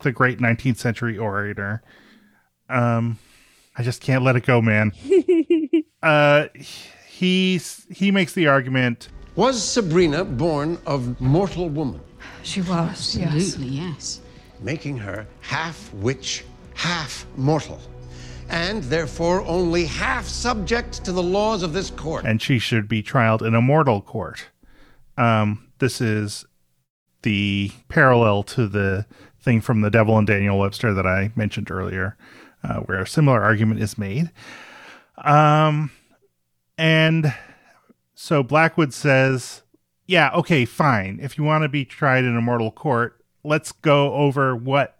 the 0.00 0.10
great 0.10 0.38
19th 0.38 0.78
century 0.78 1.16
orator, 1.16 1.82
um, 2.68 3.18
I 3.78 3.82
just 3.82 4.00
can't 4.00 4.24
let 4.24 4.34
it 4.36 4.44
go, 4.44 4.60
man. 4.60 4.92
uh, 6.02 6.46
he's 7.06 7.86
he 7.90 8.10
makes 8.10 8.32
the 8.32 8.48
argument. 8.48 9.08
Was 9.36 9.62
Sabrina 9.62 10.24
born 10.24 10.78
of 10.86 11.20
mortal 11.20 11.68
woman? 11.68 12.00
She 12.42 12.60
was, 12.62 13.16
Absolutely, 13.18 13.66
yes. 13.66 14.20
Making 14.60 14.96
her 14.98 15.26
half 15.40 15.92
witch, 15.94 16.44
half 16.74 17.26
mortal, 17.36 17.80
and 18.48 18.82
therefore 18.84 19.42
only 19.46 19.84
half 19.86 20.24
subject 20.26 21.04
to 21.04 21.12
the 21.12 21.22
laws 21.22 21.62
of 21.62 21.72
this 21.72 21.90
court. 21.90 22.24
and 22.24 22.40
she 22.40 22.58
should 22.58 22.88
be 22.88 23.02
trialed 23.02 23.42
in 23.42 23.54
a 23.54 23.60
mortal 23.60 24.00
court. 24.00 24.46
Um, 25.16 25.68
this 25.78 26.00
is 26.00 26.44
the 27.22 27.72
parallel 27.88 28.42
to 28.44 28.66
the 28.68 29.06
thing 29.40 29.60
from 29.60 29.80
the 29.80 29.90
Devil 29.90 30.16
and 30.18 30.26
Daniel 30.26 30.58
Webster 30.58 30.92
that 30.94 31.06
I 31.06 31.32
mentioned 31.36 31.70
earlier, 31.70 32.16
uh, 32.62 32.80
where 32.80 33.00
a 33.00 33.06
similar 33.06 33.42
argument 33.42 33.80
is 33.80 33.96
made. 33.98 34.30
Um, 35.24 35.90
And 36.78 37.34
so 38.14 38.42
Blackwood 38.42 38.92
says, 38.92 39.62
Yeah, 40.06 40.30
okay, 40.34 40.64
fine. 40.66 41.18
If 41.22 41.38
you 41.38 41.44
want 41.44 41.62
to 41.62 41.68
be 41.68 41.84
tried 41.84 42.24
in 42.24 42.36
a 42.36 42.40
mortal 42.42 42.70
court, 42.70 43.24
let's 43.42 43.72
go 43.72 44.12
over 44.12 44.54
what 44.54 44.95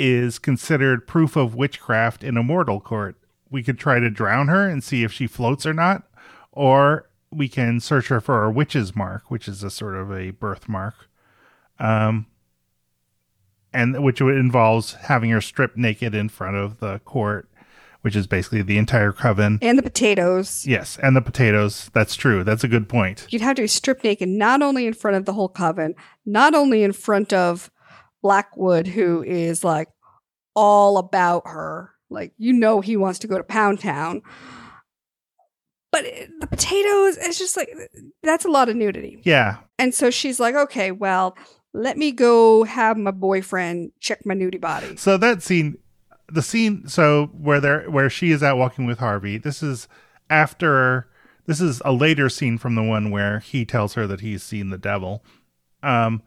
is 0.00 0.38
considered 0.38 1.06
proof 1.06 1.36
of 1.36 1.54
witchcraft 1.54 2.24
in 2.24 2.36
a 2.36 2.42
mortal 2.42 2.80
court. 2.80 3.16
We 3.50 3.62
could 3.62 3.78
try 3.78 4.00
to 4.00 4.08
drown 4.08 4.48
her 4.48 4.68
and 4.68 4.82
see 4.82 5.04
if 5.04 5.12
she 5.12 5.26
floats 5.26 5.66
or 5.66 5.74
not, 5.74 6.04
or 6.52 7.08
we 7.30 7.48
can 7.48 7.80
search 7.80 8.08
her 8.08 8.20
for 8.20 8.44
a 8.44 8.50
witch's 8.50 8.96
mark, 8.96 9.30
which 9.30 9.46
is 9.46 9.62
a 9.62 9.70
sort 9.70 9.94
of 9.94 10.10
a 10.10 10.30
birthmark. 10.30 10.94
Um, 11.78 12.26
and 13.72 14.02
which 14.02 14.20
involves 14.20 14.94
having 14.94 15.30
her 15.30 15.40
stripped 15.40 15.76
naked 15.76 16.14
in 16.14 16.28
front 16.28 16.56
of 16.56 16.80
the 16.80 16.98
court, 17.00 17.48
which 18.00 18.16
is 18.16 18.26
basically 18.26 18.62
the 18.62 18.78
entire 18.78 19.12
coven. 19.12 19.58
And 19.62 19.78
the 19.78 19.82
potatoes. 19.82 20.66
Yes, 20.66 20.98
and 21.02 21.14
the 21.14 21.20
potatoes. 21.20 21.90
That's 21.92 22.16
true. 22.16 22.42
That's 22.42 22.64
a 22.64 22.68
good 22.68 22.88
point. 22.88 23.26
You'd 23.30 23.42
have 23.42 23.56
to 23.56 23.62
be 23.62 23.68
stripped 23.68 24.02
naked, 24.02 24.28
not 24.28 24.62
only 24.62 24.86
in 24.86 24.94
front 24.94 25.16
of 25.16 25.24
the 25.24 25.34
whole 25.34 25.48
coven, 25.48 25.94
not 26.24 26.54
only 26.54 26.82
in 26.82 26.92
front 26.92 27.32
of 27.32 27.70
Blackwood, 28.22 28.86
who 28.86 29.22
is 29.22 29.64
like 29.64 29.88
all 30.54 30.98
about 30.98 31.42
her. 31.46 31.90
Like, 32.10 32.32
you 32.38 32.52
know, 32.52 32.80
he 32.80 32.96
wants 32.96 33.20
to 33.20 33.28
go 33.28 33.38
to 33.38 33.44
Pound 33.44 33.80
Town. 33.80 34.22
But 35.92 36.04
it- 36.04 36.30
the 36.40 36.46
potatoes, 36.46 37.16
it's 37.16 37.38
just 37.38 37.56
like, 37.56 37.70
that's 38.22 38.44
a 38.44 38.48
lot 38.50 38.68
of 38.68 38.76
nudity. 38.76 39.20
Yeah. 39.24 39.58
And 39.78 39.94
so 39.94 40.10
she's 40.10 40.38
like, 40.38 40.54
okay, 40.54 40.92
well, 40.92 41.36
let 41.72 41.96
me 41.96 42.12
go 42.12 42.64
have 42.64 42.96
my 42.96 43.10
boyfriend 43.10 43.92
check 44.00 44.24
my 44.24 44.34
nudie 44.34 44.60
body. 44.60 44.96
So 44.96 45.16
that 45.16 45.42
scene, 45.42 45.78
the 46.28 46.42
scene, 46.42 46.86
so 46.88 47.26
where 47.32 47.60
they're 47.60 47.90
where 47.90 48.10
she 48.10 48.30
is 48.30 48.42
out 48.42 48.56
walking 48.58 48.86
with 48.86 48.98
Harvey. 48.98 49.38
This 49.38 49.62
is 49.62 49.88
after. 50.28 51.06
This 51.46 51.60
is 51.60 51.82
a 51.84 51.92
later 51.92 52.28
scene 52.28 52.58
from 52.58 52.76
the 52.76 52.82
one 52.82 53.10
where 53.10 53.40
he 53.40 53.64
tells 53.64 53.94
her 53.94 54.06
that 54.06 54.20
he's 54.20 54.42
seen 54.42 54.70
the 54.70 54.78
devil. 54.78 55.24
Um, 55.82 56.22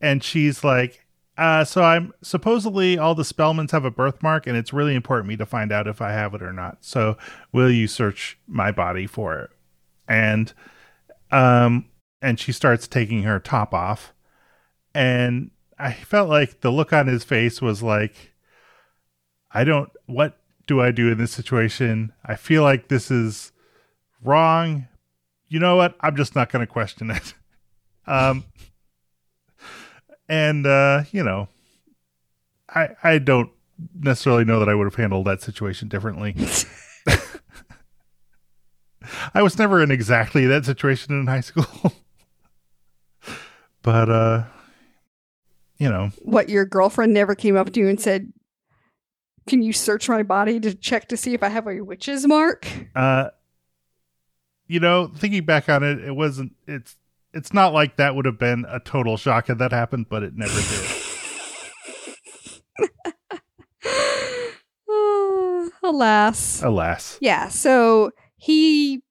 and 0.00 0.22
she's 0.22 0.64
like, 0.64 1.06
uh, 1.40 1.64
so 1.64 1.82
I'm 1.82 2.12
supposedly 2.22 2.98
all 2.98 3.14
the 3.14 3.22
Spellmans 3.22 3.70
have 3.70 3.84
a 3.84 3.90
birthmark, 3.90 4.46
and 4.46 4.56
it's 4.56 4.72
really 4.72 4.94
important 4.94 5.28
me 5.28 5.36
to 5.38 5.46
find 5.46 5.72
out 5.72 5.86
if 5.86 6.02
I 6.02 6.12
have 6.12 6.34
it 6.34 6.42
or 6.42 6.52
not. 6.52 6.78
So 6.82 7.16
will 7.50 7.70
you 7.70 7.86
search 7.86 8.38
my 8.46 8.70
body 8.70 9.06
for 9.06 9.38
it? 9.38 9.50
And 10.06 10.52
um, 11.30 11.86
and 12.20 12.38
she 12.38 12.52
starts 12.52 12.86
taking 12.86 13.22
her 13.22 13.40
top 13.40 13.72
off, 13.72 14.12
and 14.94 15.50
I 15.78 15.92
felt 15.94 16.28
like 16.28 16.60
the 16.60 16.70
look 16.70 16.92
on 16.92 17.06
his 17.06 17.24
face 17.24 17.62
was 17.62 17.82
like, 17.82 18.32
I 19.50 19.64
don't. 19.64 19.90
What 20.06 20.38
do 20.66 20.82
I 20.82 20.90
do 20.90 21.10
in 21.10 21.18
this 21.18 21.32
situation? 21.32 22.12
I 22.24 22.36
feel 22.36 22.62
like 22.62 22.88
this 22.88 23.10
is 23.10 23.52
wrong. 24.22 24.88
You 25.48 25.58
know 25.58 25.76
what? 25.76 25.96
I'm 26.00 26.16
just 26.16 26.36
not 26.36 26.52
going 26.52 26.64
to 26.66 26.72
question 26.72 27.10
it. 27.10 27.34
Um, 28.06 28.44
and 30.30 30.64
uh, 30.66 31.02
you 31.10 31.22
know, 31.22 31.48
I 32.68 32.90
I 33.02 33.18
don't 33.18 33.50
necessarily 33.98 34.44
know 34.44 34.60
that 34.60 34.68
I 34.68 34.74
would 34.74 34.84
have 34.84 34.94
handled 34.94 35.26
that 35.26 35.42
situation 35.42 35.88
differently. 35.88 36.36
I 39.34 39.42
was 39.42 39.58
never 39.58 39.82
in 39.82 39.90
exactly 39.90 40.46
that 40.46 40.64
situation 40.64 41.18
in 41.18 41.26
high 41.26 41.40
school. 41.40 41.92
but 43.82 44.08
uh 44.08 44.44
you 45.78 45.88
know, 45.88 46.10
What, 46.20 46.50
your 46.50 46.66
girlfriend 46.66 47.14
never 47.14 47.34
came 47.34 47.56
up 47.56 47.72
to 47.72 47.80
you 47.80 47.88
and 47.88 47.98
said, 47.98 48.34
can 49.48 49.62
you 49.62 49.72
search 49.72 50.10
my 50.10 50.22
body 50.22 50.60
to 50.60 50.74
check 50.74 51.08
to 51.08 51.16
see 51.16 51.32
if 51.32 51.42
I 51.42 51.48
have 51.48 51.66
a 51.66 51.80
witch's 51.80 52.26
mark? 52.26 52.68
uh 52.94 53.30
you 54.68 54.78
know, 54.78 55.10
thinking 55.16 55.44
back 55.44 55.68
on 55.68 55.82
it, 55.82 55.98
it 56.00 56.14
wasn't 56.14 56.52
it's 56.68 56.96
it's 57.32 57.52
not 57.52 57.72
like 57.72 57.96
that 57.96 58.14
would 58.14 58.26
have 58.26 58.38
been 58.38 58.64
a 58.68 58.80
total 58.80 59.16
shock 59.16 59.46
had 59.46 59.58
that 59.58 59.72
happened, 59.72 60.06
but 60.08 60.22
it 60.22 60.32
never 60.34 60.60
did. 60.60 60.86
Alas. 65.82 66.62
Alas. 66.62 67.18
Yeah, 67.20 67.48
so 67.48 68.10
he 68.36 69.02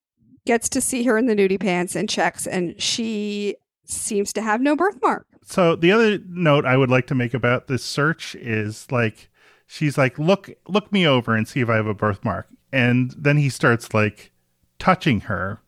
gets 0.46 0.70
to 0.70 0.82
see 0.82 1.04
her 1.04 1.18
in 1.18 1.28
the 1.28 1.36
nudie 1.36 1.60
pants 1.60 1.96
and 1.96 2.10
checks, 2.10 2.48
and 2.48 2.80
she 2.82 3.56
seems 3.86 4.34
to 4.34 4.42
have 4.42 4.62
no 4.62 4.76
birthmark. 4.76 5.26
So 5.44 5.76
the 5.76 5.92
other 5.92 6.20
note 6.28 6.66
I 6.66 6.78
would 6.78 6.90
like 6.90 7.08
to 7.08 7.16
make 7.16 7.34
about 7.34 7.68
this 7.68 7.84
search 7.84 8.36
is 8.36 8.92
like 8.92 9.30
she's 9.66 9.98
like, 9.98 10.20
look 10.20 10.50
look 10.68 10.92
me 10.92 11.08
over 11.08 11.36
and 11.36 11.48
see 11.48 11.60
if 11.60 11.70
I 11.70 11.76
have 11.76 11.88
a 11.88 11.94
birthmark. 11.94 12.48
And 12.72 13.14
then 13.18 13.38
he 13.38 13.50
starts 13.50 13.94
like 13.94 14.32
touching 14.78 15.22
her. 15.22 15.62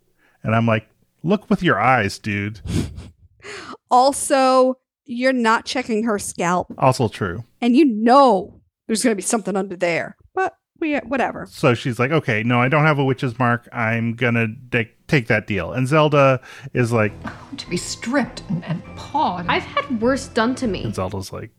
And 0.44 0.56
I'm 0.56 0.68
like, 0.68 0.88
look 1.24 1.50
with 1.50 1.62
your 1.64 1.80
eyes, 1.80 2.20
dude. 2.20 2.60
Also, 3.90 4.76
you're 5.06 5.34
not 5.34 5.66
checking 5.66 6.04
her 6.04 6.18
scalp, 6.18 6.74
Also 6.78 7.08
true. 7.08 7.44
and 7.60 7.76
you 7.76 7.84
know 7.86 8.62
there's 8.88 9.04
going 9.04 9.12
to 9.12 9.16
be 9.18 9.22
something 9.22 9.56
under 9.58 9.76
there. 9.76 10.16
But 10.34 10.56
we, 10.80 10.96
whatever. 11.00 11.46
So 11.50 11.74
she's 11.74 12.00
like, 12.00 12.12
okay, 12.12 12.44
no, 12.44 12.62
I 12.62 12.70
don't 12.70 12.86
have 12.86 13.00
a 13.00 13.04
witch's 13.04 13.38
mark. 13.38 13.68
I'm 13.74 14.14
gonna 14.16 14.48
de- 14.48 14.90
take 15.08 15.28
that 15.28 15.46
deal. 15.48 15.74
And 15.74 15.88
Zelda 15.88 16.40
is 16.74 16.92
like, 16.94 17.12
To 17.58 17.70
be 17.70 17.78
stripped 17.78 18.44
and, 18.50 18.64
and 18.66 18.84
pawed. 18.96 19.46
I've 19.48 19.64
had 19.64 20.02
worse 20.02 20.28
done 20.28 20.56
to 20.56 20.68
me. 20.68 20.84
and 20.86 20.96
Zelda's 20.96 21.34
like, 21.34 21.52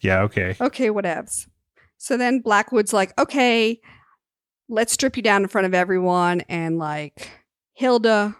yeah, 0.00 0.20
okay. 0.22 0.56
Okay, 0.60 0.88
whatevs. 0.90 1.46
So 1.96 2.16
then 2.18 2.40
Blackwood's 2.40 2.92
like, 2.92 3.18
okay, 3.18 3.80
let's 4.68 4.92
strip 4.92 5.16
you 5.16 5.22
down 5.22 5.42
in 5.42 5.48
front 5.48 5.66
of 5.66 5.72
everyone. 5.74 6.42
And 6.42 6.78
like 6.78 7.30
Hilda 7.72 8.36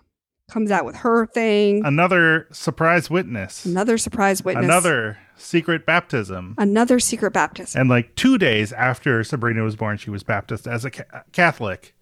comes 0.51 0.71
out 0.71 0.85
with 0.85 0.97
her 0.97 1.27
thing. 1.27 1.85
Another 1.85 2.47
surprise 2.53 3.09
witness. 3.11 3.65
Another 3.65 3.99
surprise 3.99 4.45
witness. 4.45 4.65
Another 4.65 5.19
secret 5.37 5.87
baptism. 5.87 6.55
Another 6.59 7.01
secret 7.01 7.33
baptism. 7.33 7.81
And 7.81 7.91
like 7.91 8.15
two 8.15 8.39
days 8.39 8.73
after 8.73 9.25
Sabrina 9.25 9.63
was 9.63 9.77
born, 9.77 9.97
she 9.97 10.11
was 10.11 10.23
baptized 10.23 10.67
as 10.67 10.85
a 10.85 10.91
ca- 10.91 11.23
Catholic. 11.33 11.95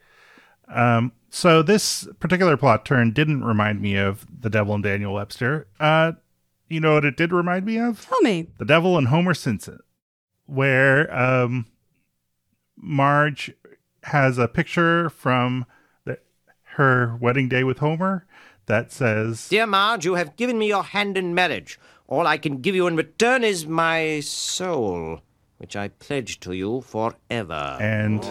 Um, 0.68 1.12
so 1.30 1.62
this 1.62 2.08
particular 2.20 2.56
plot 2.56 2.84
turn 2.84 3.12
didn't 3.12 3.44
remind 3.44 3.80
me 3.80 3.96
of 3.96 4.26
The 4.40 4.50
Devil 4.50 4.74
and 4.74 4.84
Daniel 4.84 5.14
Webster. 5.14 5.66
Uh, 5.78 6.12
you 6.68 6.80
know 6.80 6.94
what 6.94 7.04
it 7.04 7.16
did 7.16 7.32
remind 7.32 7.64
me 7.66 7.78
of? 7.78 8.06
Tell 8.06 8.20
me. 8.22 8.48
The 8.58 8.64
Devil 8.64 8.98
and 8.98 9.08
Homer 9.08 9.34
Simpson, 9.34 9.78
where 10.46 11.14
um, 11.14 11.66
Marge 12.76 13.52
has 14.04 14.38
a 14.38 14.48
picture 14.48 15.08
from 15.10 15.64
the, 16.04 16.18
her 16.76 17.16
wedding 17.20 17.48
day 17.48 17.62
with 17.64 17.78
Homer 17.78 18.26
that 18.72 18.90
says, 18.90 19.48
Dear 19.50 19.66
Marge, 19.66 20.06
you 20.06 20.14
have 20.14 20.34
given 20.36 20.58
me 20.58 20.66
your 20.68 20.82
hand 20.82 21.18
in 21.18 21.34
marriage. 21.34 21.78
All 22.08 22.26
I 22.26 22.38
can 22.38 22.62
give 22.62 22.74
you 22.74 22.86
in 22.86 22.96
return 22.96 23.44
is 23.44 23.66
my 23.66 24.20
soul, 24.20 25.20
which 25.58 25.76
I 25.76 25.88
pledge 25.88 26.40
to 26.40 26.52
you 26.54 26.80
forever. 26.80 27.76
and 27.80 28.22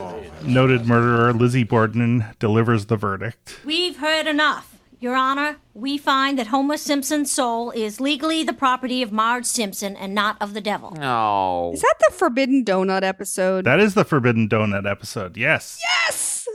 noted 0.43 0.87
murderer 0.87 1.31
Lizzie 1.31 1.63
Borden 1.63 2.25
delivers 2.39 2.87
the 2.87 2.95
verdict. 2.95 3.59
We've 3.63 3.97
heard 3.97 4.25
enough. 4.25 4.67
Your 4.99 5.15
Honor, 5.15 5.57
we 5.73 5.97
find 5.97 6.37
that 6.39 6.47
Homer 6.47 6.77
Simpson's 6.77 7.31
soul 7.31 7.71
is 7.71 7.99
legally 7.99 8.43
the 8.43 8.53
property 8.53 9.01
of 9.03 9.11
Marge 9.11 9.45
Simpson 9.45 9.95
and 9.95 10.13
not 10.15 10.37
of 10.41 10.53
the 10.55 10.61
devil. 10.61 10.95
Oh. 11.01 11.71
Is 11.73 11.81
that 11.81 11.95
the 12.07 12.13
Forbidden 12.13 12.63
Donut 12.65 13.01
episode? 13.03 13.65
That 13.65 13.79
is 13.79 13.93
the 13.95 14.05
Forbidden 14.05 14.47
Donut 14.49 14.89
episode. 14.89 15.37
Yes. 15.37 15.79
yes. 16.07 16.47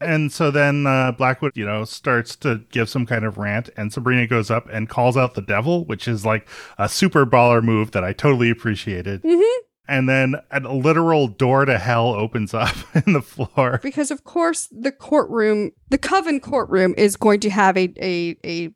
And 0.00 0.32
so 0.32 0.50
then 0.50 0.86
uh, 0.86 1.12
Blackwood, 1.12 1.52
you 1.54 1.64
know, 1.64 1.84
starts 1.84 2.36
to 2.36 2.62
give 2.70 2.88
some 2.88 3.06
kind 3.06 3.24
of 3.24 3.38
rant, 3.38 3.70
and 3.76 3.92
Sabrina 3.92 4.26
goes 4.26 4.50
up 4.50 4.68
and 4.70 4.88
calls 4.88 5.16
out 5.16 5.34
the 5.34 5.42
devil, 5.42 5.84
which 5.84 6.08
is 6.08 6.24
like 6.24 6.48
a 6.78 6.88
super 6.88 7.26
baller 7.26 7.62
move 7.62 7.92
that 7.92 8.04
I 8.04 8.12
totally 8.12 8.50
appreciated. 8.50 9.22
Mm-hmm. 9.22 9.64
And 9.90 10.06
then 10.06 10.36
a 10.50 10.60
literal 10.60 11.28
door 11.28 11.64
to 11.64 11.78
hell 11.78 12.08
opens 12.08 12.52
up 12.52 12.76
in 13.06 13.14
the 13.14 13.22
floor. 13.22 13.80
Because 13.82 14.10
of 14.10 14.24
course 14.24 14.68
the 14.70 14.92
courtroom, 14.92 15.72
the 15.88 15.98
Coven 15.98 16.40
courtroom, 16.40 16.94
is 16.98 17.16
going 17.16 17.40
to 17.40 17.50
have 17.50 17.76
a 17.76 17.92
a, 17.98 18.36
a 18.44 18.74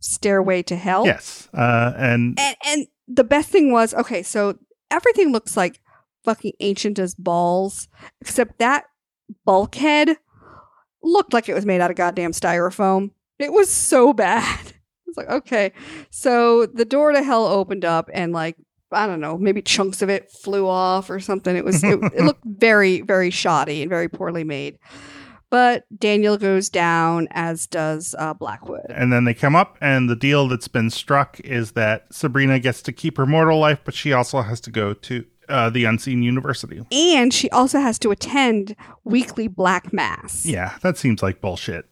stairway 0.00 0.62
to 0.64 0.76
hell. 0.76 1.06
Yes. 1.06 1.48
Uh, 1.54 1.92
and 1.96 2.38
And 2.38 2.56
and 2.66 2.86
the 3.08 3.24
best 3.24 3.48
thing 3.48 3.72
was 3.72 3.94
okay, 3.94 4.22
so 4.22 4.58
everything 4.90 5.32
looks 5.32 5.56
like 5.56 5.80
fucking 6.24 6.52
ancient 6.60 6.98
as 6.98 7.14
balls, 7.14 7.88
except 8.20 8.58
that 8.58 8.84
bulkhead 9.44 10.16
looked 11.02 11.32
like 11.32 11.48
it 11.48 11.54
was 11.54 11.66
made 11.66 11.80
out 11.80 11.90
of 11.90 11.96
goddamn 11.96 12.32
styrofoam. 12.32 13.10
It 13.38 13.52
was 13.52 13.70
so 13.70 14.12
bad. 14.12 14.74
It's 15.06 15.16
like, 15.16 15.28
okay. 15.28 15.72
So 16.10 16.66
the 16.66 16.84
door 16.84 17.12
to 17.12 17.22
hell 17.22 17.46
opened 17.46 17.84
up 17.84 18.10
and 18.12 18.32
like 18.32 18.56
I 18.92 19.06
don't 19.06 19.20
know, 19.20 19.38
maybe 19.38 19.62
chunks 19.62 20.02
of 20.02 20.10
it 20.10 20.32
flew 20.32 20.66
off 20.66 21.10
or 21.10 21.20
something. 21.20 21.56
It 21.56 21.64
was 21.64 21.82
it, 21.84 21.98
it 22.14 22.22
looked 22.22 22.44
very 22.44 23.00
very 23.00 23.30
shoddy 23.30 23.82
and 23.82 23.88
very 23.88 24.08
poorly 24.08 24.44
made. 24.44 24.78
But 25.50 25.84
Daniel 25.96 26.38
goes 26.38 26.68
down 26.68 27.26
as 27.32 27.66
does 27.66 28.14
uh, 28.16 28.34
Blackwood. 28.34 28.86
and 28.88 29.12
then 29.12 29.24
they 29.24 29.34
come 29.34 29.56
up, 29.56 29.76
and 29.80 30.08
the 30.08 30.14
deal 30.14 30.46
that's 30.46 30.68
been 30.68 30.90
struck 30.90 31.40
is 31.40 31.72
that 31.72 32.06
Sabrina 32.12 32.60
gets 32.60 32.82
to 32.82 32.92
keep 32.92 33.16
her 33.16 33.26
mortal 33.26 33.58
life, 33.58 33.80
but 33.84 33.92
she 33.92 34.12
also 34.12 34.42
has 34.42 34.60
to 34.60 34.70
go 34.70 34.94
to 34.94 35.24
uh, 35.50 35.70
the 35.70 35.84
Unseen 35.84 36.22
University. 36.22 36.84
And 36.90 37.32
she 37.34 37.50
also 37.50 37.80
has 37.80 37.98
to 38.00 38.10
attend 38.10 38.76
weekly 39.04 39.48
black 39.48 39.92
mass. 39.92 40.46
Yeah, 40.46 40.78
that 40.82 40.96
seems 40.96 41.22
like 41.22 41.40
bullshit. 41.40 41.86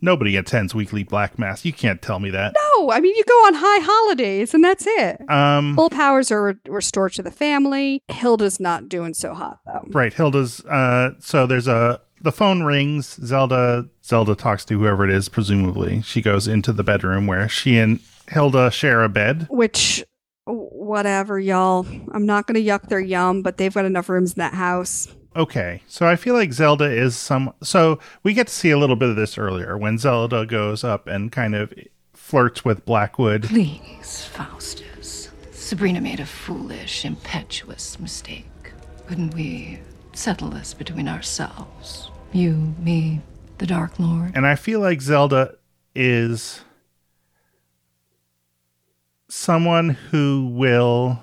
Nobody 0.00 0.36
attends 0.36 0.74
weekly 0.74 1.04
black 1.04 1.38
mass. 1.38 1.64
You 1.64 1.72
can't 1.72 2.02
tell 2.02 2.20
me 2.20 2.30
that. 2.30 2.54
No, 2.54 2.90
I 2.90 3.00
mean 3.00 3.14
you 3.16 3.24
go 3.24 3.34
on 3.46 3.54
high 3.54 3.80
holidays 3.82 4.52
and 4.52 4.62
that's 4.62 4.84
it. 4.86 5.30
Um, 5.30 5.74
Full 5.74 5.90
powers 5.90 6.30
are 6.30 6.44
re- 6.44 6.54
restored 6.68 7.12
to 7.14 7.22
the 7.22 7.30
family. 7.30 8.02
Hilda's 8.08 8.60
not 8.60 8.88
doing 8.88 9.14
so 9.14 9.32
hot 9.32 9.60
though. 9.64 9.84
Right, 9.88 10.12
Hilda's. 10.12 10.60
Uh, 10.66 11.12
so 11.20 11.46
there's 11.46 11.66
a 11.66 12.00
the 12.20 12.32
phone 12.32 12.62
rings. 12.62 13.18
Zelda 13.24 13.88
Zelda 14.04 14.34
talks 14.34 14.64
to 14.66 14.78
whoever 14.78 15.04
it 15.04 15.10
is. 15.10 15.28
Presumably, 15.30 16.02
she 16.02 16.20
goes 16.20 16.46
into 16.46 16.72
the 16.72 16.84
bedroom 16.84 17.26
where 17.26 17.48
she 17.48 17.78
and 17.78 18.00
Hilda 18.28 18.70
share 18.70 19.02
a 19.02 19.08
bed. 19.08 19.46
Which, 19.50 20.04
whatever, 20.46 21.38
y'all. 21.38 21.86
I'm 22.12 22.26
not 22.26 22.46
gonna 22.46 22.60
yuck 22.60 22.88
their 22.88 23.00
yum, 23.00 23.42
but 23.42 23.56
they've 23.56 23.74
got 23.74 23.84
enough 23.84 24.08
rooms 24.08 24.32
in 24.32 24.38
that 24.38 24.54
house. 24.54 25.08
Okay, 25.34 25.82
so 25.86 26.06
I 26.06 26.16
feel 26.16 26.34
like 26.34 26.52
Zelda 26.52 26.90
is 26.90 27.16
some. 27.16 27.52
So 27.62 27.98
we 28.22 28.32
get 28.32 28.46
to 28.46 28.52
see 28.52 28.70
a 28.70 28.78
little 28.78 28.96
bit 28.96 29.10
of 29.10 29.16
this 29.16 29.36
earlier 29.36 29.76
when 29.76 29.98
Zelda 29.98 30.46
goes 30.46 30.82
up 30.82 31.06
and 31.06 31.30
kind 31.30 31.54
of 31.54 31.74
flirts 32.14 32.64
with 32.64 32.86
Blackwood. 32.86 33.44
Please, 33.44 34.24
Faustus. 34.32 35.30
Sabrina 35.52 36.00
made 36.00 36.20
a 36.20 36.26
foolish, 36.26 37.04
impetuous 37.04 38.00
mistake. 38.00 38.46
Couldn't 39.06 39.34
we 39.34 39.80
settle 40.14 40.48
this 40.48 40.72
between 40.72 41.06
ourselves? 41.06 42.10
You, 42.32 42.74
me, 42.78 43.20
the 43.58 43.66
Dark 43.66 43.98
Lord? 43.98 44.32
And 44.34 44.46
I 44.46 44.54
feel 44.54 44.80
like 44.80 45.02
Zelda 45.02 45.56
is 45.94 46.62
someone 49.28 49.90
who 49.90 50.46
will 50.52 51.18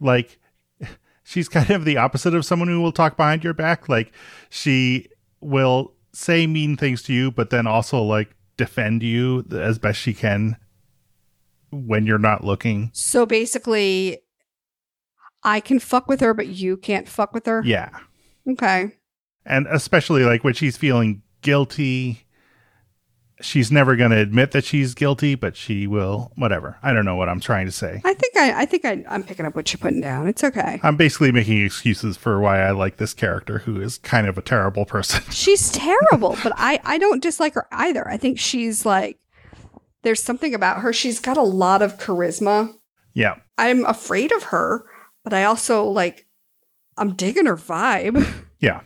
like 0.00 0.38
she's 1.22 1.48
kind 1.48 1.70
of 1.70 1.84
the 1.84 1.96
opposite 1.96 2.34
of 2.34 2.44
someone 2.44 2.68
who 2.68 2.80
will 2.80 2.92
talk 2.92 3.16
behind 3.16 3.44
your 3.44 3.54
back 3.54 3.88
like 3.88 4.12
she 4.48 5.08
will 5.40 5.92
say 6.12 6.46
mean 6.46 6.76
things 6.76 7.02
to 7.02 7.12
you 7.12 7.30
but 7.30 7.50
then 7.50 7.66
also 7.66 8.02
like 8.02 8.34
defend 8.56 9.02
you 9.02 9.44
as 9.52 9.78
best 9.78 9.98
she 10.00 10.12
can 10.14 10.56
when 11.70 12.06
you're 12.06 12.18
not 12.18 12.42
looking 12.44 12.90
So 12.94 13.26
basically, 13.26 14.20
I 15.44 15.60
can 15.60 15.78
fuck 15.78 16.08
with 16.08 16.20
her, 16.20 16.32
but 16.32 16.46
you 16.48 16.76
can't 16.78 17.06
fuck 17.06 17.32
with 17.34 17.44
her. 17.46 17.62
yeah 17.64 17.90
Okay. 18.50 18.92
and 19.44 19.66
especially 19.68 20.24
like 20.24 20.42
when 20.44 20.54
she's 20.54 20.76
feeling 20.78 21.22
guilty 21.42 22.24
she's 23.40 23.70
never 23.70 23.96
going 23.96 24.10
to 24.10 24.16
admit 24.18 24.50
that 24.50 24.64
she's 24.64 24.94
guilty 24.94 25.34
but 25.34 25.56
she 25.56 25.86
will 25.86 26.32
whatever 26.34 26.76
i 26.82 26.92
don't 26.92 27.04
know 27.04 27.16
what 27.16 27.28
i'm 27.28 27.40
trying 27.40 27.66
to 27.66 27.72
say 27.72 28.00
I 28.04 28.14
think 28.14 28.36
I, 28.36 28.62
I 28.62 28.64
think 28.66 28.84
I, 28.84 29.04
I'm 29.08 29.22
picking 29.22 29.46
up 29.46 29.54
what 29.54 29.72
you're 29.72 29.78
putting 29.78 30.00
down. 30.00 30.26
It's 30.28 30.42
okay. 30.44 30.80
i'm 30.82 30.96
basically 30.96 31.30
making 31.32 31.64
excuses 31.64 32.16
for 32.16 32.40
why 32.40 32.60
i 32.60 32.70
like 32.70 32.96
this 32.96 33.14
character 33.14 33.58
who 33.58 33.80
is 33.80 33.98
kind 33.98 34.26
of 34.26 34.36
a 34.38 34.42
terrible 34.42 34.84
person 34.84 35.22
She's 35.30 35.70
terrible, 35.70 36.36
but 36.42 36.52
I, 36.56 36.80
I 36.84 36.98
don't 36.98 37.22
dislike 37.22 37.54
her 37.54 37.66
either. 37.70 38.08
I 38.08 38.16
think 38.16 38.38
she's 38.38 38.84
like, 38.84 39.18
there's 40.02 40.22
something 40.22 40.54
about 40.54 40.80
her. 40.80 40.92
She's 40.92 41.20
got 41.20 41.36
a 41.36 41.42
lot 41.42 41.80
of 41.82 41.98
charisma. 41.98 42.74
yeah 43.14 43.36
I'm 43.56 43.84
afraid 43.86 44.32
of 44.32 44.44
her, 44.44 44.84
but 45.24 45.32
I 45.32 45.44
also 45.44 45.84
like, 45.84 46.26
I'm 46.96 47.14
digging 47.14 47.46
her 47.46 47.56
vibe. 47.56 48.26
yeah 48.58 48.80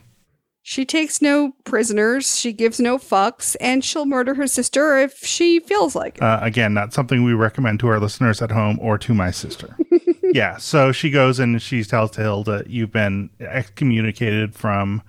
She 0.65 0.85
takes 0.85 1.21
no 1.21 1.55
prisoners, 1.65 2.39
she 2.39 2.53
gives 2.53 2.79
no 2.79 2.97
fucks, 2.97 3.57
and 3.61 3.85
she'll 3.85 4.07
murder 4.07 4.35
her 4.35 4.47
sister 4.47 4.97
if 4.99 5.19
she 5.19 5.59
feels 5.59 5.97
like 5.97 6.19
it. 6.19 6.23
uh, 6.23 6.39
again 6.41 6.73
not 6.73 6.93
something 6.93 7.25
we 7.25 7.33
recommend 7.33 7.81
to 7.81 7.89
our 7.89 7.99
listeners 7.99 8.41
at 8.41 8.53
home 8.53 8.79
or 8.81 8.97
to 8.99 9.13
my 9.15 9.31
sister. 9.31 9.77
Yeah 10.35 10.57
so 10.57 10.93
she 10.93 11.11
goes 11.11 11.39
and 11.39 11.61
she 11.61 11.85
tells 11.85 12.17
hilda 12.17 12.65
you've 12.67 12.93
been 12.93 13.29
excommunicated 13.39 14.55
from 14.55 15.03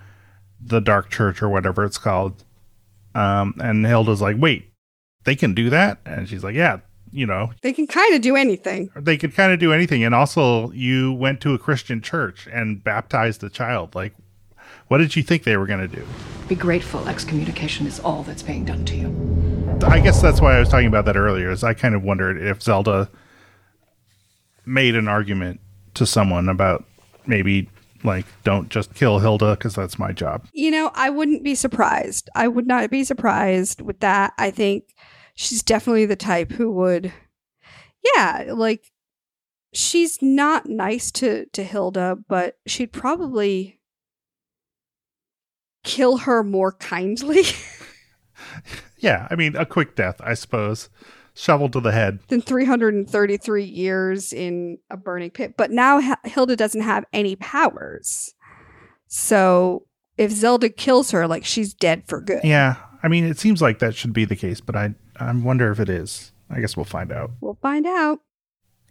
the 0.60 0.82
dark 0.82 1.10
church 1.10 1.42
or 1.42 1.48
whatever 1.50 1.86
it's 1.86 1.98
called. 1.98 2.44
Um, 3.16 3.54
and 3.62 3.86
hilda's 3.86 4.22
like 4.22 4.36
wait 4.40 4.72
they 5.24 5.36
can 5.36 5.54
do 5.54 5.70
that? 5.70 6.00
And 6.06 6.28
she's 6.28 6.44
like 6.44 6.56
yeah 6.56 6.80
you 7.16 7.28
know. 7.28 7.52
They 7.62 7.74
can 7.74 7.86
kind 7.86 8.16
of 8.16 8.22
do 8.22 8.36
anything. 8.36 8.90
they 8.96 9.18
could 9.18 9.36
kind 9.36 9.54
of 9.54 9.60
do 9.60 9.72
anything. 9.72 10.04
And 10.04 10.16
also 10.16 10.72
you 10.72 11.14
went 11.14 11.42
to 11.42 11.54
a 11.54 11.60
christian 11.60 12.02
church 12.02 12.48
and 12.52 12.84
baptized 12.84 13.44
a 13.44 13.50
child. 13.50 13.94
Like 13.96 14.14
what 14.94 15.00
did 15.00 15.16
you 15.16 15.24
think 15.24 15.42
they 15.44 15.58
were 15.58 15.66
going 15.66 15.80
to 15.80 15.88
do 15.88 16.06
Be 16.48 16.54
grateful 16.54 17.10
excommunication 17.10 17.88
is 17.88 18.00
all 18.02 18.22
that's 18.22 18.44
being 18.44 18.64
done 18.64 18.86
to 18.86 18.96
you. 18.96 19.80
i 19.88 20.00
guess 20.00 20.22
that's 20.22 20.40
why 20.40 20.56
i 20.56 20.60
was 20.60 20.70
talking 20.70 20.86
about 20.86 21.06
that 21.06 21.18
earlier 21.18 21.50
is 21.50 21.64
i 21.64 21.74
kind 21.74 21.96
of 21.96 22.04
wondered 22.04 22.40
if 22.40 22.62
zelda 22.62 23.10
made 24.64 24.96
an 24.96 25.08
argument 25.08 25.60
to 25.96 26.06
someone 26.06 26.48
about 26.48 26.86
maybe 27.26 27.68
like 28.04 28.28
don't 28.44 28.70
just 28.70 28.94
kill 28.94 29.18
hilda 29.18 29.56
because 29.56 29.74
that's 29.74 29.98
my 29.98 30.12
job 30.12 30.46
You 30.54 30.70
know, 30.70 30.92
I 30.94 31.10
wouldn't 31.10 31.44
be 31.44 31.56
surprised. 31.56 32.30
I 32.36 32.48
would 32.48 32.68
not 32.68 32.92
be 32.92 33.04
surprised 33.04 33.82
with 33.82 34.00
that. 34.02 34.34
I 34.38 34.52
think 34.52 34.94
she's 35.34 35.64
definitely 35.64 36.06
the 36.06 36.16
type 36.16 36.52
who 36.52 36.72
would, 36.72 37.12
yeah, 38.16 38.52
like 38.54 38.92
she's 39.74 40.22
not 40.22 40.68
nice 40.68 41.12
to 41.14 41.46
to 41.54 41.64
Hilda, 41.64 42.18
but 42.28 42.58
she'd 42.68 42.92
probably 42.92 43.80
kill 45.84 46.18
her 46.18 46.44
more 46.44 46.72
kindly 46.74 47.44
yeah 48.98 49.28
i 49.30 49.36
mean 49.36 49.56
a 49.56 49.66
quick 49.66 49.96
death 49.96 50.20
i 50.22 50.34
suppose 50.34 50.90
shovel 51.36 51.68
to 51.70 51.80
the 51.80 51.92
head 51.92 52.20
than 52.28 52.42
333 52.42 53.64
years 53.64 54.32
in 54.32 54.78
a 54.92 54.96
burning 54.98 55.32
pit. 55.32 55.56
But 55.58 55.72
now 55.72 56.00
Hilda 56.26 56.56
doesn't 56.56 56.82
have 56.84 57.06
any 57.12 57.36
powers. 57.36 58.36
So 59.08 59.88
if 60.16 60.30
Zelda 60.32 60.70
kills 60.70 61.10
her, 61.10 61.28
like 61.28 61.44
she's 61.44 61.74
dead 61.74 62.04
for 62.08 62.22
good. 62.22 62.42
yeah 62.44 62.76
i 63.02 63.08
mean 63.08 63.24
it 63.26 63.40
seems 63.40 63.62
like 63.64 63.80
that 63.80 63.96
should 63.96 64.14
be 64.14 64.26
the 64.26 64.36
case 64.36 64.62
but 64.62 64.76
i 64.76 64.94
i 65.20 65.32
wonder 65.34 65.72
if 65.72 65.80
it 65.80 65.90
is 65.90 66.32
i 66.52 66.60
guess 66.62 66.78
we'll 66.78 66.86
find 66.86 67.12
out 67.12 67.32
We'll 67.42 67.58
find 67.62 67.86
out. 67.88 68.20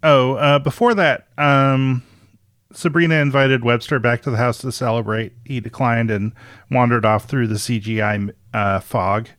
Oh, 0.03 0.33
uh, 0.33 0.59
before 0.59 0.93
that, 0.95 1.29
um, 1.37 2.03
Sabrina 2.73 3.15
invited 3.15 3.63
Webster 3.63 3.99
back 3.99 4.21
to 4.23 4.31
the 4.31 4.37
house 4.37 4.57
to 4.59 4.71
celebrate. 4.71 5.33
He 5.45 5.59
declined 5.59 6.09
and 6.11 6.33
wandered 6.71 7.05
off 7.05 7.25
through 7.25 7.47
the 7.47 7.55
CGI 7.55 8.33
uh, 8.53 8.79
fog. 8.79 9.29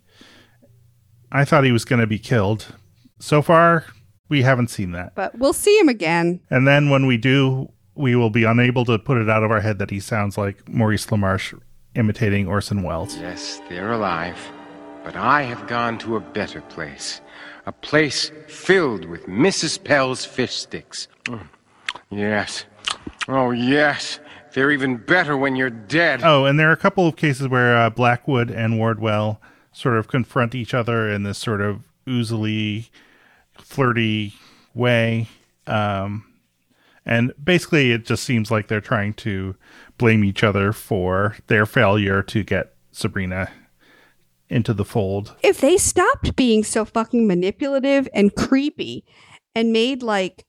I 1.32 1.44
thought 1.44 1.64
he 1.64 1.72
was 1.72 1.84
going 1.84 2.00
to 2.00 2.06
be 2.06 2.18
killed. 2.18 2.74
So 3.18 3.42
far, 3.42 3.86
we 4.28 4.42
haven't 4.42 4.68
seen 4.68 4.92
that. 4.92 5.14
But 5.14 5.38
we'll 5.38 5.52
see 5.52 5.78
him 5.78 5.88
again. 5.88 6.40
And 6.50 6.66
then 6.66 6.90
when 6.90 7.06
we 7.06 7.16
do, 7.16 7.72
we 7.94 8.14
will 8.16 8.30
be 8.30 8.44
unable 8.44 8.84
to 8.84 8.98
put 8.98 9.18
it 9.18 9.28
out 9.28 9.42
of 9.42 9.50
our 9.50 9.60
head 9.60 9.78
that 9.78 9.90
he 9.90 10.00
sounds 10.00 10.38
like 10.38 10.68
Maurice 10.68 11.06
LaMarche 11.06 11.60
imitating 11.94 12.46
Orson 12.48 12.82
Welles. 12.82 13.16
Yes, 13.16 13.60
they're 13.68 13.92
alive. 13.92 14.38
But 15.04 15.16
I 15.16 15.42
have 15.42 15.66
gone 15.66 15.98
to 15.98 16.16
a 16.16 16.20
better 16.20 16.60
place. 16.62 17.20
A 17.66 17.72
place 17.72 18.30
filled 18.46 19.04
with 19.04 19.26
Mrs. 19.26 19.82
Paul's 19.82 20.24
fish 20.24 20.54
sticks. 20.54 21.08
Mm. 21.24 21.48
Yes. 22.10 22.64
Oh, 23.28 23.50
yes. 23.50 24.20
They're 24.52 24.70
even 24.70 24.98
better 24.98 25.36
when 25.36 25.56
you're 25.56 25.70
dead. 25.70 26.22
Oh, 26.22 26.44
and 26.44 26.58
there 26.58 26.68
are 26.68 26.72
a 26.72 26.76
couple 26.76 27.08
of 27.08 27.16
cases 27.16 27.48
where 27.48 27.76
uh, 27.76 27.90
Blackwood 27.90 28.50
and 28.50 28.78
Wardwell 28.78 29.40
sort 29.72 29.96
of 29.96 30.08
confront 30.08 30.54
each 30.54 30.72
other 30.74 31.10
in 31.10 31.24
this 31.24 31.38
sort 31.38 31.60
of 31.60 31.84
oozily, 32.08 32.90
flirty 33.58 34.34
way. 34.74 35.28
Um, 35.66 36.26
and 37.04 37.32
basically, 37.42 37.92
it 37.92 38.06
just 38.06 38.24
seems 38.24 38.50
like 38.50 38.68
they're 38.68 38.80
trying 38.80 39.14
to 39.14 39.56
blame 39.98 40.24
each 40.24 40.44
other 40.44 40.72
for 40.72 41.36
their 41.48 41.66
failure 41.66 42.22
to 42.22 42.42
get 42.44 42.74
Sabrina 42.92 43.50
into 44.48 44.72
the 44.72 44.84
fold. 44.84 45.34
If 45.42 45.60
they 45.60 45.76
stopped 45.76 46.36
being 46.36 46.62
so 46.62 46.84
fucking 46.84 47.26
manipulative 47.26 48.08
and 48.14 48.34
creepy 48.34 49.04
and 49.54 49.72
made 49.72 50.02
like 50.02 50.44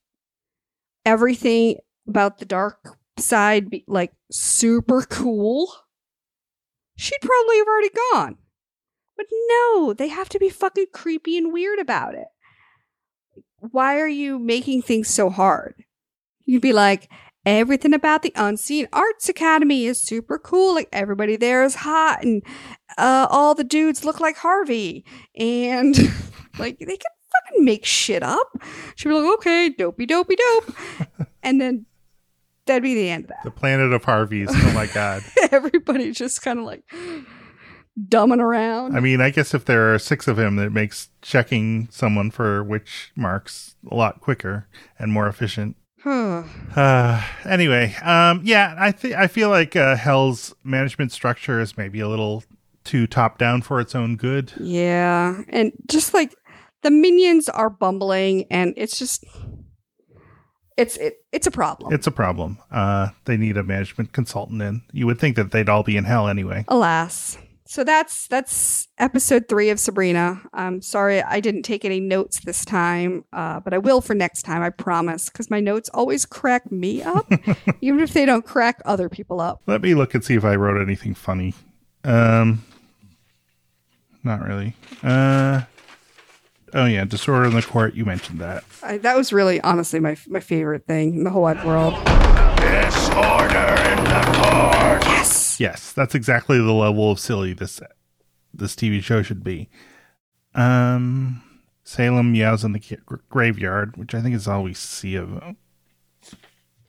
everything 1.06 1.78
about 2.08 2.40
the 2.40 2.46
dark 2.46 2.98
side 3.18 3.70
be 3.70 3.84
like 3.88 4.14
super 4.32 5.02
cool, 5.04 5.72
she'd 6.96 7.22
probably 7.22 7.58
have 7.58 7.68
already 7.68 7.90
gone. 8.12 8.38
But 9.18 9.28
no, 9.48 9.94
they 9.94 10.10
have 10.10 10.30
to 10.30 10.40
be 10.40 10.50
fucking 10.50 10.88
creepy 10.94 11.38
and 11.38 11.54
weird 11.54 11.80
about 11.80 12.16
it. 12.16 12.28
Why 13.60 14.00
are 14.00 14.08
you 14.08 14.38
making 14.38 14.82
things 14.82 15.08
so 15.08 15.30
hard? 15.30 15.84
You'd 16.46 16.62
be 16.62 16.74
like, 16.74 17.10
everything 17.46 17.94
about 17.94 18.24
the 18.24 18.34
Unseen 18.36 18.88
Arts 18.92 19.30
Academy 19.30 19.86
is 19.86 20.02
super 20.02 20.38
cool. 20.38 20.76
Like 20.76 20.90
everybody 20.92 21.36
there 21.36 21.64
is 21.64 21.76
hot, 21.76 22.24
and 22.24 22.44
uh, 22.98 23.28
all 23.30 23.56
the 23.56 23.64
dudes 23.64 24.04
look 24.04 24.20
like 24.20 24.38
Harvey, 24.38 25.06
and 25.38 25.96
like 26.60 26.80
they 26.80 26.98
can 26.98 27.12
fucking 27.32 27.64
make 27.64 27.86
shit 27.86 28.22
up. 28.22 28.58
She'd 28.96 29.10
be 29.10 29.16
like, 29.16 29.34
okay, 29.36 29.70
dopey, 29.70 30.06
dopey, 30.06 30.36
dope, 30.36 30.76
and 31.44 31.62
then 31.62 31.86
that'd 32.66 32.84
be 32.84 32.96
the 32.96 33.10
end 33.10 33.26
of 33.26 33.30
that. 33.30 33.44
The 33.44 33.52
planet 33.52 33.94
of 33.94 34.04
Harveys. 34.04 34.50
Oh 34.52 34.72
my 34.74 34.88
God. 34.88 35.24
Everybody 35.52 36.12
just 36.12 36.42
kind 36.42 36.60
of 36.60 36.66
like 36.66 36.84
dumbing 38.00 38.40
around. 38.40 38.96
I 38.96 39.00
mean, 39.00 39.22
I 39.22 39.30
guess 39.30 39.54
if 39.54 39.66
there 39.66 39.94
are 39.94 40.00
six 40.00 40.28
of 40.28 40.38
him, 40.38 40.56
that 40.58 40.72
makes 40.72 41.10
checking 41.22 41.88
someone 41.92 42.32
for 42.32 42.64
witch 42.64 43.12
marks 43.16 43.76
a 43.90 43.96
lot 43.96 44.22
quicker 44.22 44.68
and 45.00 45.12
more 45.12 45.28
efficient. 45.28 45.76
Uh, 46.06 46.44
anyway, 47.46 47.96
um, 48.04 48.42
yeah, 48.44 48.76
I 48.78 48.92
think 48.92 49.16
I 49.16 49.28
feel 49.28 49.50
like 49.50 49.76
uh, 49.76 49.96
Hell's 49.96 50.54
management 50.64 51.12
structure 51.12 51.60
is 51.60 51.78
maybe 51.78 52.00
a 52.00 52.08
little 52.08 52.44
too 52.84 53.08
top 53.08 53.38
down 53.40 53.62
for 53.64 53.80
its 53.80 53.96
own 53.96 54.16
good. 54.16 54.54
Yeah, 54.60 55.42
and 55.50 55.72
just 55.88 56.14
like 56.14 56.36
the 56.84 56.92
minions 56.92 57.50
are 57.50 57.70
bumbling, 57.70 58.46
and 58.52 58.74
it's 58.78 59.00
just 59.00 59.26
it's 60.78 60.98
it, 60.98 61.26
it's 61.32 61.48
a 61.48 61.52
problem. 61.52 61.94
It's 61.94 62.08
a 62.08 62.12
problem. 62.12 62.58
Uh, 62.72 63.10
they 63.26 63.38
need 63.38 63.58
a 63.58 63.64
management 63.64 64.14
consultant 64.14 64.62
in. 64.62 64.82
You 64.92 65.06
would 65.08 65.20
think 65.20 65.36
that 65.36 65.52
they'd 65.52 65.70
all 65.70 65.84
be 65.84 65.98
in 65.98 66.04
hell 66.04 66.28
anyway. 66.28 66.66
Alas. 66.68 67.38
So 67.68 67.84
that's 67.84 68.28
that's 68.28 68.88
episode 69.00 69.48
three 69.50 69.70
of 69.70 69.80
Sabrina. 69.80 70.40
I'm 70.54 70.82
sorry 70.82 71.24
I 71.24 71.40
didn't 71.40 71.64
take 71.64 71.84
any 71.84 72.00
notes 72.00 72.40
this 72.42 72.64
time, 72.64 73.26
uh, 73.34 73.60
but 73.60 73.74
I 73.74 73.80
will 73.80 74.02
for 74.02 74.14
next 74.14 74.44
time. 74.44 74.62
I 74.62 74.70
promise, 74.70 75.30
because 75.30 75.50
my 75.50 75.60
notes 75.60 75.90
always 75.90 76.26
crack 76.26 76.72
me 76.72 77.02
up, 77.02 77.26
even 77.82 78.02
if 78.02 78.14
they 78.14 78.26
don't 78.26 78.46
crack 78.46 78.82
other 78.86 79.10
people 79.10 79.42
up. 79.42 79.62
Let 79.66 79.82
me 79.82 79.96
look 79.96 80.14
and 80.14 80.24
see 80.24 80.36
if 80.36 80.46
I 80.46 80.56
wrote 80.56 80.80
anything 80.80 81.16
funny. 81.16 81.56
Um, 82.04 82.64
not 84.24 84.44
really. 84.44 84.76
Uh, 85.02 85.64
oh 86.76 86.86
yeah, 86.86 87.06
disorder 87.06 87.46
in 87.46 87.54
the 87.56 87.62
court. 87.64 87.96
You 87.96 88.06
mentioned 88.06 88.40
that. 88.40 88.64
I, 88.84 88.98
that 89.00 89.18
was 89.18 89.34
really, 89.34 89.60
honestly, 89.62 90.00
my 90.00 90.16
my 90.28 90.40
favorite 90.40 90.86
thing 90.86 91.16
in 91.16 91.24
the 91.24 91.30
whole 91.32 91.42
wide 91.44 91.64
world. 91.66 91.94
Disorder 92.58 93.76
in 93.92 94.04
the 94.04 94.32
court. 94.36 95.04
Yes. 95.06 95.60
Yes, 95.60 95.92
that's 95.94 96.14
exactly 96.14 96.58
the 96.58 96.72
level 96.74 97.10
of 97.12 97.20
silly 97.20 97.54
this 97.54 97.82
this 98.54 98.76
TV 98.76 99.02
show 99.04 99.22
should 99.22 99.44
be. 99.44 99.70
Um, 100.54 101.42
Salem 101.84 102.36
yells 102.36 102.64
in 102.64 102.72
the 102.74 102.80
ki- 102.80 102.98
graveyard, 103.30 103.98
which 103.98 104.14
I 104.16 104.22
think 104.22 104.36
is 104.36 104.48
all 104.48 104.64
we 104.64 104.74
see 104.74 105.16
of. 105.16 105.30
them. 105.32 105.58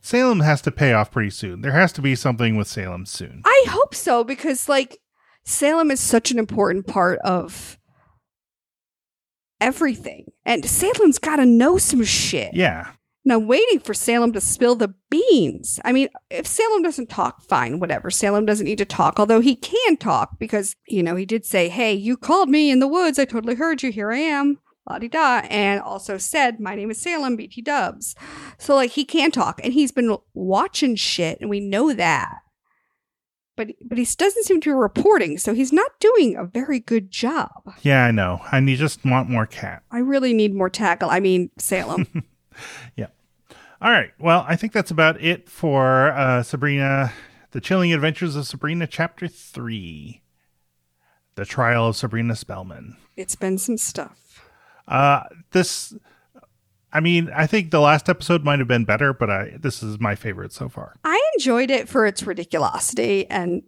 Salem 0.01 0.41
has 0.41 0.63
to 0.63 0.71
pay 0.71 0.93
off 0.93 1.11
pretty 1.11 1.31
soon. 1.31 1.63
There 1.63 1.73
has 1.73 1.93
to 1.95 2.01
be 2.03 2.15
something 2.15 2.57
with 2.57 2.69
Salem 2.69 3.07
soon. 3.07 3.43
I 3.45 3.65
hope 3.69 3.95
so 3.95 4.23
because 4.23 4.69
like 4.69 4.99
Salem 5.45 5.91
is 5.91 6.01
such 6.01 6.31
an 6.31 6.39
important 6.39 6.87
part 6.87 7.19
of 7.21 7.77
everything. 9.61 10.33
And 10.45 10.65
Salem's 10.65 11.19
got 11.19 11.37
to 11.37 11.47
know 11.47 11.79
some 11.79 12.05
shit. 12.05 12.55
Yeah. 12.55 12.93
And 13.25 13.33
I'm 13.33 13.49
waiting 13.49 13.81
for 13.81 13.93
Salem 13.93 14.33
to 14.35 14.41
spill 14.41 14.77
the 14.77 14.95
beans. 15.11 15.81
I 15.85 15.93
mean, 15.93 16.09
if 16.31 16.47
Salem 16.47 16.83
doesn't 16.83 17.11
talk, 17.11 17.43
fine, 17.43 17.81
whatever. 17.81 18.09
Salem 18.09 18.47
doesn't 18.47 18.67
need 18.67 18.79
to 18.79 18.85
talk, 18.85 19.19
although 19.19 19.41
he 19.41 19.57
can 19.57 19.97
talk 19.97 20.39
because, 20.39 20.77
you 20.87 21.03
know, 21.03 21.17
he 21.17 21.27
did 21.27 21.45
say, 21.45 21.69
Hey, 21.69 21.93
you 21.93 22.17
called 22.17 22.49
me 22.49 22.71
in 22.71 22.79
the 22.79 22.87
woods. 22.87 23.19
I 23.19 23.25
totally 23.25 23.57
heard 23.57 23.83
you. 23.83 23.91
Here 23.91 24.13
I 24.13 24.19
am. 24.19 24.61
La 24.89 25.01
di 25.01 25.09
da. 25.09 25.43
And 25.51 25.81
also 25.81 26.19
said, 26.19 26.61
My 26.61 26.77
name 26.77 26.93
is 26.93 27.03
Salem, 27.03 27.35
BT 27.35 27.63
dubs. 27.63 28.15
So, 28.59 28.77
like, 28.77 28.93
he 28.93 29.05
can 29.05 29.33
talk 29.33 29.61
and 29.65 29.73
he's 29.73 29.91
been 29.91 30.17
watching 30.33 30.95
shit, 30.95 31.41
and 31.41 31.51
we 31.51 31.59
know 31.59 31.93
that. 31.93 32.37
But, 33.57 33.69
but 33.83 33.97
he 33.99 34.05
doesn't 34.05 34.45
seem 34.45 34.61
to 34.61 34.71
be 34.71 34.75
reporting, 34.75 35.39
so 35.39 35.55
he's 35.55 35.73
not 35.73 35.99
doing 35.99 36.37
a 36.37 36.45
very 36.45 36.79
good 36.79 37.11
job. 37.11 37.51
Yeah, 37.81 38.05
I 38.05 38.11
know. 38.11 38.43
And 38.53 38.69
you 38.69 38.77
just 38.77 39.05
want 39.05 39.31
more 39.31 39.47
cat. 39.47 39.83
I 39.91 39.99
really 39.99 40.35
need 40.35 40.55
more 40.55 40.69
tackle. 40.71 41.09
I 41.11 41.21
mean, 41.21 41.51
Salem. 41.59 42.07
Yeah. 42.97 43.09
All 43.83 43.91
right. 43.91 44.13
Well, 44.19 44.47
I 44.49 44.57
think 44.57 44.73
that's 44.73 44.91
about 44.91 45.21
it 45.21 45.47
for 45.51 46.11
uh, 46.13 46.43
Sabrina, 46.43 47.13
The 47.51 47.61
Chilling 47.61 47.93
Adventures 47.93 48.35
of 48.35 48.47
Sabrina, 48.47 48.87
Chapter 48.87 49.29
3 49.29 50.23
The 51.35 51.45
Trial 51.45 51.89
of 51.89 51.97
Sabrina 51.97 52.35
Spellman. 52.35 52.97
it's 53.15 53.37
been 53.37 53.59
some 53.59 53.77
stuff. 53.77 54.49
Uh, 54.89 55.25
this, 55.53 55.95
I 56.93 57.01
mean, 57.01 57.31
I 57.35 57.47
think 57.47 57.71
the 57.71 57.81
last 57.81 58.09
episode 58.09 58.45
might 58.45 58.59
have 58.59 58.69
been 58.69 58.85
better, 58.85 59.13
but 59.13 59.31
I 59.31 59.57
this 59.59 59.83
is 59.83 60.01
my 60.01 60.15
favorite 60.15 60.53
so 60.53 60.69
far. 60.69 60.95
I 61.05 61.21
enjoyed 61.37 61.71
it 61.71 61.89
for 61.89 62.07
its 62.07 62.23
ridiculosity 62.23 63.27
and 63.29 63.63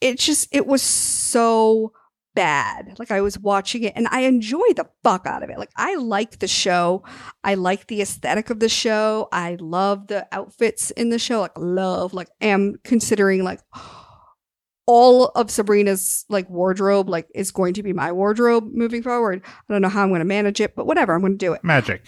it 0.00 0.18
just 0.18 0.48
it 0.52 0.66
was 0.66 0.82
so 0.82 1.92
bad. 2.34 2.96
Like 2.98 3.10
I 3.10 3.20
was 3.20 3.38
watching 3.38 3.82
it 3.82 3.92
and 3.96 4.08
I 4.08 4.20
enjoy 4.20 4.72
the 4.76 4.88
fuck 5.02 5.26
out 5.26 5.42
of 5.42 5.50
it. 5.50 5.58
Like 5.58 5.70
I 5.76 5.96
like 5.96 6.38
the 6.38 6.48
show. 6.48 7.02
I 7.44 7.54
like 7.54 7.88
the 7.88 8.00
aesthetic 8.00 8.50
of 8.50 8.60
the 8.60 8.68
show. 8.68 9.28
I 9.32 9.56
love 9.60 10.06
the 10.06 10.26
outfits 10.32 10.90
in 10.92 11.10
the 11.10 11.18
show. 11.18 11.40
Like 11.40 11.58
love 11.58 12.14
like 12.14 12.28
am 12.40 12.76
considering 12.84 13.44
like 13.44 13.60
all 14.86 15.26
of 15.34 15.50
Sabrina's 15.50 16.24
like 16.28 16.48
wardrobe 16.48 17.08
like 17.08 17.28
is 17.34 17.50
going 17.50 17.74
to 17.74 17.82
be 17.82 17.92
my 17.92 18.12
wardrobe 18.12 18.70
moving 18.72 19.02
forward. 19.02 19.42
I 19.44 19.72
don't 19.72 19.82
know 19.82 19.88
how 19.88 20.02
I'm 20.02 20.08
going 20.08 20.20
to 20.20 20.24
manage 20.24 20.60
it, 20.60 20.74
but 20.74 20.86
whatever, 20.86 21.14
I'm 21.14 21.20
going 21.20 21.34
to 21.34 21.38
do 21.38 21.52
it 21.52 21.64
Magic. 21.64 22.02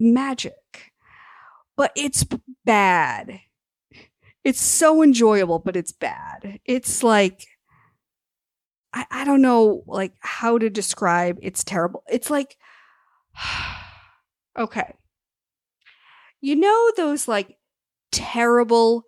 Magic. 0.00 0.92
But 1.76 1.92
it's 1.96 2.24
bad. 2.64 3.40
It's 4.44 4.60
so 4.60 5.02
enjoyable, 5.02 5.58
but 5.58 5.76
it's 5.76 5.92
bad. 5.92 6.58
It's 6.64 7.02
like 7.02 7.44
I, 8.92 9.04
I 9.10 9.24
don't 9.24 9.42
know 9.42 9.82
like 9.86 10.14
how 10.20 10.58
to 10.58 10.70
describe 10.70 11.38
it's 11.42 11.62
terrible. 11.64 12.02
It's 12.10 12.30
like 12.30 12.56
okay. 14.58 14.94
You 16.40 16.56
know 16.56 16.90
those 16.96 17.28
like 17.28 17.56
terrible 18.12 19.04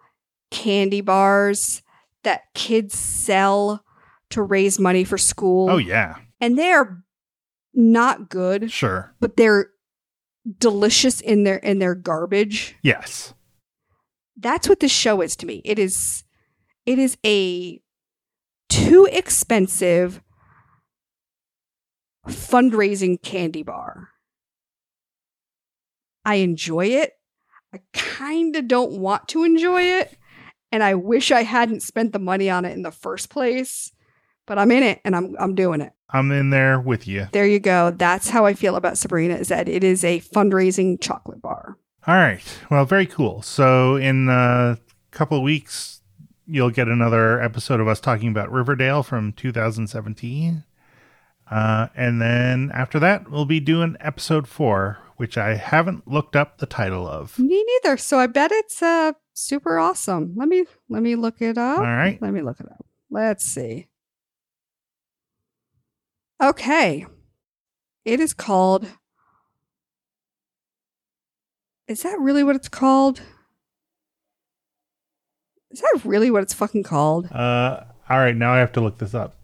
candy 0.51 1.01
bars 1.01 1.82
that 2.24 2.43
kids 2.55 2.99
sell 2.99 3.84
to 4.30 4.43
raise 4.43 4.78
money 4.78 5.05
for 5.05 5.16
school? 5.18 5.70
Oh, 5.70 5.76
yeah. 5.78 6.16
And 6.41 6.59
they're 6.59 7.03
not 7.72 8.28
good 8.28 8.70
Sure. 8.70 9.14
but 9.20 9.36
they're 9.36 9.70
delicious 10.59 11.20
in 11.20 11.44
their 11.44 11.57
in 11.57 11.78
their 11.78 11.94
garbage. 11.94 12.76
Yes. 12.82 13.34
That's 14.36 14.68
what 14.68 14.80
this 14.80 14.92
show 14.92 15.20
is 15.20 15.36
to 15.36 15.46
me. 15.46 15.62
It 15.64 15.78
is 15.78 16.24
it 16.86 16.98
is 16.98 17.16
a 17.24 17.80
too 18.68 19.09
expensive 19.11 20.22
fundraising 22.26 23.20
candy 23.20 23.62
bar. 23.62 24.09
I 26.24 26.36
enjoy 26.36 26.86
it. 26.86 27.12
I 27.72 27.80
kind 27.92 28.57
of 28.57 28.66
don't 28.66 28.92
want 28.92 29.28
to 29.28 29.44
enjoy 29.44 29.82
it, 29.82 30.16
and 30.72 30.82
I 30.82 30.94
wish 30.94 31.30
I 31.30 31.42
hadn't 31.42 31.82
spent 31.82 32.12
the 32.12 32.18
money 32.18 32.51
on 32.51 32.64
it 32.64 32.72
in 32.72 32.82
the 32.82 32.90
first 32.90 33.30
place, 33.30 33.92
but 34.46 34.59
I'm 34.59 34.70
in 34.72 34.82
it 34.82 35.01
and 35.05 35.14
I'm 35.14 35.36
I'm 35.38 35.55
doing 35.55 35.80
it. 35.80 35.92
I'm 36.12 36.30
in 36.32 36.50
there 36.50 36.80
with 36.80 37.06
you. 37.06 37.28
There 37.32 37.46
you 37.46 37.61
go. 37.61 37.90
That's 37.90 38.30
how 38.30 38.46
I 38.46 38.54
feel 38.54 38.76
about 38.76 38.98
Sabrina 38.98 39.34
is 39.34 39.48
that 39.48 39.68
it 39.68 39.84
is 39.84 40.04
a 40.04 40.20
fundraising 40.20 41.00
chocolate 41.00 41.40
bar. 41.40 41.76
All 42.06 42.14
right. 42.14 42.42
Well, 42.70 42.84
very 42.84 43.06
cool. 43.06 43.42
So, 43.42 43.96
in 43.96 44.28
a 44.28 44.78
couple 45.11 45.36
of 45.36 45.42
weeks, 45.42 46.00
you'll 46.46 46.70
get 46.70 46.88
another 46.88 47.40
episode 47.40 47.80
of 47.80 47.88
us 47.88 48.00
talking 48.00 48.28
about 48.28 48.50
Riverdale 48.50 49.02
from 49.02 49.32
2017. 49.32 50.64
Uh, 51.50 51.88
and 51.94 52.20
then 52.22 52.70
after 52.72 52.98
that, 53.00 53.30
we'll 53.30 53.44
be 53.44 53.61
doing 53.61 53.96
episode 54.00 54.46
four, 54.48 54.98
which 55.16 55.36
I 55.36 55.56
haven't 55.56 56.08
looked 56.08 56.36
up 56.36 56.58
the 56.58 56.66
title 56.66 57.06
of. 57.06 57.38
Me 57.38 57.64
neither. 57.82 57.96
So 57.96 58.18
I 58.18 58.26
bet 58.26 58.50
it's 58.52 58.82
uh 58.82 59.12
super 59.34 59.78
awesome. 59.78 60.34
Let 60.36 60.48
me 60.48 60.64
let 60.88 61.02
me 61.02 61.16
look 61.16 61.42
it 61.42 61.58
up. 61.58 61.78
All 61.78 61.84
right. 61.84 62.20
Let 62.22 62.32
me 62.32 62.40
look 62.40 62.61
it 62.61 62.66
up. 62.66 62.86
Let's 63.11 63.44
see. 63.44 63.88
Okay. 66.41 67.07
It 68.05 68.20
is 68.20 68.32
called 68.32 68.86
Is 71.91 72.03
that 72.05 72.20
really 72.20 72.45
what 72.45 72.55
it's 72.55 72.68
called? 72.68 73.20
Is 75.72 75.80
that 75.80 76.01
really 76.05 76.30
what 76.30 76.45
it's 76.45 76.55
fucking 76.55 76.84
called? 76.84 77.30
Uh, 77.32 77.82
all 78.09 78.18
right. 78.18 78.36
Now 78.36 78.53
I 78.55 78.59
have 78.59 78.70
to 78.72 78.80
look 78.80 78.99
this 78.99 79.12
up. 79.12 79.34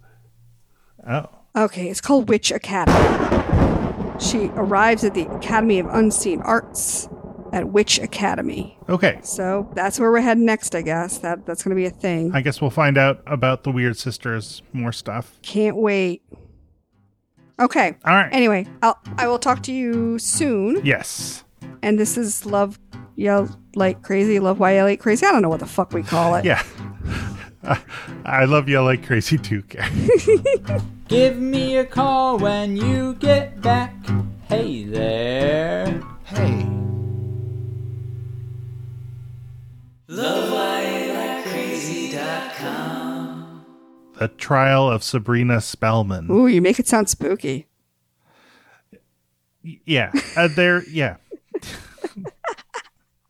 Oh. 1.04 1.26
Okay, 1.56 1.88
it's 1.88 2.00
called 2.00 2.28
Witch 2.28 2.52
Academy. 2.52 2.94
She 4.20 4.46
arrives 4.54 5.02
at 5.02 5.14
the 5.14 5.26
Academy 5.34 5.80
of 5.80 5.86
Unseen 5.86 6.40
Arts 6.42 7.08
at 7.52 7.70
Witch 7.70 7.98
Academy. 7.98 8.78
Okay. 8.88 9.18
So 9.24 9.68
that's 9.74 9.98
where 9.98 10.12
we're 10.12 10.20
heading 10.20 10.44
next, 10.44 10.76
I 10.76 10.82
guess. 10.82 11.18
That 11.18 11.46
that's 11.46 11.64
gonna 11.64 11.74
be 11.74 11.86
a 11.86 11.90
thing. 11.90 12.30
I 12.32 12.42
guess 12.42 12.60
we'll 12.60 12.70
find 12.70 12.96
out 12.96 13.22
about 13.26 13.64
the 13.64 13.72
Weird 13.72 13.96
Sisters, 13.96 14.62
more 14.72 14.92
stuff. 14.92 15.38
Can't 15.42 15.76
wait. 15.76 16.22
Okay. 17.58 17.96
All 18.04 18.14
right. 18.14 18.28
Anyway, 18.32 18.66
I'll 18.82 18.98
I 19.16 19.26
will 19.28 19.38
talk 19.38 19.62
to 19.64 19.72
you 19.72 20.18
soon. 20.18 20.84
Yes. 20.84 21.44
And 21.82 21.98
this 21.98 22.16
is 22.18 22.44
Love 22.44 22.78
Yell 23.16 23.48
Like 23.74 24.02
Crazy, 24.02 24.38
Love 24.40 24.58
Why 24.58 24.74
Yell 24.74 24.86
Like 24.86 25.00
Crazy. 25.00 25.24
I 25.24 25.32
don't 25.32 25.42
know 25.42 25.48
what 25.48 25.60
the 25.60 25.66
fuck 25.66 25.92
we 25.92 26.02
call 26.02 26.34
it. 26.34 26.44
Yeah. 26.44 26.62
I 28.24 28.44
love 28.44 28.68
you 28.68 28.80
like 28.80 29.04
crazy 29.04 29.38
too, 29.38 29.62
Karen. 29.62 30.08
Give 31.08 31.36
me 31.36 31.76
a 31.78 31.84
call 31.84 32.38
when 32.38 32.76
you 32.76 33.14
get 33.14 33.60
back. 33.60 33.94
Hey 34.48 34.84
there. 34.84 36.00
Hey. 36.24 36.66
The 44.18 44.28
Trial 44.28 44.90
of 44.90 45.02
Sabrina 45.02 45.60
Spellman. 45.60 46.30
Ooh, 46.30 46.46
you 46.46 46.62
make 46.62 46.78
it 46.78 46.86
sound 46.88 47.08
spooky. 47.08 47.66
Yeah, 49.84 50.12
uh, 50.36 50.48
there. 50.48 50.84
Yeah, 50.88 51.16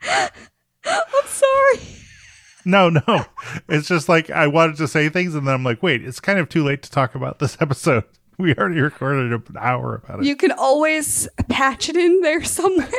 I'm 0.02 0.30
sorry. 1.26 1.80
no, 2.64 2.90
no. 2.90 3.24
It's 3.68 3.88
just 3.88 4.08
like 4.08 4.28
I 4.30 4.46
wanted 4.46 4.76
to 4.76 4.88
say 4.88 5.08
things, 5.08 5.34
and 5.34 5.46
then 5.46 5.54
I'm 5.54 5.64
like, 5.64 5.82
wait, 5.82 6.04
it's 6.04 6.20
kind 6.20 6.38
of 6.38 6.48
too 6.48 6.62
late 6.62 6.82
to 6.82 6.90
talk 6.90 7.14
about 7.14 7.38
this 7.38 7.56
episode. 7.60 8.04
We 8.38 8.54
already 8.54 8.80
recorded 8.82 9.32
an 9.32 9.56
hour 9.58 9.94
about 10.04 10.20
it. 10.20 10.26
You 10.26 10.36
can 10.36 10.52
always 10.52 11.26
patch 11.48 11.88
it 11.88 11.96
in 11.96 12.20
there 12.20 12.44
somewhere. 12.44 12.90